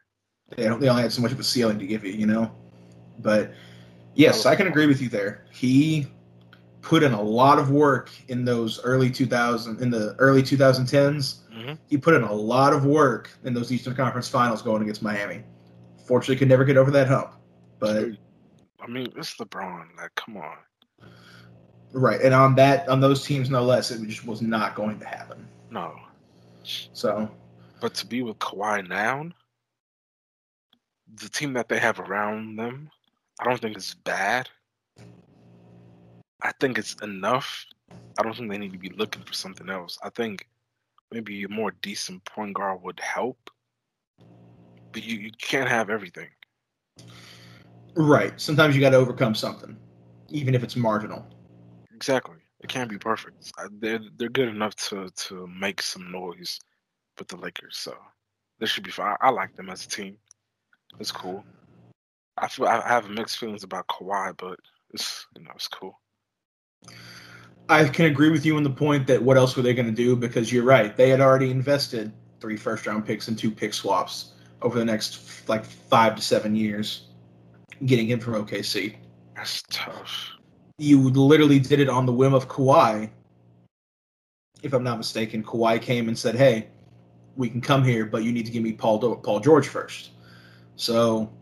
[0.56, 2.50] They, they only had so much of a ceiling to give you, you know.
[3.20, 3.52] But
[4.14, 5.44] yes, I can agree with you there.
[5.52, 6.06] He
[6.85, 11.39] put in a lot of work in those early 2000 in the early 2010s.
[11.51, 15.02] hmm He put in a lot of work in those Eastern Conference Finals going against
[15.02, 15.43] Miami.
[16.06, 17.32] Fortunately, could never get over that hump.
[17.78, 18.11] But
[18.81, 19.97] I mean, it's LeBron.
[19.97, 20.56] Like, come on.
[21.93, 25.06] right, and on that on those teams, no less, it just was not going to
[25.06, 25.48] happen.
[25.70, 25.98] No.
[26.93, 27.31] So
[27.81, 29.31] But to be with Kawhi now,
[31.15, 32.90] the team that they have around them,
[33.40, 34.51] I don't think it's bad.
[36.44, 37.64] I think it's enough.
[38.18, 39.98] I don't think they need to be looking for something else.
[40.04, 40.46] I think
[41.10, 43.50] maybe a more decent point guard would help.
[44.92, 46.28] But you, you can't have everything.
[47.96, 49.76] right, sometimes you got to overcome something,
[50.28, 51.26] even if it's marginal.
[51.94, 52.36] Exactly.
[52.60, 53.52] It can't be perfect.
[53.80, 56.60] They're they're good enough to to make some noise
[57.18, 57.96] with the Lakers, so
[58.58, 59.16] they should be fine.
[59.20, 60.18] I like them as a team.
[61.00, 61.44] It's cool.
[62.36, 64.58] I feel I have mixed feelings about Kawhi, but
[64.92, 65.98] it's you know it's cool.
[67.69, 69.93] I can agree with you on the point that what else were they going to
[69.93, 70.16] do?
[70.16, 74.32] Because you're right, they had already invested three first round picks and two pick swaps
[74.61, 77.09] over the next like five to seven years,
[77.86, 78.97] getting him from OKC.
[79.35, 80.31] That's tough.
[80.78, 83.11] You literally did it on the whim of Kawhi.
[84.62, 86.69] If I'm not mistaken, Kawhi came and said, "Hey,
[87.36, 90.11] we can come here, but you need to give me Paul Do- Paul George first.
[90.77, 91.32] So,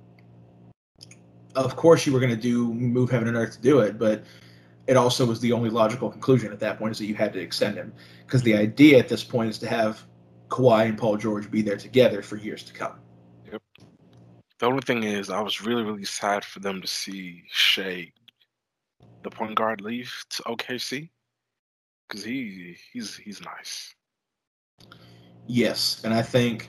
[1.54, 4.24] of course, you were going to do move heaven and earth to do it, but
[4.86, 7.40] it also was the only logical conclusion at that point is that you had to
[7.40, 7.92] extend him
[8.26, 10.02] because the idea at this point is to have
[10.48, 12.98] Kawhi and Paul George be there together for years to come.
[13.50, 13.62] Yep.
[14.58, 18.12] The only thing is, I was really really sad for them to see Shai,
[19.22, 21.08] the point guard, leave to OKC,
[22.08, 23.94] because he he's he's nice.
[25.46, 26.68] Yes, and I think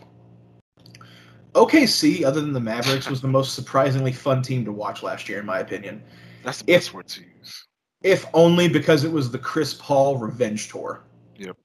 [1.54, 5.40] OKC, other than the Mavericks, was the most surprisingly fun team to watch last year,
[5.40, 6.04] in my opinion.
[6.44, 7.66] That's the If- best word to use.
[8.04, 11.04] If only because it was the Chris Paul revenge tour.
[11.38, 11.58] Yep.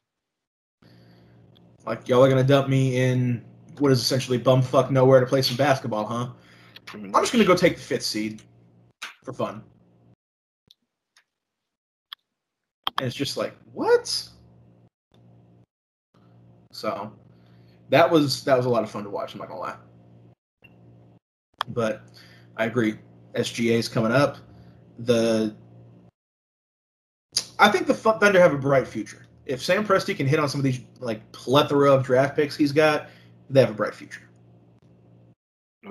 [1.85, 3.45] Like y'all are gonna dump me in
[3.79, 6.29] what is essentially bumfuck nowhere to play some basketball, huh?
[6.95, 8.43] I'm just gonna go take the fifth seed
[9.25, 9.63] for fun.
[12.99, 14.29] And it's just like, what?
[16.73, 17.13] So
[17.91, 19.77] that was that was a lot of fun to watch, I'm not gonna lie.
[21.69, 22.03] But
[22.57, 22.99] I agree.
[23.35, 24.39] SGA is coming up.
[25.01, 25.55] The
[27.59, 29.27] I think the Thunder have a bright future.
[29.47, 32.73] If Sam Presti can hit on some of these like plethora of draft picks he's
[32.73, 33.09] got,
[33.51, 34.23] they have a bright future.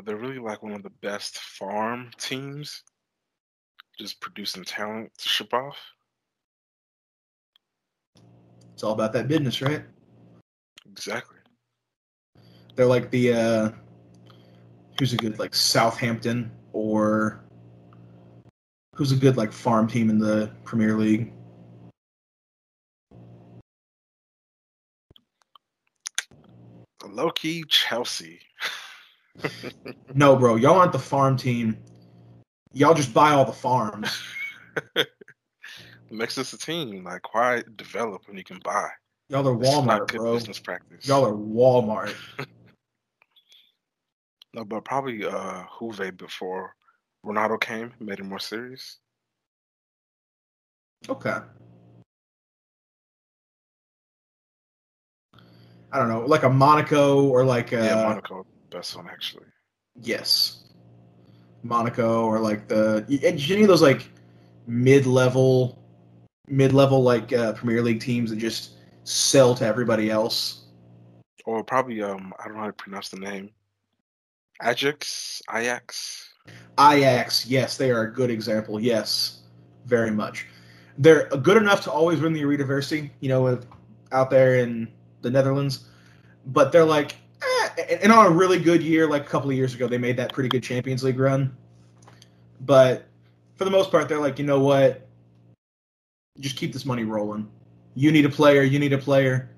[0.05, 2.83] They're really like one of the best farm teams,
[3.99, 5.77] just producing talent to ship off.
[8.73, 9.83] It's all about that business, right?
[10.87, 11.37] Exactly.
[12.75, 13.69] They're like the uh,
[14.99, 17.43] who's a good like Southampton or
[18.93, 21.33] who's a good like farm team in the Premier League.
[27.17, 28.39] Low key Chelsea.
[30.13, 31.75] No, bro, y'all aren't the farm team.
[32.73, 34.21] Y'all just buy all the farms.
[36.11, 37.03] Makes us a team.
[37.03, 38.89] Like, why develop when you can buy?
[39.29, 40.35] Y'all are Walmart, bro.
[40.35, 41.07] business practice.
[41.07, 42.13] Y'all are Walmart.
[44.53, 46.73] No, but probably uh Juve before
[47.23, 48.97] Ronaldo came made it more serious.
[51.07, 51.37] Okay.
[55.91, 59.45] I don't know, like a Monaco or like a yeah, Monaco best one actually.
[60.01, 60.65] yes,
[61.63, 64.09] Monaco or like the any of those like
[64.67, 65.81] mid-level,
[66.47, 68.71] mid-level like uh, Premier League teams that just
[69.05, 70.65] sell to everybody else.
[71.45, 73.51] Or probably um I don't know how to pronounce the name.
[74.61, 76.33] Ajax, Ajax.
[76.79, 78.79] Ajax, yes, they are a good example.
[78.79, 79.43] Yes,
[79.85, 80.47] very much.
[80.97, 83.59] They're good enough to always win the Eredivisie, you know,
[84.11, 84.91] out there in
[85.21, 85.85] the Netherlands.
[86.47, 89.75] But they're like, eh, and on a really good year, like a couple of years
[89.75, 91.55] ago, they made that pretty good Champions League run.
[92.61, 93.07] But
[93.55, 95.07] for the most part, they're like, you know what?
[96.39, 97.49] Just keep this money rolling.
[97.95, 98.61] You need a player.
[98.61, 99.49] You need a player.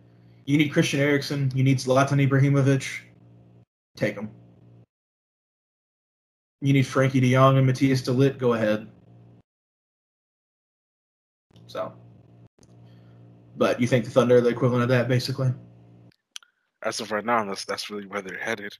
[0.46, 1.52] You need Christian Eriksen.
[1.54, 3.02] You need Zlatan Ibrahimovic.
[3.96, 4.32] Take them.
[6.62, 8.38] You need Frenkie De Jong and Matthijs De Ligt.
[8.38, 8.88] Go ahead.
[11.68, 11.94] So,
[13.60, 15.54] but you think the Thunder are the equivalent of that, basically?
[16.82, 18.76] As of right now, that's that's really where they're headed.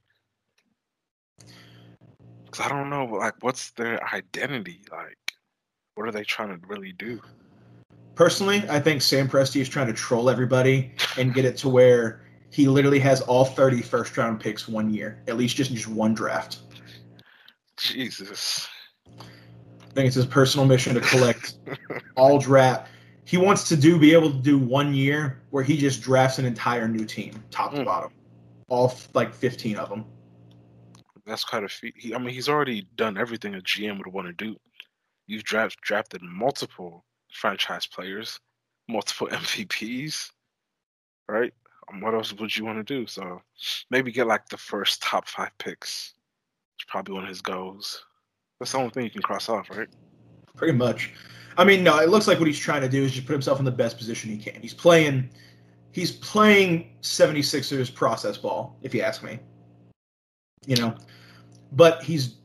[2.50, 4.80] Cause I don't know, like, what's their identity?
[4.90, 5.34] Like,
[5.94, 7.20] what are they trying to really do?
[8.16, 12.22] Personally, I think Sam Presti is trying to troll everybody and get it to where
[12.50, 15.88] he literally has all 30 first round picks one year, at least just in just
[15.88, 16.58] one draft.
[17.76, 18.68] Jesus.
[19.18, 21.58] I think it's his personal mission to collect
[22.16, 22.88] all draft.
[23.30, 26.44] He wants to do be able to do one year where he just drafts an
[26.44, 27.84] entire new team, top to Mm.
[27.84, 28.12] bottom,
[28.66, 30.04] all f- like 15 of them.
[31.26, 31.94] That's quite a feat.
[31.96, 34.56] He, I mean, he's already done everything a GM would want to do.
[35.28, 38.40] You've draft, drafted multiple franchise players,
[38.88, 40.32] multiple MVPs,
[41.28, 41.54] right?
[41.88, 43.06] Um, what else would you want to do?
[43.06, 43.40] So
[43.90, 46.14] maybe get like the first top five picks.
[46.80, 48.04] It's probably one of his goals.
[48.58, 49.88] That's the only thing you can cross off, right?
[50.56, 51.12] Pretty much.
[51.56, 53.58] I mean, no, it looks like what he's trying to do is just put himself
[53.58, 54.60] in the best position he can.
[54.60, 55.30] He's playing
[55.92, 59.38] he's playing 76ers process ball, if you ask me.
[60.66, 60.94] You know.
[61.72, 62.36] But he's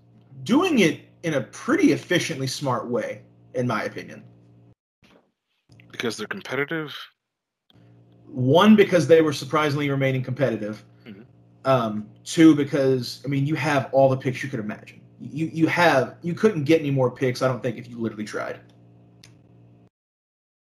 [0.43, 3.21] doing it in a pretty efficiently smart way,
[3.53, 4.23] in my opinion.
[5.91, 6.95] Because they're competitive.
[8.27, 10.83] One, because they were surprisingly remaining competitive.
[11.05, 11.25] Mhm.
[11.63, 15.01] Um, two, because I mean you have all the picks you could imagine.
[15.19, 18.25] You you have you couldn't get any more picks, I don't think, if you literally
[18.25, 18.59] tried.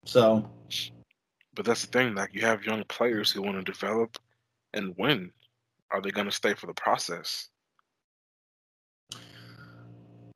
[0.07, 0.49] So
[1.53, 4.17] But that's the thing, like you have young players who want to develop
[4.73, 5.31] and win.
[5.91, 7.49] Are they gonna stay for the process?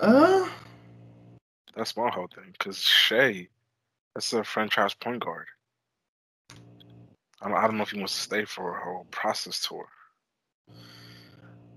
[0.01, 0.49] uh
[1.75, 2.51] That's my whole thing.
[2.51, 3.47] Because Shai,
[4.13, 5.47] that's a franchise point guard.
[7.41, 9.87] I don't, I don't know if he wants to stay for a whole process tour.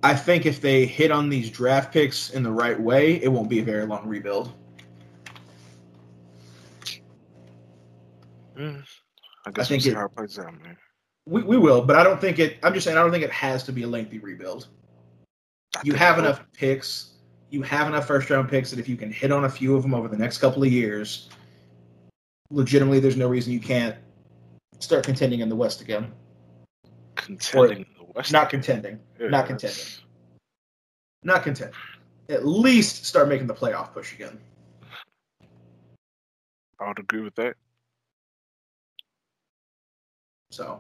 [0.03, 3.49] I think if they hit on these draft picks in the right way, it won't
[3.49, 4.53] be a very long rebuild.
[8.57, 8.85] Mm,
[9.47, 10.77] I guess think we'll see it- how it plays out, man.
[11.27, 12.59] We, we will, but I don't think it.
[12.63, 14.69] I'm just saying I don't think it has to be a lengthy rebuild.
[15.77, 17.13] I You have enough picks.
[17.51, 19.83] You have enough first round picks that if you can hit on a few of
[19.83, 21.31] them over the next couple of years,
[22.51, 23.97] legitimately, there's no reason you can't
[24.81, 26.13] start contending in the West again.
[27.17, 28.31] contending in the West.
[28.33, 29.01] Not contending.
[29.19, 30.05] Yeah, not that's- contending.
[31.23, 31.77] Not contending.
[32.29, 34.39] At least start making the playoff push again.
[36.81, 37.55] I would agree with that.
[40.55, 40.79] So,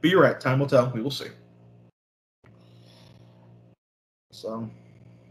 [0.00, 0.40] but you're right.
[0.40, 0.90] Time will tell.
[0.90, 1.28] We will see.
[4.32, 4.68] So,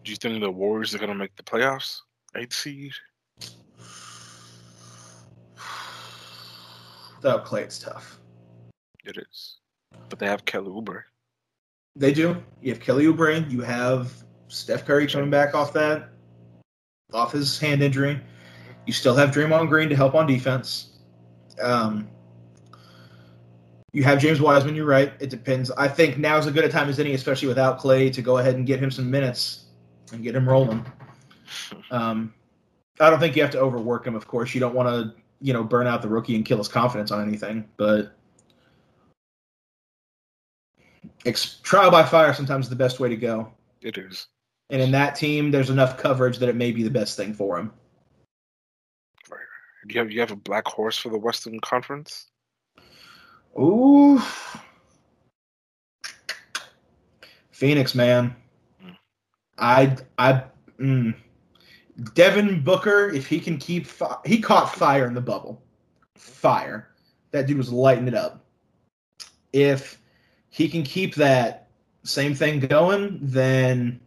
[0.06, 1.99] Do you think the Warriors are gonna make the playoffs?
[2.38, 2.94] Eighth seed.
[7.18, 8.22] without Clay, it's tough.
[9.03, 9.57] It is,
[10.07, 11.02] but they have Kelly Oubre.
[11.98, 12.41] They do.
[12.61, 13.52] You have Kelly Oubre.
[13.52, 14.14] You have
[14.48, 16.11] Steph Curry coming back off that,
[17.11, 18.22] off his hand injury.
[18.88, 20.91] You still have Draymond Green to help on defense.
[21.61, 22.07] Um,
[23.94, 24.76] you have James Wiseman.
[24.76, 25.14] You're right.
[25.20, 25.70] It depends.
[25.72, 28.40] I think now is as good a time as any, especially without Clay, to go
[28.40, 29.65] ahead and get him some minutes
[30.11, 30.84] and get him rolling.
[31.91, 32.34] Um,
[32.99, 34.15] I don't think you have to overwork him.
[34.15, 36.68] Of course, you don't want to, you know, burn out the rookie and kill his
[36.68, 37.70] confidence on anything.
[37.78, 38.15] But
[41.26, 43.52] ex- trial by fire sometimes is the best way to go.
[43.82, 44.28] It is.
[44.72, 47.60] And in that team, there's enough coverage that it may be the best thing for
[47.60, 47.72] him.
[49.30, 49.40] Right.
[49.88, 52.32] Do you have you have a black horse for the Western Conference?
[53.59, 54.21] Ooh.
[57.51, 58.35] Phoenix, man.
[59.57, 60.43] I I
[60.80, 61.15] mm.
[62.15, 65.61] Devin Booker, if he can keep fi- he caught fire in the bubble.
[66.15, 66.89] Fire.
[67.31, 68.43] That dude was lighting it up.
[69.53, 69.99] If
[70.49, 71.69] he can keep that
[72.03, 73.99] same thing going, then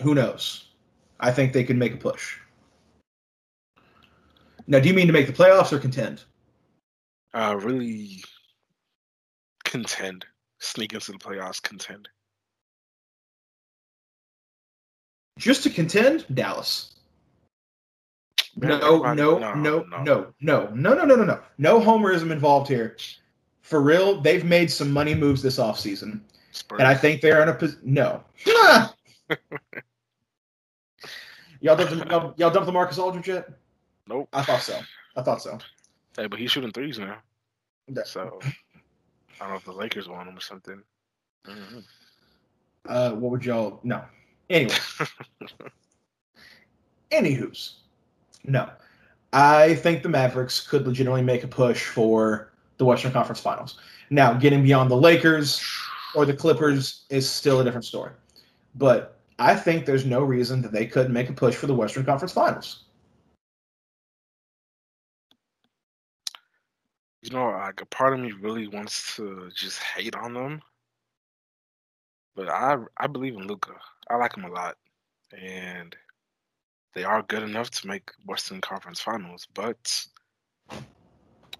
[0.00, 0.68] who knows?
[1.20, 2.38] I think they could make a push.
[4.66, 6.24] Now, do you mean to make the playoffs or contend?
[7.32, 8.22] Uh, really
[9.74, 10.24] contend,
[10.60, 12.08] sneak into the playoffs, contend.
[15.36, 16.94] Just to contend, Dallas.
[18.54, 21.40] No, no, no, no, no, no, no, no, no, no, no.
[21.58, 22.96] No homerism involved here.
[23.62, 26.20] For real, they've made some money moves this offseason.
[26.52, 26.78] Spurs.
[26.78, 27.80] And I think they're in a position.
[27.82, 28.22] No.
[28.46, 28.94] Ah!
[31.60, 33.48] y'all, dumped the, y'all, y'all dumped the Marcus Aldridge yet?
[34.06, 34.28] nope.
[34.32, 34.78] I thought so.
[35.16, 35.58] I thought so.
[36.16, 37.18] Hey, but he's shooting threes now,
[38.04, 38.38] so
[39.40, 40.82] I don't know if the Lakers want him or something.
[41.46, 41.84] Mhm.
[42.88, 43.80] Uh, what would y'all?
[43.82, 44.02] No.
[44.50, 44.74] Anyway.
[47.10, 47.76] Anywho's.
[48.44, 48.70] No.
[49.32, 53.78] I think the Mavericks could legitimately make a push for the Western Conference Finals.
[54.10, 55.62] Now, getting beyond the Lakers
[56.14, 58.12] or the Clippers is still a different story.
[58.74, 62.04] But I think there's no reason that they couldn't make a push for the Western
[62.04, 62.83] Conference Finals.
[67.24, 70.60] You know, like a part of me really wants to just hate on them,
[72.36, 73.72] but I I believe in Luka.
[74.10, 74.76] I like him a lot,
[75.32, 75.96] and
[76.94, 79.48] they are good enough to make Western Conference Finals.
[79.54, 80.04] But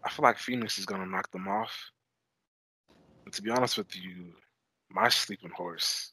[0.04, 1.72] I feel like Phoenix is gonna knock them off.
[3.24, 4.34] And to be honest with you,
[4.90, 6.12] my sleeping horse,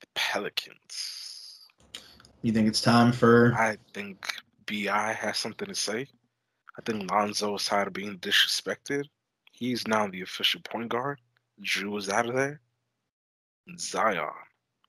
[0.00, 1.68] the Pelicans.
[2.40, 4.32] You think it's time for I think
[4.66, 6.08] Bi has something to say.
[6.78, 9.04] I think Lonzo is tired of being disrespected.
[9.52, 11.20] He's now the official point guard.
[11.62, 12.60] Jrue is out of there.
[13.66, 14.28] And Zion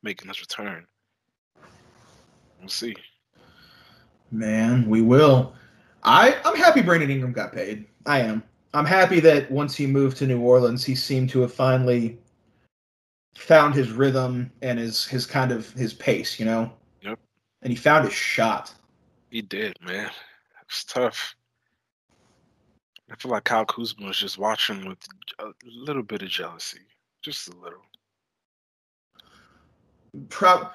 [0.01, 0.87] making his return.
[2.59, 2.95] We'll see.
[4.31, 5.53] Man, we will.
[6.03, 7.85] I I'm happy Brandon Ingram got paid.
[8.05, 8.43] I am.
[8.73, 12.17] I'm happy that once he moved to New Orleans, he seemed to have finally
[13.35, 16.71] found his rhythm and his his kind of his pace, you know.
[17.01, 17.19] Yep.
[17.61, 18.73] And he found his shot.
[19.29, 20.11] He did, man.
[20.65, 21.35] It's tough.
[23.11, 24.99] I feel like Kyle Kuzma was just watching with
[25.39, 26.79] a little bit of jealousy.
[27.21, 27.81] Just a little.
[30.29, 30.69] Pro-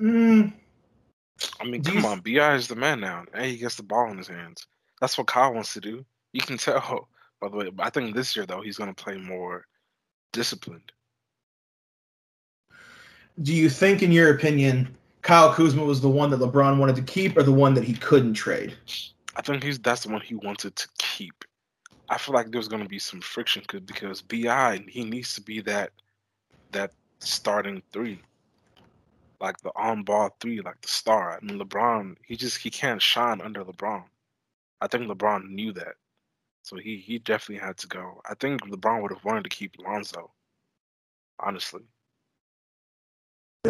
[0.00, 0.52] mm,
[1.60, 3.24] I mean, come on, Bi is the man now.
[3.34, 4.66] Hey, he gets the ball in his hands.
[5.00, 6.04] That's what Kyle wants to do.
[6.32, 7.08] You can tell,
[7.40, 7.70] by the way.
[7.78, 9.64] I think this year though, he's gonna play more
[10.32, 10.92] disciplined.
[13.42, 17.02] do you think, in your opinion, Kyle Kuzma was the one that LeBron wanted to
[17.02, 18.76] keep, or the one that he couldn't trade?
[19.36, 21.44] I think he's that's the one he wanted to keep.
[22.08, 25.90] I feel like there's gonna be some friction because Bi he needs to be that
[26.72, 28.20] that starting three,
[29.40, 31.36] like the on ball three, like the star.
[31.36, 34.04] I mean, LeBron he just he can't shine under LeBron.
[34.80, 35.94] I think LeBron knew that,
[36.62, 38.20] so he he definitely had to go.
[38.28, 40.30] I think LeBron would have wanted to keep Lonzo,
[41.40, 41.82] honestly.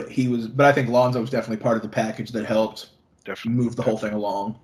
[0.09, 2.91] He was, but I think Lonzo was definitely part of the package that helped
[3.25, 4.59] Definitely move the whole thing along.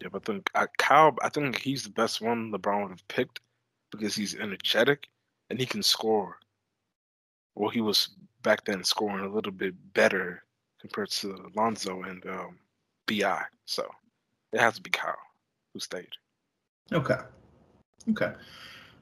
[0.00, 3.08] Yeah, but I think uh, Kyle, I think he's the best one LeBron would have
[3.08, 3.40] picked
[3.90, 5.08] because he's energetic
[5.50, 6.38] and he can score.
[7.54, 8.10] Well, he was
[8.42, 10.42] back then scoring a little bit better
[10.80, 12.58] compared to Lonzo and um,
[13.06, 13.42] Bi.
[13.66, 13.86] So
[14.52, 15.16] it has to be Kyle
[15.74, 16.08] who stayed.
[16.92, 17.18] Okay.
[18.10, 18.32] Okay.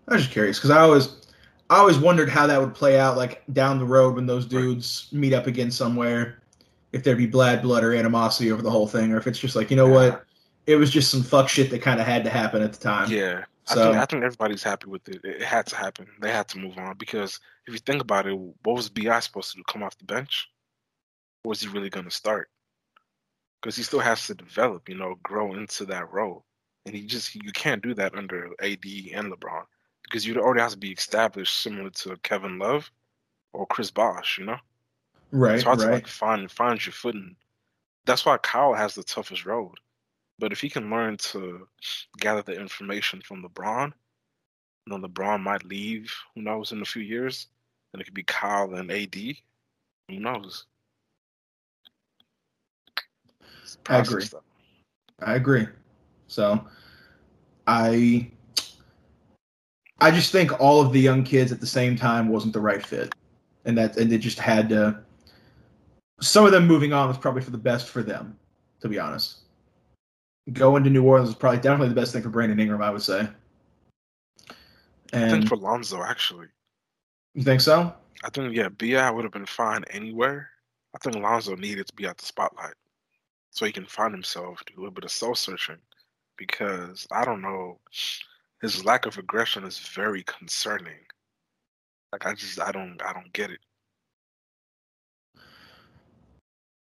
[0.08, 1.28] I was just curious because I always,
[1.70, 5.08] I always wondered how that would play out, like down the road when those dudes
[5.12, 6.42] meet up again somewhere.
[6.92, 9.54] If there'd be bad blood or animosity over the whole thing, or if it's just
[9.54, 10.24] like, you know what,
[10.68, 13.10] it was just some fuck shit that kind of had to happen at the time.
[13.10, 15.24] Yeah, I So- think I think everybody's happy with it.
[15.24, 16.06] It had to happen.
[16.20, 19.50] They had to move on because if you think about it, what was Bi supposed
[19.52, 19.64] to do?
[19.66, 20.48] Come off the bench?
[21.42, 22.50] Or was he really going to start?
[23.60, 26.44] Because he still has to develop, you know, grow into that role,
[26.86, 29.64] and he just you can't do that under AD and LeBron
[30.02, 32.90] because you already have to be established, similar to Kevin Love
[33.54, 34.38] or Chris Bosh.
[34.38, 34.58] You know,
[35.32, 35.54] Right.
[35.54, 37.36] it's hard to like find find your footing.
[38.04, 39.74] That's why Kyle has the toughest road.
[40.38, 41.66] But if he can learn to
[42.18, 43.92] gather the information from LeBron,
[44.86, 46.14] then LeBron might leave.
[46.34, 47.48] Who knows in a few years?
[47.92, 49.14] And it could be Kyle and AD.
[50.08, 50.66] Who knows?
[53.88, 54.24] I agree.
[54.24, 54.42] stuff.
[55.20, 55.66] I agree.
[56.28, 56.66] So,
[57.66, 58.30] I
[60.00, 62.84] I just think all of the young kids at the same time wasn't the right
[62.84, 63.14] fit,
[63.64, 65.00] and that and they just had to.
[66.20, 68.38] Some of them moving on was probably for the best for them,
[68.80, 69.42] to be honest.
[70.52, 73.02] Going to New Orleans is probably definitely the best thing for Brandon Ingram, I would
[73.02, 73.28] say.
[75.12, 76.46] And I think for Lonzo, actually.
[77.34, 77.94] You think so?
[78.24, 80.50] I think yeah, Bi would have been fine anywhere.
[80.94, 82.74] I think Lonzo needed to be at the spotlight
[83.50, 85.78] so he can find himself, do a little bit of soul searching.
[86.36, 87.78] Because I don't know,
[88.62, 91.00] his lack of aggression is very concerning.
[92.12, 93.60] Like I just I don't I don't get it.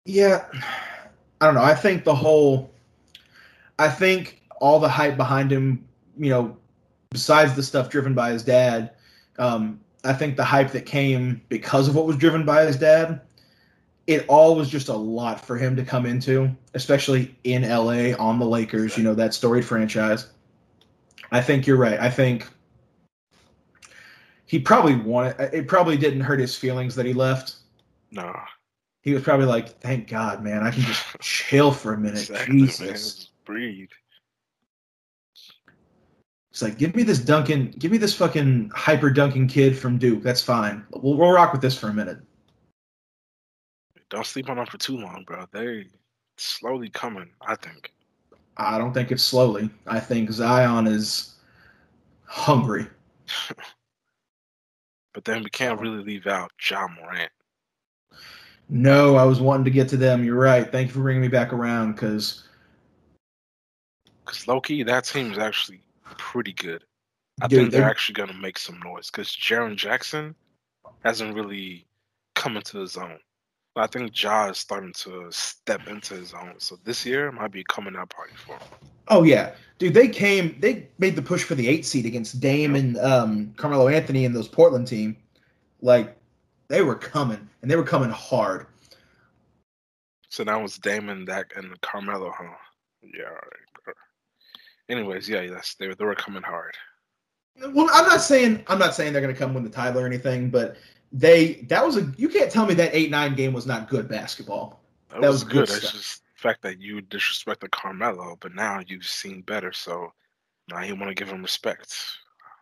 [0.06, 0.46] Yeah.
[1.40, 1.64] I don't know.
[1.64, 2.72] I think the whole
[3.80, 5.86] I think all the hype behind him,
[6.18, 6.58] you know,
[7.10, 8.92] besides the stuff driven by his dad,
[9.40, 13.22] um, I think the hype that came because of what was driven by his dad,
[14.08, 18.38] it all was just a lot for him to come into, especially in LA on
[18.38, 20.28] the Lakers, you know, that storied franchise.
[21.32, 22.00] I think you're right.
[22.00, 22.48] I think
[24.46, 27.56] he probably wanted it probably didn't hurt his feelings that he left.
[28.12, 28.36] No.
[29.02, 32.30] He was probably like, Thank God, man, I can just chill for a minute.
[32.30, 33.20] Exactly, Jesus.
[33.20, 33.33] Man.
[33.46, 33.90] Breathe.
[36.52, 40.22] It's like, give me this Duncan, give me this fucking hyper Duncan kid from Duke.
[40.22, 40.86] That's fine.
[40.92, 42.20] We'll, we'll rock with this for a minute.
[44.10, 45.46] Don't sleep on them for too long, bro.
[45.52, 45.88] They
[46.38, 47.92] slowly coming, I think.
[48.58, 49.72] I don't think it's slowly.
[49.88, 51.34] I think Zion is
[52.26, 52.86] hungry.
[55.14, 57.32] but then we can't really leave out Ja Morant.
[58.70, 60.24] No, I was wanting to get to them.
[60.24, 60.72] You're right.
[60.72, 62.44] Thank you for bringing me back around because.
[64.34, 65.80] Because low key, that team is actually
[66.18, 66.84] pretty good.
[67.40, 70.34] I Dude, think they're, they're actually going to make some noise because Jaren Jackson
[71.04, 71.86] hasn't really
[72.34, 73.20] come into his own.
[73.76, 76.56] I think Ja is starting to step into his own.
[76.58, 78.68] So this year might be a coming out party for him.
[79.08, 79.94] Oh yeah, dude.
[79.94, 80.56] They came.
[80.60, 82.84] They made the push for the eight seed against Dame yep.
[82.84, 85.16] and um, Carmelo Anthony and those Portland team.
[85.82, 86.18] Like
[86.70, 88.68] they were coming, and they were coming hard.
[90.30, 92.46] So now it's Damon, that, and Carmelo, huh?
[93.04, 93.26] Yeah.
[93.26, 93.73] All right.
[94.94, 96.76] Anyways, yeah, yes, they they were coming hard.
[97.60, 100.06] Well, I'm not saying I'm not saying they're going to come win the title or
[100.06, 100.78] anything, but
[101.12, 104.08] they that was a you can't tell me that eight nine game was not good
[104.08, 104.84] basketball.
[105.10, 105.64] That, that was, was, good.
[105.64, 110.14] It's just the fact that you disrespected Carmelo, but now you've seen better, so
[110.70, 111.96] now you want to give him respect.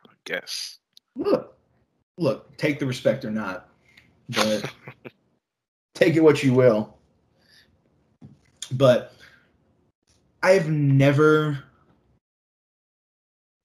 [0.08, 0.80] I guess.
[1.18, 1.58] Look,
[2.18, 3.68] look, take the respect or not,
[4.30, 4.72] but
[5.94, 6.98] take it what you will.
[8.72, 9.14] But
[10.42, 11.64] I've never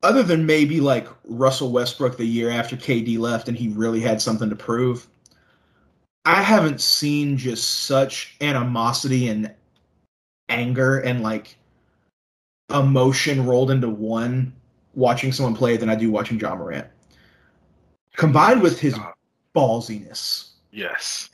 [0.03, 4.21] other than maybe like Russell Westbrook the year after KD left and he really had
[4.21, 5.07] something to prove,
[6.25, 9.53] I haven't seen just such animosity and
[10.49, 11.57] anger and like
[12.75, 14.53] emotion rolled into one
[14.95, 16.87] watching someone play than I do watching Ja Morant.
[18.17, 18.99] Combined with his
[19.55, 20.51] ballsiness.
[20.73, 21.31] Yes.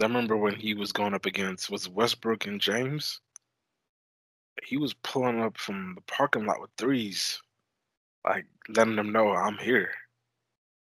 [0.00, 3.20] I remember when he was going up against was Westbrook and James
[4.64, 7.40] he was pulling up from the parking lot with threes,
[8.24, 9.90] like letting them know I'm here.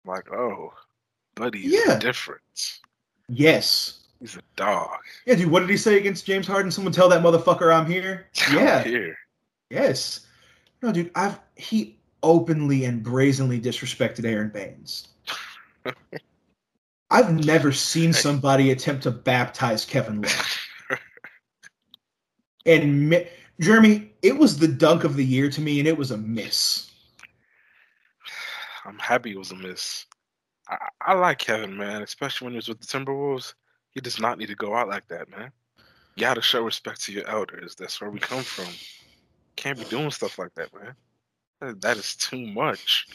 [0.04, 0.72] I'm like, oh,
[1.34, 2.80] buddy, yeah, difference.
[3.28, 4.98] Yes, he's a dog.
[5.26, 5.50] Yeah, dude.
[5.50, 6.70] What did he say against James Harden?
[6.70, 8.26] Someone tell that motherfucker I'm here.
[8.52, 9.16] Yeah, I'm here.
[9.70, 10.26] Yes.
[10.82, 11.10] No, dude.
[11.14, 15.08] I've he openly and brazenly disrespected Aron Baynes.
[17.10, 20.58] I've never seen somebody attempt to baptize Kevin Love.
[22.66, 23.26] and
[23.60, 26.90] Jeremy, it was the dunk of the year to me, and it was a miss.
[28.84, 30.06] I'm happy it was a miss.
[30.68, 33.54] I, I like Kevin, man, especially when he was with the Timberwolves.
[33.92, 35.50] He does not need to go out like that, man.
[36.16, 37.74] You got to show respect to your elders.
[37.74, 38.72] That's where we come from.
[39.56, 40.94] Can't be doing stuff like that, man.
[41.60, 43.06] That, that is too much.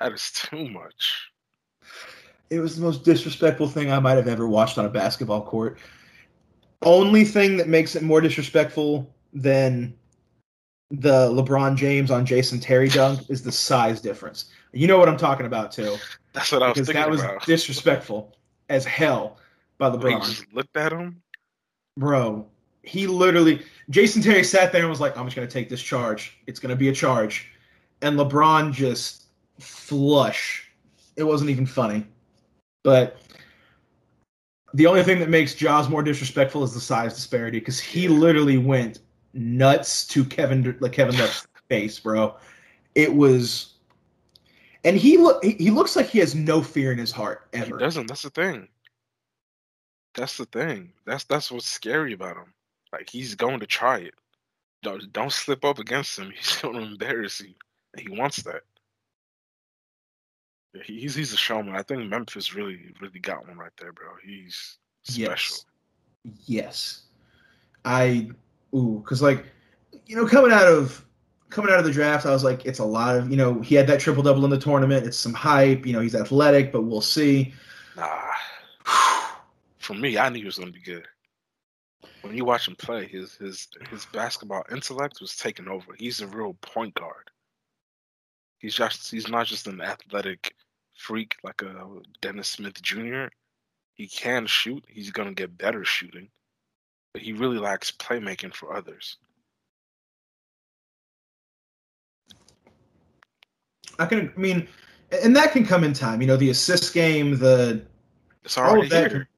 [0.00, 1.30] That is too much.
[2.50, 5.78] It was the most disrespectful thing I might have ever watched on a basketball court.
[6.82, 9.94] Only thing that makes it more disrespectful than
[10.90, 14.46] the LeBron James on Jason Terry dunk is the size difference.
[14.72, 15.96] You know what I'm talking about too.
[16.32, 17.44] That's what I was because that was about.
[17.44, 18.36] disrespectful
[18.68, 19.38] as hell
[19.78, 20.26] by LeBron.
[20.26, 21.22] He looked at him,
[21.96, 22.46] bro.
[22.82, 26.38] He literally Jason Terry sat there and was like, "I'm just gonna take this charge.
[26.46, 27.48] It's gonna be a charge,"
[28.02, 29.24] and LeBron just
[29.58, 30.68] flush.
[31.16, 32.06] It wasn't even funny,
[32.82, 33.20] but
[34.74, 38.58] the only thing that makes Ja's more disrespectful is the size disparity because he literally
[38.58, 38.98] went
[39.34, 42.36] nuts to Kevin like Kevin Love's face, bro.
[42.94, 43.74] It was,
[44.84, 47.76] and he look he looks like he has no fear in his heart ever.
[47.76, 48.06] He doesn't.
[48.06, 48.68] That's the thing.
[50.14, 50.92] That's the thing.
[51.04, 52.54] That's that's what's scary about him.
[52.92, 54.14] Like he's going to try it.
[54.82, 56.30] Don't don't slip up against him.
[56.36, 57.54] He's going to embarrass you.
[57.94, 58.62] And he wants that.
[60.84, 61.74] He's he's a showman.
[61.74, 64.08] I think Memphis really really got one right there, bro.
[64.24, 65.56] He's special.
[66.24, 66.44] Yes.
[66.46, 67.02] Yes.
[67.84, 68.30] I
[68.74, 69.44] ooh, because like
[70.06, 71.04] you know, coming out of
[71.50, 73.74] coming out of the draft, I was like, it's a lot of you know, he
[73.74, 75.06] had that triple double in the tournament.
[75.06, 75.86] It's some hype.
[75.86, 77.54] You know, he's athletic, but we'll see.
[77.96, 78.30] Nah.
[79.78, 81.06] For me, I knew he was gonna be good.
[82.22, 85.94] When you watch him play, his his his basketball intellect was taken over.
[85.96, 87.30] He's a real point guard.
[88.58, 90.54] He's just he's not just an athletic
[90.96, 91.86] freak like a
[92.22, 93.26] Dennis Smith Jr.
[93.92, 94.84] He can shoot.
[94.88, 96.28] He's gonna get better shooting,
[97.14, 99.16] but he really lacks playmaking for others.
[103.98, 104.68] I can, I mean,
[105.22, 106.20] and that can come in time.
[106.20, 107.82] You know, the assist game, the
[108.44, 109.28] It's already that- here.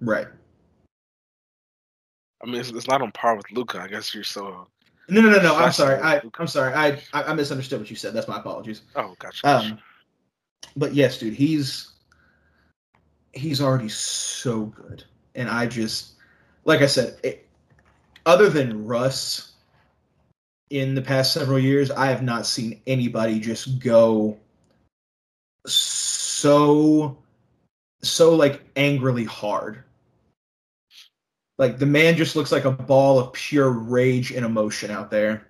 [0.00, 0.28] right.
[2.42, 3.80] I mean, it's, it's not on par with Luka.
[3.80, 4.66] I guess you're so.
[5.08, 5.56] No, no, no, no.
[5.56, 6.00] I'm sorry.
[6.00, 6.74] I, I'm sorry.
[6.74, 8.12] I, I, I misunderstood what you said.
[8.14, 8.82] That's my apologies.
[8.96, 9.42] Oh, gotcha.
[9.42, 9.66] gotcha.
[9.72, 9.78] Um,
[10.76, 11.92] but yes, dude, he's
[13.32, 15.04] he's already so good,
[15.36, 16.14] and I just,
[16.64, 17.46] like I said, it,
[18.26, 19.52] other than Russ,
[20.70, 24.38] in the past several years, I have not seen anybody just go
[25.66, 27.16] so
[28.02, 29.84] so like angrily hard.
[31.58, 35.46] Like the man just looks like a ball of pure rage and emotion out there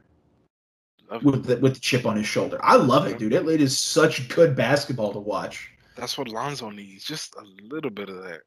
[1.22, 2.58] with the, with the chip on his shoulder.
[2.62, 3.32] I love it, dude.
[3.32, 5.70] It, it is such good basketball to watch.
[5.96, 7.04] That's what Lonzo needs.
[7.04, 8.40] Just a little bit of that.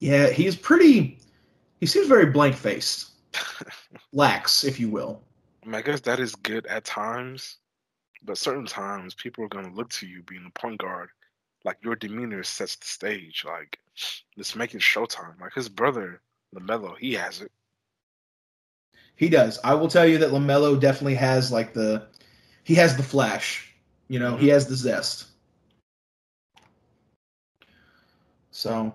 [0.00, 1.18] Yeah, he's pretty.
[1.78, 3.12] He seems very blank faced,
[4.12, 5.22] lax, if you will.
[5.62, 7.58] I, mean, I guess that is good at times,
[8.22, 11.10] but certain times people are gonna look to you being a point guard.
[11.64, 13.44] Like your demeanor sets the stage.
[13.46, 13.78] Like
[14.36, 15.38] let's make it showtime.
[15.38, 16.22] Like his brother
[16.54, 17.52] LaMelo, he has it.
[19.16, 19.58] He does.
[19.62, 22.06] I will tell you that LaMelo definitely has like the.
[22.64, 23.74] He has the flash.
[24.08, 24.54] You know, he mm-hmm.
[24.54, 25.26] has the zest.
[28.50, 28.92] So,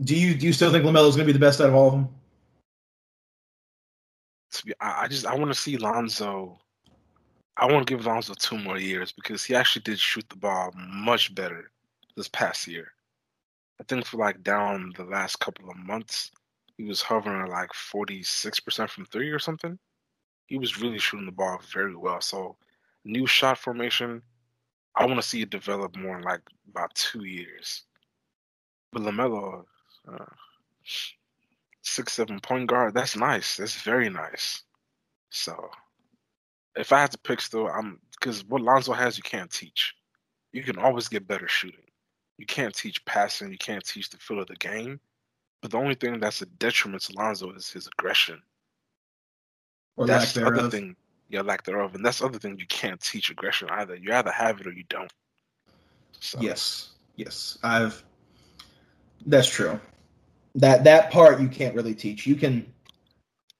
[0.00, 1.86] do you do you still think LaMelo's going to be the best out of all
[1.88, 2.08] of them?
[4.80, 6.58] I, just I want to see Lonzo.
[7.56, 10.72] I want to give Lonzo two more years because he actually did shoot the ball
[10.76, 11.70] much better
[12.16, 12.92] this past year.
[13.80, 16.30] I think for like down the last couple of months,
[16.76, 19.78] he was hovering at like forty six percent from three or something.
[20.46, 22.20] He was really shooting the ball very well.
[22.20, 22.56] So,
[23.04, 24.22] new shot formation,
[24.96, 27.84] I want to see it develop more in like about two years.
[28.92, 29.64] But LaMelo,
[30.10, 30.24] uh,
[31.82, 33.56] six seven point guard, that's nice.
[33.56, 34.62] That's very nice.
[35.30, 35.70] So,
[36.76, 39.94] if I had to pick, still, I'm because what Lonzo has, you can't teach.
[40.52, 41.80] You can always get better shooting.
[42.38, 43.50] You can't teach passing.
[43.50, 45.00] You can't teach the feel of the game.
[45.60, 48.42] But the only thing that's a detriment to Lonzo is his aggression.
[49.96, 50.96] Or that's lack the other thing.
[51.28, 53.94] Yeah, lack thereof, and that's the other thing you can't teach aggression either.
[53.94, 55.10] You either have it or you don't.
[56.20, 58.04] So, Yes, yes, I've.
[59.24, 59.80] That's true.
[60.54, 62.26] That that part you can't really teach.
[62.26, 62.70] You can,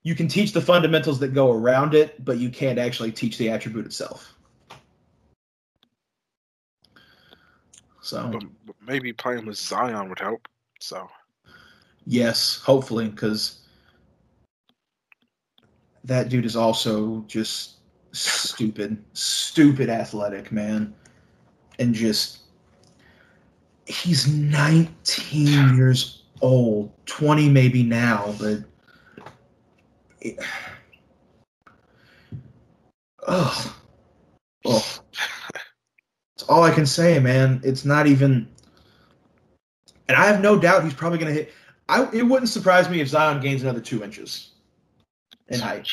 [0.02, 3.48] you can teach the fundamentals that go around it, but you can't actually teach the
[3.48, 4.34] attribute itself.
[8.02, 10.48] So But, but maybe playing with Zion would help.
[10.80, 11.08] So
[12.04, 13.60] yes, hopefully, because
[16.04, 17.76] that dude is also just
[18.12, 20.92] stupid, stupid athletic man,
[21.78, 22.40] and just
[23.86, 28.58] he's 19 years old, 20 maybe now, but
[30.20, 30.38] it,
[33.26, 33.72] ugh,
[34.66, 34.82] ugh.
[36.36, 37.60] That's all I can say, man.
[37.64, 38.48] It's not even,
[40.08, 41.52] and I have no doubt he's probably going to hit.
[41.88, 44.50] I it wouldn't surprise me if Zion gains another two inches
[45.48, 45.88] in height.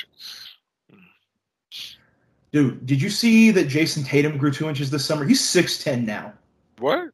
[2.51, 5.23] Dude, did you see that Jayson Tatum grew two inches this summer?
[5.25, 6.33] He's six ten now.
[6.79, 7.09] What?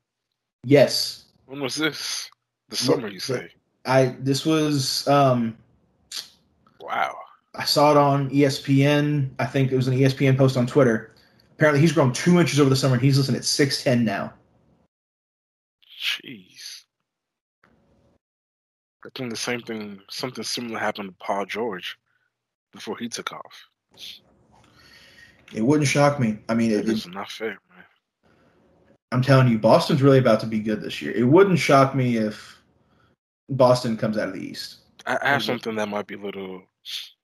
[0.63, 2.29] Yes, When was this?
[2.69, 3.49] The summer, you say?
[3.85, 4.15] I.
[4.19, 5.07] This was.
[5.07, 5.57] Um,
[6.85, 7.15] Wow.
[7.55, 9.29] I saw it on ESPN.
[9.39, 11.15] I think it was an ESPN post on Twitter.
[11.53, 14.33] Apparently, he's grown two inches over the summer, and he's listed at six ten now.
[15.99, 16.83] Jeez.
[19.05, 21.97] I think the same thing, something similar happened to Paul George
[22.73, 23.65] before he took off.
[25.53, 26.39] It wouldn't shock me.
[26.49, 27.83] I mean, it, It is not fair, man.
[29.11, 31.13] I'm telling you, Boston's really about to be good this year.
[31.13, 32.54] It wouldn't shock me if
[33.49, 34.77] Boston comes out of the East.
[35.05, 35.45] I, I have Mhm.
[35.45, 36.63] something that might be a little,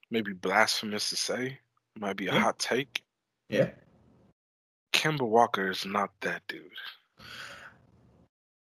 [0.09, 1.59] maybe blasphemous to say.
[1.99, 2.39] Might be a Yeah.
[2.41, 3.03] hot take.
[3.49, 3.71] Yeah.
[4.93, 6.69] Kemba Walker is not that dude.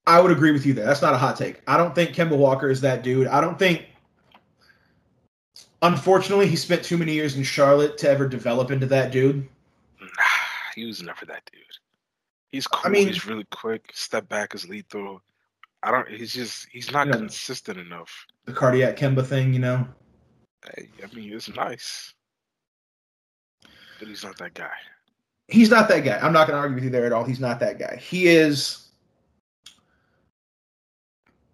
[0.07, 0.85] I would agree with you there.
[0.87, 1.63] That's not a hot take.
[1.67, 3.27] I don't think Kemba Walker is that dude.
[3.27, 3.87] I don't think
[5.83, 9.47] Unfortunately, he spent too many years in Charlotte to ever develop into that dude.
[10.01, 10.09] Nah,
[10.75, 11.63] he was never that dude.
[12.51, 12.81] He's cool.
[12.85, 13.91] I mean- he's really quick.
[13.95, 15.21] Step back is lethal.
[15.83, 16.09] I don't.
[16.09, 16.67] He's just.
[16.71, 18.27] He's not You know- consistent enough.
[18.47, 19.87] The cardiac Kemba thing, you know.
[20.75, 22.13] Hey, I mean, it's nice,
[23.99, 24.71] but he's not that guy.
[25.49, 26.19] He's not that guy.
[26.19, 27.23] I'm not going to argue with you there at all.
[27.25, 27.97] He's not that guy.
[27.97, 28.89] He is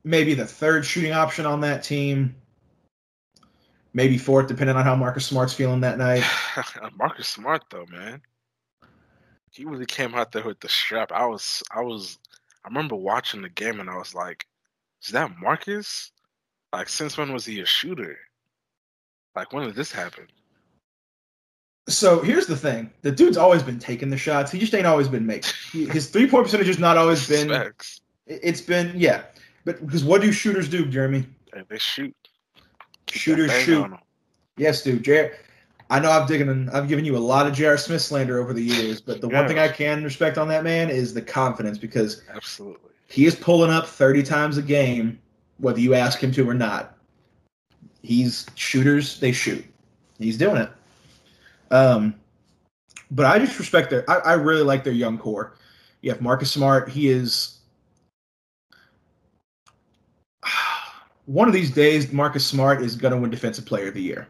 [0.05, 2.35] maybe the third shooting option on that team.
[3.94, 6.24] Maybe fourth, depending on how Marcus Smart's feeling that night.
[6.97, 8.23] Marcus Smart though, man.
[9.51, 11.12] He really came out there with the strap.
[11.12, 12.19] I was I was
[12.65, 14.47] I remember watching the game and I was like,
[15.03, 16.13] is that Marcus?
[16.73, 18.17] Like since when was he a shooter?
[19.35, 20.27] Like when did this happen?
[21.89, 24.53] So here's the thing: the dude's always been taking the shots.
[24.53, 25.53] He just ain't always been making.
[25.73, 27.49] He, his three point percentage has not always been.
[27.49, 28.01] Specs.
[28.27, 29.25] It's been yeah,
[29.65, 31.27] but because what do shooters do, Jeremy?
[31.69, 32.15] They shoot.
[33.07, 33.91] Keep Shooters shoot.
[34.57, 35.03] Yes, dude.
[35.03, 35.33] J-
[35.93, 36.70] I know I've digging.
[36.70, 37.77] I've given you a lot of J.R.
[37.77, 40.89] Smith slander over the years, but the one thing I can respect on that man
[40.89, 42.89] is the confidence because Absolutely.
[43.09, 45.20] he is pulling up 30 times a game,
[45.59, 46.97] whether you ask him to or not.
[48.01, 49.62] He's shooters, they shoot.
[50.19, 50.70] He's doing it.
[51.70, 52.14] Um,
[53.10, 54.10] but I just respect their.
[54.10, 55.59] I, I really like their young core.
[56.01, 56.89] You have Marcus Smart.
[56.89, 57.59] He is.
[61.27, 64.27] One of these days, Marcus Smart is going to win Defensive Player of the Year.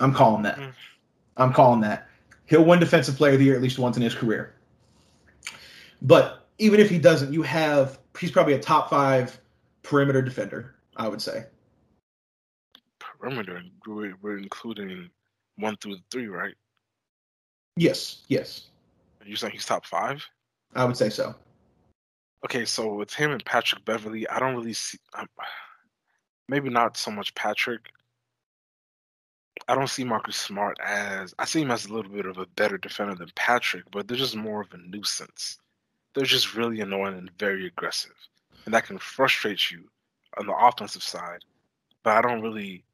[0.00, 0.58] I'm calling that.
[0.58, 0.72] Mm.
[1.36, 2.08] I'm calling that.
[2.46, 4.54] He'll win Defensive Player of the Year at least once in his career.
[6.02, 9.38] But even if he doesn't, you have he's probably a top five
[9.82, 10.76] perimeter defender.
[10.96, 11.44] I would say.
[12.98, 13.62] Perimeter.
[13.86, 15.10] We're, including
[15.56, 16.54] one through three, right?
[17.76, 18.68] Yes, yes,
[19.24, 20.24] You saying he's top five?
[20.74, 21.34] I would say so.
[22.44, 24.98] Okay, so with him and Patrick Beverley, I don't really see.
[25.14, 25.26] Um,
[26.48, 27.90] maybe not so much Patrick.
[29.68, 31.34] I don't see Marcus Smart as.
[31.38, 34.16] I see him as a little bit of a better defender than Patrick, but they're
[34.16, 35.58] just more of a nuisance.
[36.14, 38.16] They're just really annoying and very aggressive,
[38.64, 39.84] and that can frustrate you
[40.38, 41.44] on the offensive side.
[42.02, 42.84] But I don't really,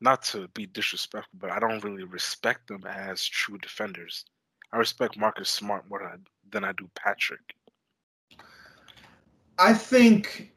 [0.00, 4.24] not to be disrespectful, but I don't really respect them as true defenders.
[4.72, 6.16] I respect Marcus Smart more than I,
[6.50, 7.54] than I do Patrick.
[9.58, 10.52] I think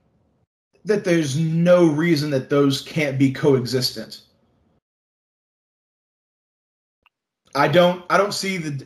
[0.85, 4.21] that there's no reason that those can't be coexistent.
[7.57, 8.85] I don't I don't see the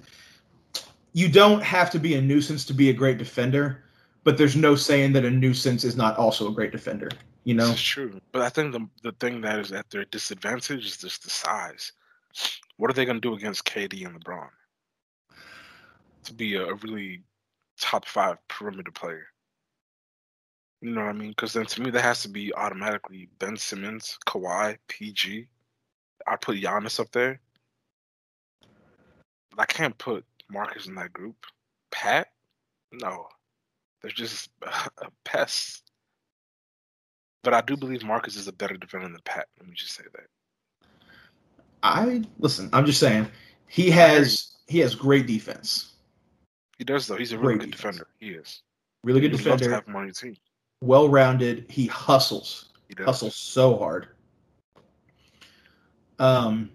[1.14, 3.84] you don't have to be a nuisance to be a great defender,
[4.24, 7.10] but there's no saying that a nuisance is not also a great defender,
[7.44, 7.72] you know?
[7.72, 11.24] Is true, but I think the the thing that is at their disadvantage is just
[11.24, 11.92] the size.
[12.78, 14.48] What are they going to do against KD and LeBron?
[16.24, 17.24] To be a, a really
[17.78, 19.28] top five perimeter player.
[20.80, 21.30] You know what I mean?
[21.32, 25.48] Because then to me, that has to be automatically Ben Simmons, Kawhi, PG.
[26.26, 27.40] I put Giannis up there.
[29.58, 31.36] I can't put Marcus in that group.
[31.92, 32.28] Pat?
[32.92, 33.28] No.
[34.02, 35.92] They're just a pest.
[37.44, 39.48] But I do believe Marcus is a better defender than Pat.
[39.60, 40.26] Let me just say that.
[41.84, 43.28] I listen, I'm just saying
[43.68, 45.94] he has he has great defense.
[46.78, 47.16] He does though.
[47.16, 47.96] He's a really Great good defense.
[47.98, 48.08] defender.
[48.20, 48.62] He is.
[49.04, 50.36] Really good would love to defender, have him on your team.
[50.82, 52.70] well rounded, he hustles.
[52.88, 53.06] He does.
[53.08, 54.10] hustle so hard.
[56.20, 56.70] Um,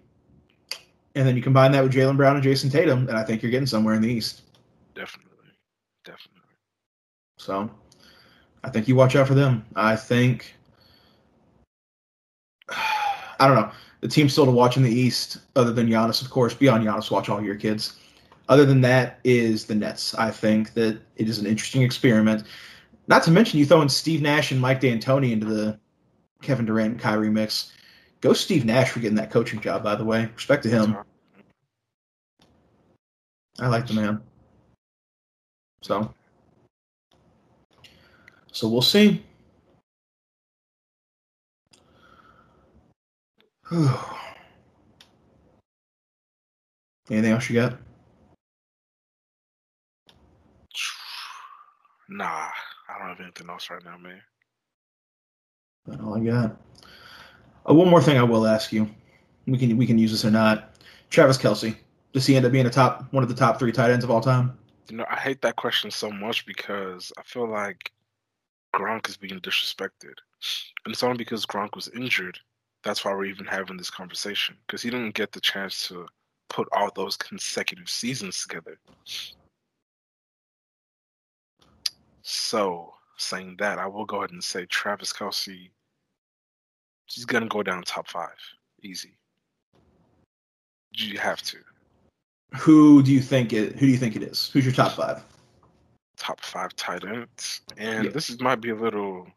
[1.17, 3.51] and then you combine that with Jaylen Brown and Jayson Tatum, and I think you're
[3.51, 4.43] getting somewhere in the East.
[4.93, 5.49] Definitely.
[6.05, 6.41] Definitely.
[7.37, 7.71] So
[8.63, 9.65] I think you watch out for them.
[9.75, 10.53] I think
[12.69, 13.71] I don't know.
[14.01, 16.53] The team still to watch in the East, other than Giannis, of course.
[16.53, 17.97] Beyond Giannis, watch all your kids.
[18.47, 20.13] Other than that, is the Nets.
[20.15, 22.43] I think that it is an interesting experiment.
[23.07, 25.79] Not to mention, you throw in Steve Nash and Mike D'Antoni into the
[26.43, 27.73] Kevin Durant and Kyrie mix.
[28.21, 30.29] Go Steve Nash for getting that coaching job, by the way.
[30.35, 30.97] Respect to him.
[33.59, 34.21] I like the man.
[35.81, 36.13] So,
[38.51, 39.23] so we'll see.
[47.09, 47.77] Anything else you got?
[52.09, 54.21] Nah, I don't have anything else right now, man.
[55.85, 56.57] That's all I got.
[57.69, 58.89] Uh, one more thing I will ask you.
[59.45, 60.75] We can we can use this or not.
[61.09, 61.75] Travis Kelce.
[62.13, 64.11] Does he end up being a top one of the top three tight ends of
[64.11, 64.57] all time?
[64.89, 67.91] You know, I hate that question so much because I feel like
[68.73, 70.13] Gronk is being disrespected.
[70.85, 72.39] And it's only because Gronk was injured.
[72.83, 74.55] That's why we're even having this conversation.
[74.65, 76.07] Because he didn't get the chance to
[76.49, 78.77] put all those consecutive seasons together.
[82.21, 85.69] So, saying that, I will go ahead and say Travis Kelce,
[87.07, 88.35] he's going to go down top five.
[88.83, 89.17] Easy.
[90.93, 91.57] You have to.
[92.57, 93.73] Who do you think it?
[93.73, 94.49] Who do you think it is?
[94.53, 95.23] Who's your top five?
[96.17, 98.11] Top five tight ends, and Yeah.
[98.11, 99.27] this is, might be a little.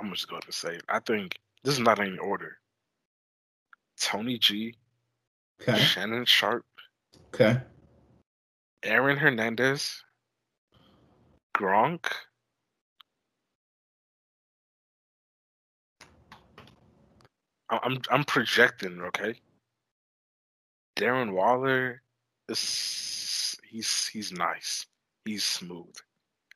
[0.00, 0.78] I'm just going to say.
[0.88, 2.58] I think this is not in order.
[4.00, 4.74] Tony G,
[5.60, 5.78] Okay.
[5.78, 6.64] Shannon Sharpe,
[7.34, 7.60] Okay.
[8.82, 10.02] Aaron Hernandez,
[11.56, 12.06] Gronk.
[17.70, 19.34] I'm I'm projecting, okay.
[20.96, 22.02] Darren Waller
[22.48, 24.86] is he's he's nice.
[25.24, 25.94] He's smooth.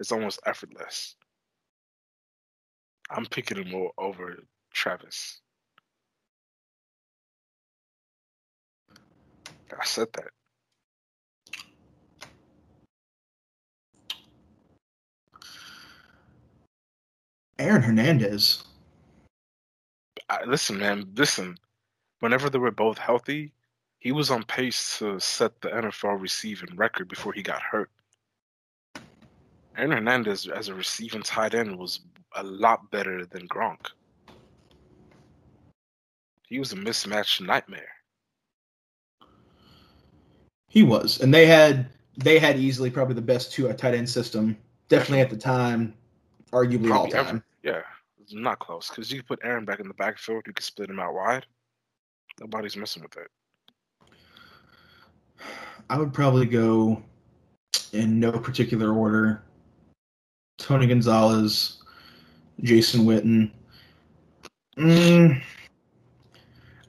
[0.01, 1.16] It's almost effortless.
[3.10, 4.39] I'm picking him over
[4.72, 5.40] Travis.
[9.78, 10.30] I said that.
[17.59, 18.64] Aaron Hernandez.
[20.33, 21.59] I, listen, man, listen.
[22.21, 23.53] Whenever they were both healthy,
[23.99, 27.91] he was on pace to set the NFL receiving record before he got hurt.
[29.77, 32.01] Aaron Hernandez, as a receiving tight end, was
[32.37, 33.89] a lot better than Gronk.
[36.49, 37.89] He was a mismatched nightmare.
[40.69, 44.09] He was, and they had they had easily probably the best two uh, tight end
[44.09, 44.57] system,
[44.89, 45.93] definitely at the time,
[46.53, 47.29] arguably all Probably ever.
[47.29, 47.45] time.
[47.63, 47.87] Yeah, it's
[48.35, 50.43] not close because you could put Aaron back in the backfield.
[50.47, 51.47] You could split him out wide.
[52.41, 53.29] Nobody's messing with it.
[55.91, 57.03] I would probably go
[57.93, 59.43] in no particular order.
[60.59, 61.83] Tony Gonzalez,
[62.63, 63.51] Jason Witten.
[64.79, 65.43] Mm,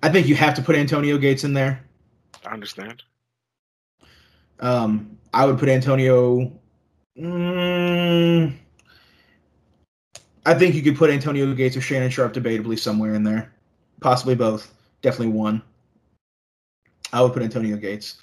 [0.02, 1.84] I think you have to put Antonio Gates in there.
[2.46, 3.04] I understand.
[4.60, 6.52] Um, I would put Antonio.
[7.18, 8.56] Mm,
[10.46, 13.54] I think you could put Antonio Gates or Shannon Sharpe debatably somewhere in there,
[14.02, 14.74] possibly both.
[15.02, 15.62] Definitely one.
[17.12, 18.18] I would put Antonio Gates.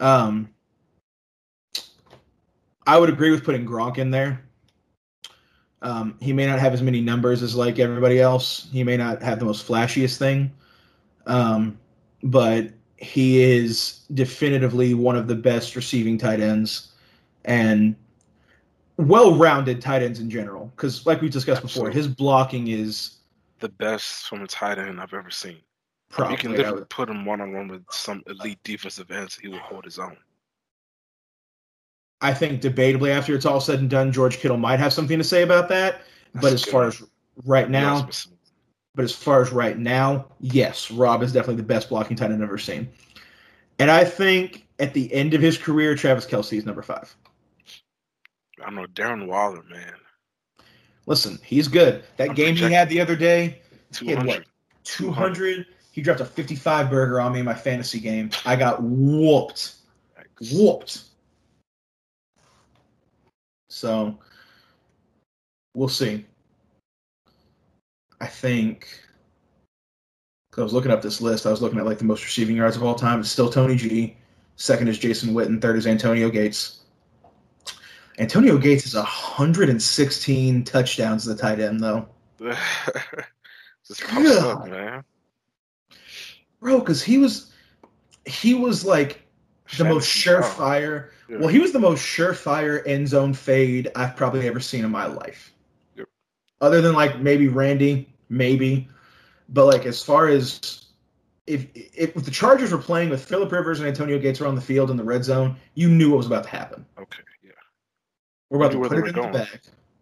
[0.00, 0.48] Um,
[2.86, 4.42] I would agree with putting Gronk in there.
[5.82, 8.68] Um, he may not have as many numbers as like everybody else.
[8.72, 10.50] He may not have the most flashiest thing,
[11.26, 11.78] um,
[12.24, 16.92] but he is definitively one of the best receiving tight ends
[17.44, 17.94] and
[18.98, 20.72] well-rounded tight ends in general.
[20.76, 23.18] Because, like we discussed before, his blocking is
[23.60, 25.58] the best from a tight end I've ever seen.
[26.10, 26.34] probably.
[26.34, 29.36] you can literally would- put him one on one with some elite defensive ends.
[29.36, 30.16] He will hold his own.
[32.20, 35.24] I think debatably, after it's all said and done, George Kittle might have something to
[35.24, 36.02] say about that.
[36.34, 36.88] That's but as far one.
[36.88, 37.02] as
[37.44, 38.08] right now,
[38.96, 42.42] but as far as right now, yes, Rob is definitely the best blocking tight end
[42.42, 42.88] I've ever seen.
[43.78, 47.14] And I think at the end of his career, Travis Kelce is number five.
[48.60, 49.94] I don't know Darren Waller, man,
[51.08, 52.04] Listen, he's good.
[52.18, 53.62] That I'm game he had the other day,
[53.98, 54.44] He had what?
[54.84, 55.64] 200.
[55.90, 58.30] He dropped a 55 burger on me in my fantasy game.
[58.44, 59.76] I got whooped.
[60.52, 61.04] Whooped.
[63.70, 64.18] So
[65.74, 66.26] we'll see.
[68.20, 68.86] I think
[70.58, 71.46] I was looking up this list.
[71.46, 73.20] I was looking at like the most receiving yards of all time.
[73.20, 74.16] It's still Tony G.
[74.56, 75.62] Second is Jason Witten.
[75.62, 76.80] Third is Antonio Gates.
[78.18, 82.08] Antonio Gates is 116 touchdowns a tight end, though.
[83.86, 85.04] Just up, man.
[86.60, 87.52] Bro, because he was
[88.26, 89.22] he was like
[89.78, 91.10] the most surefire.
[91.28, 91.38] Yeah.
[91.38, 95.06] Well, he was the most surefire end zone fade I've probably ever seen in my
[95.06, 95.52] life.
[95.96, 96.08] Yep.
[96.60, 98.88] Other than like maybe Randy, maybe,
[99.48, 100.86] but like as far as
[101.46, 104.60] if if the Chargers were playing with Philip Rivers and Antonio Gates were on the
[104.60, 106.84] field in the red zone, you knew what was about to happen.
[106.98, 107.22] Okay.
[108.50, 109.60] We're about to put it in the back.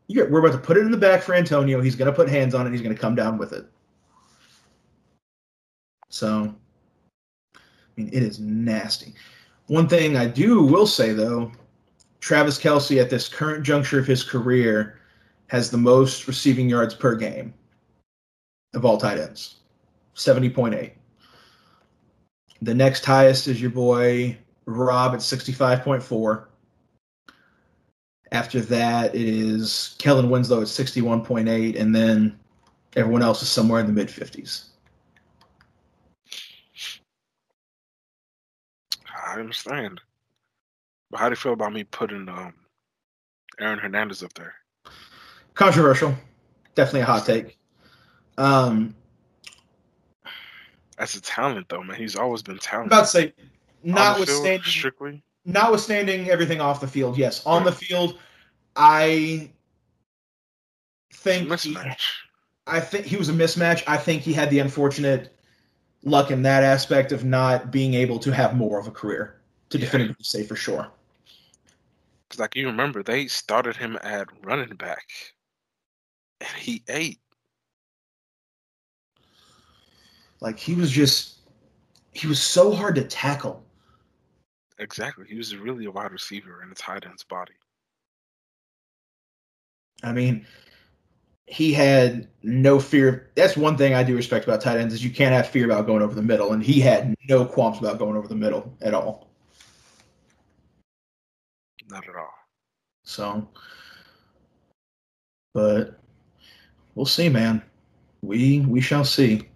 [0.09, 1.81] Yeah, we're about to put it in the back for Antonio.
[1.81, 2.71] He's going to put hands on it.
[2.71, 3.67] He's going to come down with it.
[6.09, 6.55] So,
[7.57, 7.61] I
[7.97, 9.15] mean, it is nasty.
[9.67, 11.51] One thing I do will say though,
[12.21, 15.01] Travis Kelce at this current juncture of his career
[15.49, 17.53] has the most receiving yards per game
[18.75, 19.57] of all tight ends,
[20.15, 20.95] seventy point eight.
[22.63, 26.49] The next highest is your boy Rob at sixty five point four.
[28.33, 32.39] After that, it is Kellen Winslow at 61.8, and then
[32.97, 34.65] everyone else is somewhere in the mid 50s.
[39.27, 40.01] I understand.
[41.11, 42.55] But how do you feel about me putting um
[43.61, 44.55] Aaron Hernandez up there?
[45.55, 46.15] Controversial.
[46.75, 47.59] Definitely a hot take.
[48.39, 48.95] Um,
[50.99, 52.93] As a talent, though, man, he's always been I'm talented.
[52.93, 53.33] about to say,
[53.83, 55.23] notwithstanding, strictly.
[55.47, 57.45] Notwithstanding everything off the field, yes.
[57.47, 58.19] On the field,
[58.75, 59.51] I
[61.15, 61.77] think he,
[62.67, 63.83] I think he was a mismatch.
[63.87, 65.33] I think he had the unfortunate
[66.03, 69.41] luck in that aspect of not being able to have more of a career
[69.71, 69.85] to Yeah.
[69.87, 70.89] definitively say for sure.
[72.29, 75.09] Because, like, you remember, they started him at running back,
[76.41, 77.21] and he ate.
[80.41, 81.39] Like he was just
[82.13, 83.66] he was so hard to tackle.
[84.79, 85.27] Exactly.
[85.29, 87.55] He was really a wide receiver in a tight end's body.
[90.03, 90.47] I mean,
[91.47, 93.31] he had no fear.
[93.35, 95.87] That's one thing I do respect about tight ends is you can't have fear about
[95.87, 98.95] going over the middle, and he had no qualms about going over the middle at
[98.95, 99.31] all.
[101.89, 102.35] Not at all.
[103.05, 103.49] So,
[105.55, 105.99] but
[106.95, 107.63] we'll see, man.
[108.23, 109.49] We we shall see.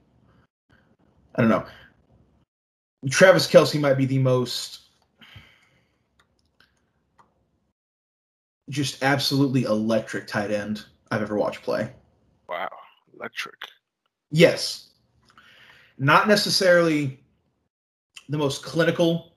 [1.34, 1.66] I don't know.
[3.10, 4.79] Travis Kelce might be the most
[8.70, 11.92] just absolutely electric tight end I've ever watched play.
[12.48, 12.70] Wow.
[13.14, 13.56] Electric.
[14.30, 14.90] Yes.
[15.98, 17.20] Not necessarily
[18.28, 19.34] the most clinical,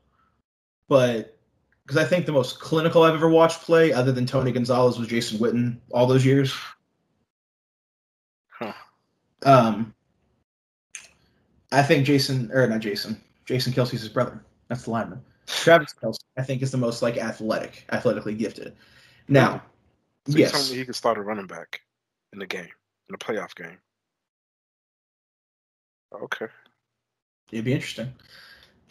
[0.87, 1.37] but
[1.83, 5.07] because I think the most clinical I've ever watched play, other than Tony Gonzalez, was
[5.07, 6.53] Jason Witten all those years.
[8.47, 8.71] Huh.
[9.41, 9.93] Um,
[11.71, 14.45] I think Jason, or not Jason, Jason Kelce's his brother.
[14.69, 15.21] That's the lineman.
[15.47, 18.73] Travis Kelce, I think, is the most like athletic, athletically gifted.
[19.27, 19.63] Now,
[20.27, 21.81] So yes, he can start a running back
[22.33, 22.69] in the game,
[23.09, 23.77] in a playoff game.
[26.13, 26.47] Okay.
[27.51, 28.13] It'd be interesting.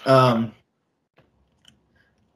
[0.06, 0.52] Um,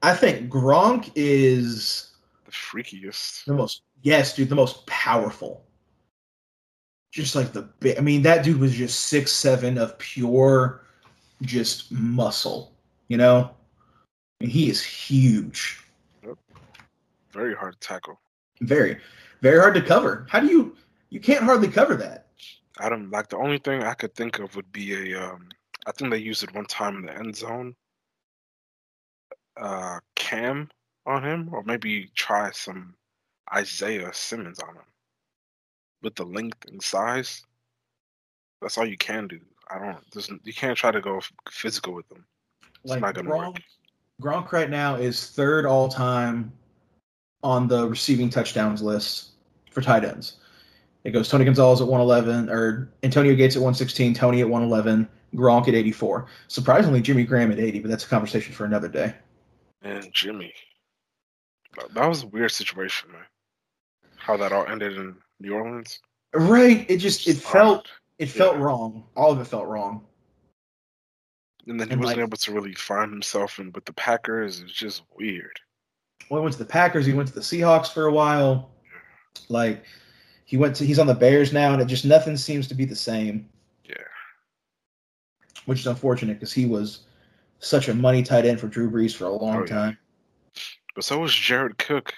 [0.03, 2.13] I think Gronk is
[2.45, 3.45] The freakiest.
[3.45, 3.83] the most.
[4.03, 5.65] Yes, dude, the most powerful.
[7.13, 7.99] Just like the big.
[7.99, 10.85] I mean, that dude was just six seven of pure,
[11.43, 12.73] just muscle.
[13.09, 13.51] You know,
[14.41, 15.83] I mean, he is huge.
[17.37, 18.19] Very hard to tackle.
[18.63, 18.99] Very,
[19.43, 20.27] very hard to cover.
[20.31, 20.75] How do you?
[21.11, 22.29] You can't hardly cover that.
[22.79, 25.49] I don't like the only thing I could think of would be a um
[25.87, 27.77] I think they used it one time in the end zone.
[29.57, 30.71] Uh Kam
[31.05, 32.95] on him, or maybe try some
[33.55, 34.89] Isaiah Simmons on him.
[36.03, 37.45] With the length and size.
[38.63, 39.41] That's all you can do.
[39.71, 42.25] I don't there's you can't try to go physical with them.
[42.83, 43.63] It's Like not gonna Gronk, work.
[44.23, 46.51] Gronk right now is third all time
[47.43, 49.31] on the receiving touchdowns list
[49.71, 50.39] for tight ends.
[51.05, 55.69] It goes Tony Gonzalez at 111, or Antonio Gates at 116, Tony at 111, Gronk
[55.69, 56.27] at 84.
[56.49, 59.15] Surprisingly, Jimmy Graham at 80, but that's a conversation for another day.
[59.83, 60.53] And Jimmy.
[61.95, 63.23] That- was a weird situation, man.
[64.17, 66.01] How that all ended in New Orleans.
[66.35, 66.85] Right?
[66.91, 67.87] It just it felt
[68.19, 68.63] it felt Yeah.
[68.63, 69.05] wrong.
[69.15, 70.05] All of it felt wrong.
[71.67, 74.61] And then he And, wasn't like- able to really find himself and with the Packers,
[74.61, 75.61] it's just weird.
[76.31, 77.07] Well, he went to the Packers.
[77.07, 78.71] He went to the Seahawks for a while.
[79.49, 79.85] Like
[80.45, 82.85] he went to he's on the Bears now, and it just nothing seems to be
[82.85, 83.49] the same.
[83.85, 83.95] Yeah.
[85.67, 87.01] which is unfortunate because he was
[87.61, 89.67] such a money tight end for Drew Brees for a long Oh, yeah.
[89.67, 89.99] time.
[90.95, 92.13] But so was Jared Cook.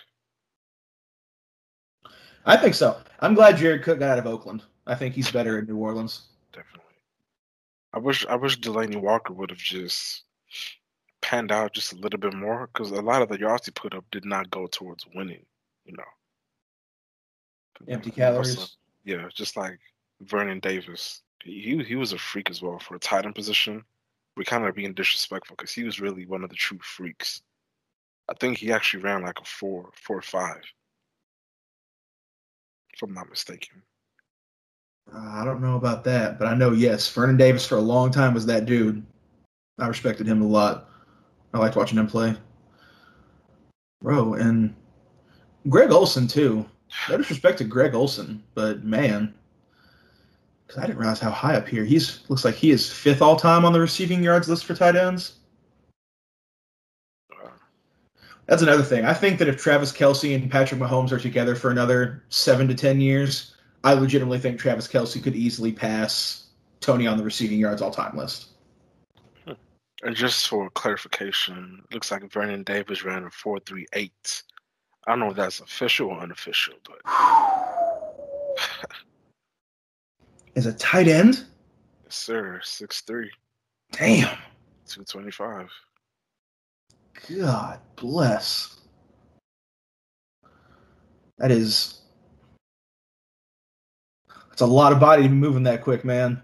[2.46, 2.96] I think so.
[3.20, 4.62] I'm glad Jared Cook got out of Oakland.
[4.86, 6.28] I think he's better in New Orleans.
[6.52, 6.84] Definitely.
[7.92, 10.22] I wish I wish Delanie Walker would have just
[11.20, 13.94] panned out just a little bit more because a lot of the yards he put
[13.94, 15.44] up did not go towards winning.
[15.84, 16.04] You know.
[17.88, 18.76] Empty Also, calories.
[19.04, 19.78] yeah, just like
[20.22, 21.22] Vernon Davis.
[21.44, 23.84] He he, he was a freak as well for a tight end position.
[24.36, 27.42] We kind of being disrespectful because he was really one of the true freaks.
[28.28, 30.60] I think he actually ran like a four, four or five,
[32.92, 33.82] if I'm not mistaken.
[35.12, 38.10] Uh, I don't know about that, but I know yes, Vernon Davis for a long
[38.10, 39.04] time was that dude.
[39.78, 40.88] I respected him a lot.
[41.52, 42.36] I liked watching him play.
[44.02, 44.74] Bro, and
[45.68, 46.66] Greg Olsen too.
[47.08, 49.34] No disrespect to Greg Olsen, but man,
[50.66, 52.20] because I didn't realize how high up here he's.
[52.28, 55.34] Looks like he is fifth all time on the receiving yards list for tight ends.
[58.46, 59.04] That's another thing.
[59.04, 62.74] I think that if Travis Kelce and Patrick Mahomes are together for another seven to
[62.74, 63.54] ten years,
[63.84, 66.46] I legitimately think Travis Kelce could easily pass
[66.80, 68.47] Tony on the receiving yards all time list.
[70.02, 74.42] And just for clarification, it looks like Vernon Davis ran a four three eight.
[75.06, 76.98] I don't know if that's official or unofficial, but
[80.54, 81.44] Is a tight end,
[82.04, 83.30] yes, sir, six three,
[83.92, 84.36] damn.
[84.86, 85.68] two twenty five.
[87.28, 88.80] God bless.
[91.38, 92.02] That is.
[94.48, 96.42] That's a lot of body to be moving that quick, man.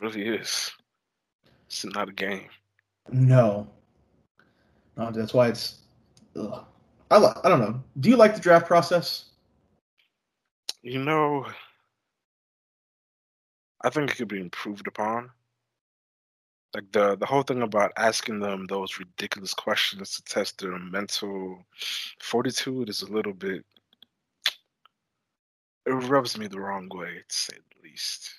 [0.00, 0.70] Really is.
[1.66, 2.48] It's not a game.
[3.12, 3.68] No.
[4.96, 5.78] No, that's why it's.
[6.36, 6.64] Ugh.
[7.10, 7.82] I, li- I don't know.
[8.00, 9.26] Do you like the draft process?
[10.82, 11.46] You know,
[13.82, 15.30] I think it could be improved upon.
[16.74, 21.64] like the the whole thing about asking them those ridiculous questions to test their mental
[22.20, 23.64] fortitude is a little bit
[25.86, 28.30] it rubs me the wrong way to say the least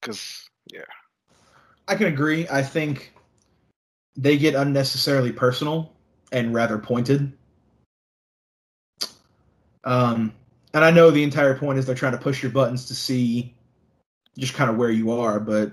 [0.00, 0.82] because yeah
[1.88, 2.46] I can agree.
[2.50, 3.12] I think
[4.16, 5.92] they get unnecessarily personal
[6.32, 7.32] and rather pointed.
[9.84, 10.32] Um,
[10.74, 13.54] and I know the entire point is they're trying to push your buttons to see
[14.36, 15.72] just kind of where you are, but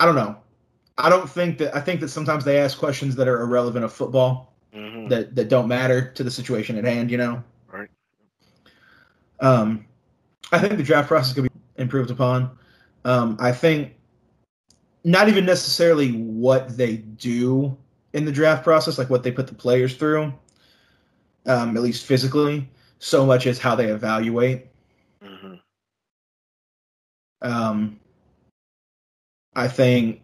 [0.00, 0.36] I don't know.
[0.96, 3.92] I don't think that I think that sometimes they ask questions that are irrelevant of
[3.92, 7.42] football hmm that that don't matter to the situation at hand, you know.
[7.68, 7.88] right
[9.40, 9.84] Um,
[10.52, 12.56] I think the draft process could be improved upon.
[13.04, 13.94] Um, I think
[15.04, 17.76] not even necessarily what they do
[18.12, 20.32] in the draft process, like what they put the players through,
[21.46, 22.68] um, at least physically,
[22.98, 24.66] so much as how they evaluate.
[25.20, 25.54] hmm
[27.42, 27.98] Um,
[29.54, 30.22] I think,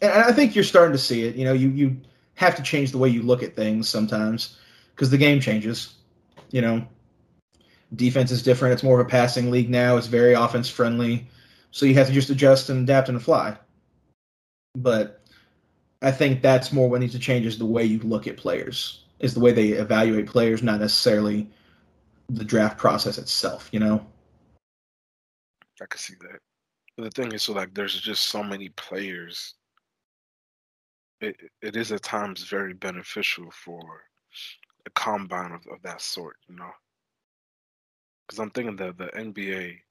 [0.00, 1.34] and I think you're starting to see it.
[1.36, 1.96] You know, you you
[2.34, 4.56] have to change the way you look at things sometimes
[4.94, 5.94] because the game changes.
[6.50, 6.86] You know,
[7.94, 8.74] defense is different.
[8.74, 9.96] It's more of a passing league now.
[9.96, 11.28] It's very offense friendly,
[11.70, 13.56] so you have to just adjust and adapt and fly.
[14.74, 15.22] But
[16.02, 19.04] I think that's more what needs to change is the way you look at players,
[19.18, 21.50] is the way they evaluate players, not necessarily
[22.28, 23.68] the draft process itself.
[23.72, 24.06] You know.
[25.80, 26.40] I can see that.
[27.02, 29.54] The thing is, so like, there's just so many players.
[31.20, 34.02] It it is at times very beneficial for
[34.86, 36.70] a combine of, of that sort, you know.
[38.28, 39.82] Because I'm thinking that the NBA,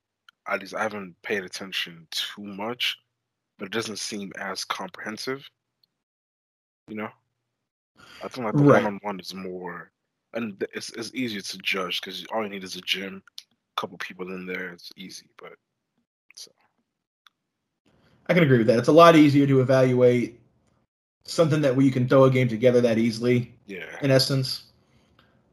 [0.53, 2.97] at least I haven't paid attention too much,
[3.59, 5.49] but it doesn't seem as comprehensive,
[6.87, 7.09] you know.
[8.21, 8.65] I think like the Right.
[8.65, 9.91] one-on-one is more,
[10.33, 13.23] and it's it's easier to judge because all you need is a gym,
[13.77, 15.29] a couple people in there, it's easy.
[15.37, 15.53] But
[16.35, 16.51] so
[18.29, 18.79] I can agree with that.
[18.79, 20.39] It's a lot easier to evaluate
[21.25, 24.71] something that where you can throw a game together that easily, yeah, in essence,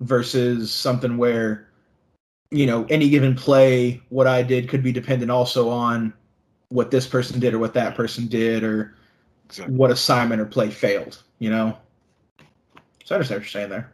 [0.01, 1.69] versus something where,
[2.55, 6.13] you know, any given play, what I did could be dependent also on
[6.69, 8.95] what this person did or what that person did or
[9.47, 9.75] exactly.
[9.75, 11.77] what assignment or play failed, you know?
[13.05, 13.93] So I understand what you're saying there.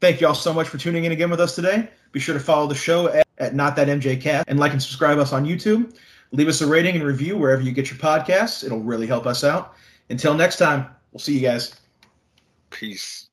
[0.00, 1.88] Thank you all so much for tuning in again with us today.
[2.10, 4.82] Be sure to follow the show at, at Not That MJ Cast and like and
[4.82, 5.96] subscribe us on YouTube.
[6.32, 8.64] Leave us a rating and review wherever you get your podcasts.
[8.64, 9.74] It'll really help us out.
[10.10, 11.76] Until next time, we'll see you guys.
[12.70, 13.28] Peace.